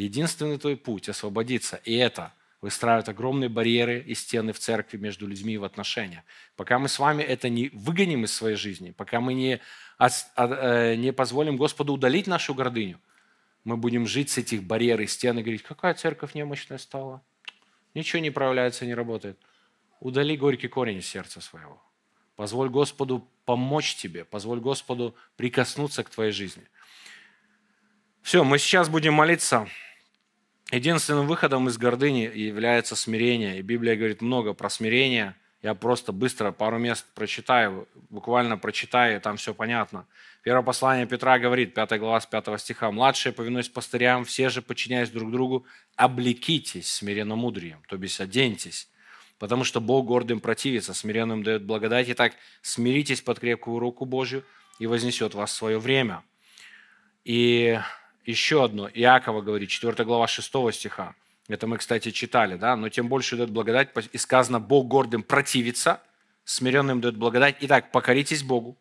Единственный 0.00 0.56
твой 0.56 0.78
путь 0.78 1.10
освободиться, 1.10 1.78
и 1.84 1.94
это 1.94 2.32
выстраивают 2.62 3.10
огромные 3.10 3.50
барьеры 3.50 4.00
и 4.00 4.14
стены 4.14 4.54
в 4.54 4.58
церкви 4.58 4.96
между 4.96 5.26
людьми 5.26 5.54
и 5.54 5.58
в 5.58 5.64
отношениях. 5.64 6.22
Пока 6.56 6.78
мы 6.78 6.88
с 6.88 6.98
вами 6.98 7.22
это 7.22 7.50
не 7.50 7.68
выгоним 7.74 8.24
из 8.24 8.32
своей 8.32 8.56
жизни, 8.56 8.92
пока 8.92 9.20
мы 9.20 9.34
не, 9.34 9.60
э, 9.98 10.94
не 10.94 11.12
позволим 11.12 11.58
Господу 11.58 11.92
удалить 11.92 12.26
нашу 12.26 12.54
гордыню, 12.54 12.98
мы 13.64 13.76
будем 13.76 14.06
жить 14.06 14.30
с 14.30 14.38
этих 14.38 14.62
барьер 14.62 14.98
и 15.02 15.06
стен 15.06 15.38
и 15.38 15.42
говорить, 15.42 15.64
какая 15.64 15.92
церковь 15.92 16.34
немощная 16.34 16.78
стала, 16.78 17.22
ничего 17.92 18.22
не 18.22 18.30
проявляется, 18.30 18.86
не 18.86 18.94
работает. 18.94 19.38
Удали 20.00 20.34
горький 20.34 20.68
корень 20.68 21.00
из 21.00 21.06
сердца 21.06 21.42
своего. 21.42 21.82
Позволь 22.36 22.70
Господу 22.70 23.28
помочь 23.44 23.96
тебе, 23.96 24.24
позволь 24.24 24.60
Господу 24.60 25.14
прикоснуться 25.36 26.04
к 26.04 26.08
твоей 26.08 26.32
жизни– 26.32 26.66
все, 28.22 28.44
мы 28.44 28.58
сейчас 28.58 28.88
будем 28.88 29.14
молиться. 29.14 29.66
Единственным 30.70 31.26
выходом 31.26 31.68
из 31.68 31.78
гордыни 31.78 32.30
является 32.32 32.94
смирение. 32.94 33.58
И 33.58 33.62
Библия 33.62 33.96
говорит 33.96 34.22
много 34.22 34.54
про 34.54 34.70
смирение. 34.70 35.34
Я 35.62 35.74
просто 35.74 36.12
быстро 36.12 36.52
пару 36.52 36.78
мест 36.78 37.04
прочитаю, 37.14 37.88
буквально 38.08 38.56
прочитаю, 38.56 39.16
и 39.16 39.20
там 39.20 39.36
все 39.36 39.52
понятно. 39.52 40.06
Первое 40.42 40.62
послание 40.62 41.06
Петра 41.06 41.38
говорит, 41.38 41.74
5 41.74 41.98
глава 41.98 42.20
с 42.20 42.26
5 42.26 42.58
стиха. 42.60 42.90
«Младшие, 42.90 43.32
повинуясь 43.32 43.68
пастырям, 43.68 44.24
все 44.24 44.48
же, 44.48 44.62
подчиняясь 44.62 45.10
друг 45.10 45.30
другу, 45.30 45.66
облекитесь 45.96 46.88
смиренно-мудрием, 46.88 47.82
то 47.88 47.96
есть 47.96 48.20
оденьтесь, 48.20 48.88
потому 49.38 49.64
что 49.64 49.80
Бог 49.80 50.06
гордым 50.06 50.40
противится, 50.40 50.94
смиренным 50.94 51.42
дает 51.42 51.64
благодать. 51.64 52.08
Итак, 52.08 52.32
смиритесь 52.62 53.20
под 53.20 53.38
крепкую 53.40 53.80
руку 53.80 54.06
Божью, 54.06 54.44
и 54.78 54.86
вознесет 54.86 55.34
вас 55.34 55.52
свое 55.52 55.78
время». 55.78 56.22
И 57.24 57.78
еще 58.30 58.64
одно, 58.64 58.88
Иакова 58.88 59.42
говорит, 59.42 59.68
4 59.68 60.04
глава 60.04 60.26
6 60.26 60.50
стиха. 60.72 61.14
Это 61.48 61.66
мы, 61.66 61.78
кстати, 61.78 62.10
читали, 62.10 62.56
да? 62.56 62.76
Но 62.76 62.88
тем 62.88 63.08
больше 63.08 63.36
дает 63.36 63.50
благодать, 63.50 63.90
и 64.12 64.18
сказано, 64.18 64.60
Бог 64.60 64.86
гордым 64.86 65.22
противится, 65.22 66.00
смиренным 66.44 67.00
дает 67.00 67.16
благодать. 67.16 67.56
Итак, 67.60 67.90
покоритесь 67.92 68.42
Богу, 68.42 68.76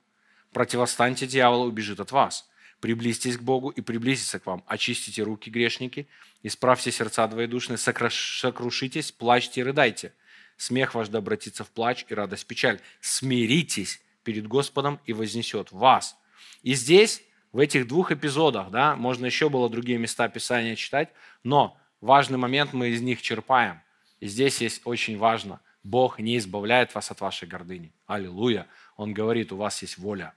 противостаньте 0.53 1.27
дьяволу, 1.27 1.65
убежит 1.65 1.99
от 1.99 2.11
вас. 2.11 2.47
Приблизьтесь 2.79 3.37
к 3.37 3.41
Богу 3.41 3.69
и 3.69 3.81
приблизится 3.81 4.39
к 4.39 4.45
вам. 4.45 4.63
Очистите 4.67 5.23
руки, 5.23 5.49
грешники, 5.49 6.07
исправьте 6.43 6.91
сердца 6.91 7.27
двоедушные, 7.27 7.77
сокрушитесь, 7.77 9.11
плачьте 9.11 9.61
и 9.61 9.63
рыдайте. 9.63 10.13
Смех 10.55 10.93
ваш 10.93 11.09
да 11.09 11.17
обратится 11.17 11.63
в 11.63 11.69
плач 11.71 12.05
и 12.07 12.13
радость 12.13 12.45
печаль. 12.45 12.79
Смиритесь 13.01 14.01
перед 14.23 14.47
Господом 14.47 14.99
и 15.05 15.13
вознесет 15.13 15.71
вас. 15.71 16.15
И 16.63 16.73
здесь 16.73 17.21
в 17.51 17.59
этих 17.59 17.87
двух 17.87 18.11
эпизодах, 18.11 18.69
да, 18.69 18.95
можно 18.95 19.25
еще 19.25 19.49
было 19.49 19.69
другие 19.69 19.97
места 19.97 20.27
Писания 20.29 20.75
читать, 20.75 21.09
но 21.43 21.77
важный 21.99 22.37
момент 22.37 22.73
мы 22.73 22.89
из 22.89 23.01
них 23.01 23.21
черпаем. 23.21 23.81
И 24.19 24.27
здесь 24.27 24.61
есть 24.61 24.81
очень 24.85 25.17
важно. 25.17 25.59
Бог 25.83 26.19
не 26.19 26.37
избавляет 26.37 26.93
вас 26.93 27.09
от 27.09 27.21
вашей 27.21 27.47
гордыни. 27.47 27.93
Аллилуйя. 28.05 28.67
Он 28.97 29.13
говорит, 29.13 29.51
у 29.51 29.57
вас 29.57 29.81
есть 29.81 29.97
воля. 29.97 30.33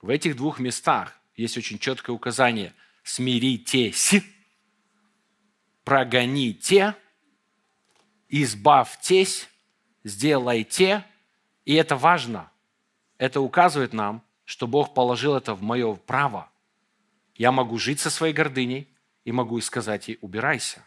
В 0.00 0.10
этих 0.10 0.36
двух 0.36 0.60
местах 0.60 1.18
есть 1.36 1.58
очень 1.58 1.78
четкое 1.78 2.14
указание. 2.14 2.72
Смиритесь, 3.02 4.14
прогоните, 5.84 6.94
избавьтесь, 8.28 9.48
сделайте. 10.04 11.04
И 11.64 11.74
это 11.74 11.96
важно. 11.96 12.50
Это 13.18 13.40
указывает 13.40 13.92
нам, 13.92 14.22
что 14.48 14.66
Бог 14.66 14.94
положил 14.94 15.36
это 15.36 15.54
в 15.54 15.60
мое 15.60 15.94
право. 15.94 16.48
Я 17.34 17.52
могу 17.52 17.76
жить 17.76 18.00
со 18.00 18.08
своей 18.08 18.32
гордыней 18.32 18.88
и 19.26 19.30
могу 19.30 19.60
сказать 19.60 20.08
ей, 20.08 20.16
убирайся. 20.22 20.82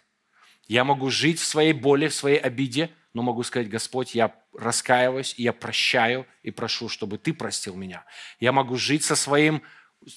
Я 0.67 0.83
могу 0.83 1.11
жить 1.11 1.39
в 1.39 1.45
своей 1.45 1.71
боли, 1.71 2.07
в 2.07 2.15
своей 2.15 2.39
обиде, 2.39 2.89
но 3.13 3.21
могу 3.21 3.43
сказать, 3.43 3.69
Господь, 3.69 4.15
я 4.15 4.33
раскаиваюсь, 4.57 5.35
я 5.37 5.53
прощаю 5.53 6.25
и 6.41 6.49
прошу, 6.49 6.89
чтобы 6.89 7.19
Ты 7.19 7.35
простил 7.35 7.75
меня. 7.75 8.03
Я 8.39 8.51
могу 8.51 8.77
жить 8.77 9.03
со 9.03 9.15
своим 9.15 9.61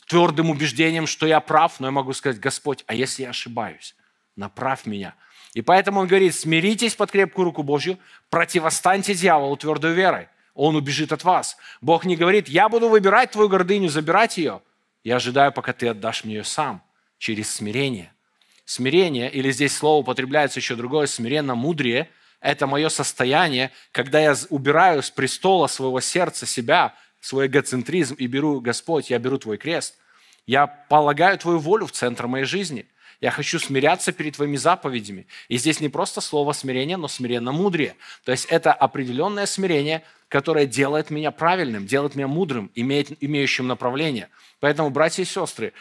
твердым 0.08 0.48
убеждением, 0.48 1.06
что 1.06 1.26
я 1.26 1.38
прав, 1.40 1.80
но 1.80 1.88
я 1.88 1.90
могу 1.90 2.14
сказать, 2.14 2.40
Господь, 2.40 2.82
а 2.86 2.94
если 2.94 3.24
я 3.24 3.28
ошибаюсь, 3.28 3.94
направь 4.36 4.86
меня. 4.86 5.16
И 5.52 5.60
поэтому 5.60 6.00
он 6.00 6.06
говорит, 6.06 6.34
смиритесь 6.34 6.94
под 6.94 7.10
крепкую 7.10 7.44
руку 7.44 7.62
Божью, 7.62 7.98
противостаньте 8.30 9.12
дьяволу 9.12 9.54
твердой 9.58 9.92
верой 9.92 10.28
он 10.54 10.76
убежит 10.76 11.12
от 11.12 11.24
вас. 11.24 11.56
Бог 11.80 12.04
не 12.04 12.16
говорит, 12.16 12.48
я 12.48 12.68
буду 12.68 12.88
выбирать 12.88 13.32
твою 13.32 13.48
гордыню, 13.48 13.88
забирать 13.88 14.38
ее. 14.38 14.62
Я 15.02 15.16
ожидаю, 15.16 15.52
пока 15.52 15.72
ты 15.72 15.88
отдашь 15.88 16.24
мне 16.24 16.36
ее 16.36 16.44
сам, 16.44 16.82
через 17.18 17.50
смирение. 17.50 18.12
Смирение, 18.64 19.30
или 19.30 19.50
здесь 19.50 19.76
слово 19.76 20.00
употребляется 20.00 20.60
еще 20.60 20.76
другое, 20.76 21.06
смиренно 21.06 21.54
мудрее, 21.54 22.08
это 22.40 22.66
мое 22.66 22.88
состояние, 22.88 23.72
когда 23.90 24.20
я 24.20 24.34
убираю 24.50 25.02
с 25.02 25.10
престола 25.10 25.66
своего 25.66 26.00
сердца 26.00 26.46
себя, 26.46 26.94
свой 27.20 27.46
эгоцентризм 27.46 28.14
и 28.16 28.26
беру, 28.26 28.60
Господь, 28.60 29.08
я 29.10 29.18
беру 29.18 29.38
Твой 29.38 29.56
крест. 29.56 29.96
Я 30.46 30.66
полагаю 30.66 31.38
Твою 31.38 31.58
волю 31.58 31.86
в 31.86 31.92
центр 31.92 32.26
моей 32.26 32.44
жизни. 32.44 32.86
Я 33.24 33.30
хочу 33.30 33.58
смиряться 33.58 34.12
перед 34.12 34.34
Твоими 34.34 34.56
заповедями. 34.56 35.26
И 35.48 35.56
здесь 35.56 35.80
не 35.80 35.88
просто 35.88 36.20
слово 36.20 36.52
смирение, 36.52 36.98
но 36.98 37.08
смиренно 37.08 37.52
мудрее. 37.52 37.96
То 38.22 38.32
есть 38.32 38.44
это 38.50 38.70
определенное 38.70 39.46
смирение, 39.46 40.02
которое 40.28 40.66
делает 40.66 41.08
меня 41.08 41.30
правильным, 41.30 41.86
делает 41.86 42.16
меня 42.16 42.28
мудрым, 42.28 42.70
имеет, 42.74 43.16
имеющим 43.24 43.66
направление. 43.66 44.28
Поэтому, 44.60 44.90
братья 44.90 45.22
и 45.22 45.24
сестры, 45.24 45.72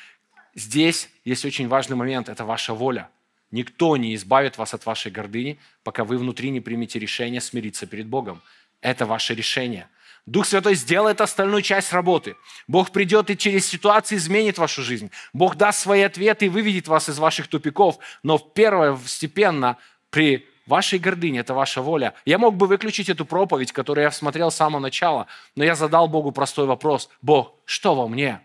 здесь 0.55 1.09
есть 1.25 1.43
очень 1.43 1.67
важный 1.67 1.97
момент– 1.97 2.29
это 2.29 2.45
ваша 2.45 2.73
воля. 2.73 3.09
Никто 3.51 3.97
не 3.97 4.15
избавит 4.15 4.57
вас 4.57 4.73
от 4.73 4.85
вашей 4.85 5.11
гордыни, 5.11 5.59
пока 5.83 6.05
вы 6.05 6.17
внутри 6.17 6.49
не 6.49 6.61
примете 6.61 6.97
решение 6.97 7.41
смириться 7.41 7.85
перед 7.87 8.07
Богом. 8.07 8.41
Это 8.79 9.05
ваше 9.05 9.35
решение. 9.35 9.89
Дух 10.25 10.45
Святой 10.45 10.75
сделает 10.75 11.19
остальную 11.19 11.61
часть 11.61 11.91
работы. 11.91 12.37
Бог 12.67 12.91
придет 12.91 13.29
и 13.29 13.37
через 13.37 13.65
ситуации 13.67 14.15
изменит 14.15 14.57
вашу 14.57 14.81
жизнь. 14.81 15.11
Бог 15.33 15.55
даст 15.55 15.79
свои 15.79 16.01
ответы 16.01 16.45
и 16.45 16.49
выведет 16.49 16.87
вас 16.87 17.09
из 17.09 17.19
ваших 17.19 17.47
тупиков. 17.47 17.99
Но 18.23 18.37
первое, 18.37 18.93
постепенно, 18.93 19.77
при 20.09 20.47
вашей 20.65 20.97
гордыни, 20.97 21.39
это 21.39 21.53
ваша 21.53 21.81
воля. 21.81 22.13
Я 22.23 22.37
мог 22.37 22.55
бы 22.55 22.67
выключить 22.67 23.09
эту 23.09 23.25
проповедь, 23.25 23.73
которую 23.73 24.03
я 24.03 24.11
смотрел 24.11 24.49
с 24.49 24.55
самого 24.55 24.79
начала, 24.79 25.27
но 25.55 25.65
я 25.65 25.75
задал 25.75 26.07
Богу 26.07 26.31
простой 26.31 26.67
вопрос. 26.67 27.09
Бог, 27.21 27.55
что 27.65 27.93
во 27.93 28.07
мне? 28.07 28.39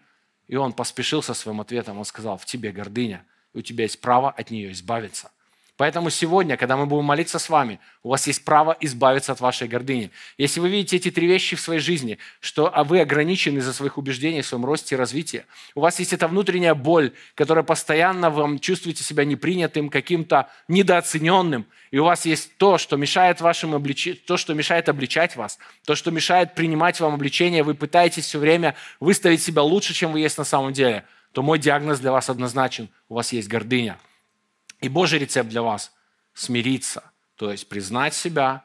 И 0.48 0.56
он 0.56 0.72
поспешил 0.72 1.22
со 1.22 1.34
своим 1.34 1.60
ответом. 1.60 1.98
Он 1.98 2.04
сказал, 2.04 2.38
в 2.38 2.44
тебе 2.44 2.72
гордыня, 2.72 3.24
и 3.54 3.58
у 3.58 3.62
тебя 3.62 3.84
есть 3.84 4.00
право 4.00 4.30
от 4.30 4.50
нее 4.50 4.72
избавиться. 4.72 5.30
Поэтому 5.78 6.10
сегодня, 6.10 6.56
когда 6.56 6.76
мы 6.76 6.86
будем 6.86 7.04
молиться 7.04 7.38
с 7.38 7.48
вами, 7.48 7.78
у 8.02 8.08
вас 8.08 8.26
есть 8.26 8.44
право 8.44 8.76
избавиться 8.80 9.30
от 9.30 9.40
вашей 9.40 9.68
гордыни. 9.68 10.10
Если 10.36 10.58
вы 10.58 10.70
видите 10.70 10.96
эти 10.96 11.12
три 11.12 11.28
вещи 11.28 11.54
в 11.54 11.60
своей 11.60 11.78
жизни, 11.78 12.18
что 12.40 12.68
а 12.74 12.82
вы 12.82 13.00
ограничены 13.00 13.58
из-за 13.58 13.72
своих 13.72 13.96
убеждений 13.96 14.42
в 14.42 14.46
своем 14.46 14.64
росте 14.64 14.96
и 14.96 14.98
развитии, 14.98 15.44
у 15.76 15.80
вас 15.80 16.00
есть 16.00 16.12
эта 16.12 16.26
внутренняя 16.26 16.74
боль, 16.74 17.12
которая 17.36 17.62
постоянно 17.62 18.28
вам 18.28 18.58
чувствуете 18.58 19.04
себя 19.04 19.24
непринятым, 19.24 19.88
каким-то 19.88 20.48
недооцененным, 20.66 21.64
и 21.92 21.98
у 21.98 22.04
вас 22.04 22.26
есть 22.26 22.56
то, 22.56 22.76
что 22.76 22.96
мешает 22.96 23.40
вашим 23.40 23.72
облич... 23.72 24.20
то, 24.26 24.36
что 24.36 24.54
мешает 24.54 24.88
обличать 24.88 25.36
вас, 25.36 25.60
то, 25.86 25.94
что 25.94 26.10
мешает 26.10 26.56
принимать 26.56 26.98
вам 26.98 27.14
обличение, 27.14 27.62
вы 27.62 27.74
пытаетесь 27.74 28.24
все 28.24 28.40
время 28.40 28.74
выставить 28.98 29.44
себя 29.44 29.62
лучше, 29.62 29.94
чем 29.94 30.10
вы 30.10 30.18
есть 30.18 30.38
на 30.38 30.44
самом 30.44 30.72
деле, 30.72 31.04
то 31.30 31.42
мой 31.42 31.60
диагноз 31.60 32.00
для 32.00 32.10
вас 32.10 32.28
однозначен. 32.28 32.88
У 33.08 33.14
вас 33.14 33.32
есть 33.32 33.46
гордыня. 33.46 33.96
И 34.80 34.88
Божий 34.88 35.18
рецепт 35.18 35.48
для 35.48 35.62
вас– 35.62 35.92
смириться, 36.38 37.10
то 37.34 37.50
есть 37.50 37.68
признать 37.68 38.14
себя, 38.14 38.64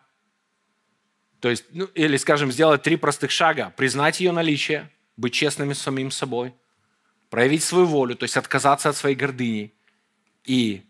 то 1.39 1.49
есть, 1.49 1.65
ну, 1.71 1.85
или, 1.85 2.17
скажем, 2.17 2.51
сделать 2.51 2.83
три 2.83 2.95
простых 2.95 3.31
шага. 3.31 3.73
Признать 3.75 4.21
ее 4.21 4.31
наличие, 4.31 4.89
быть 5.17 5.33
честными 5.33 5.73
с 5.73 5.81
самим 5.81 6.09
собой, 6.11 6.53
проявить 7.29 7.63
свою 7.63 7.85
волю, 7.85 8.15
то 8.15 8.23
есть 8.23 8.37
отказаться 8.37 8.89
от 8.89 8.95
своей 8.95 9.15
гордыни 9.15 9.73
и 10.45 10.83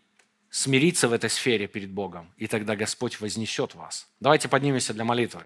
смириться 0.50 1.08
в 1.08 1.12
этой 1.12 1.30
сфере 1.30 1.66
перед 1.66 1.90
Богом. 1.90 2.32
И 2.36 2.46
тогда 2.46 2.76
Господь 2.76 3.18
вознесет 3.18 3.74
вас. 3.74 4.06
Давайте 4.20 4.48
поднимемся 4.48 4.94
для 4.94 5.04
молитвы. 5.04 5.42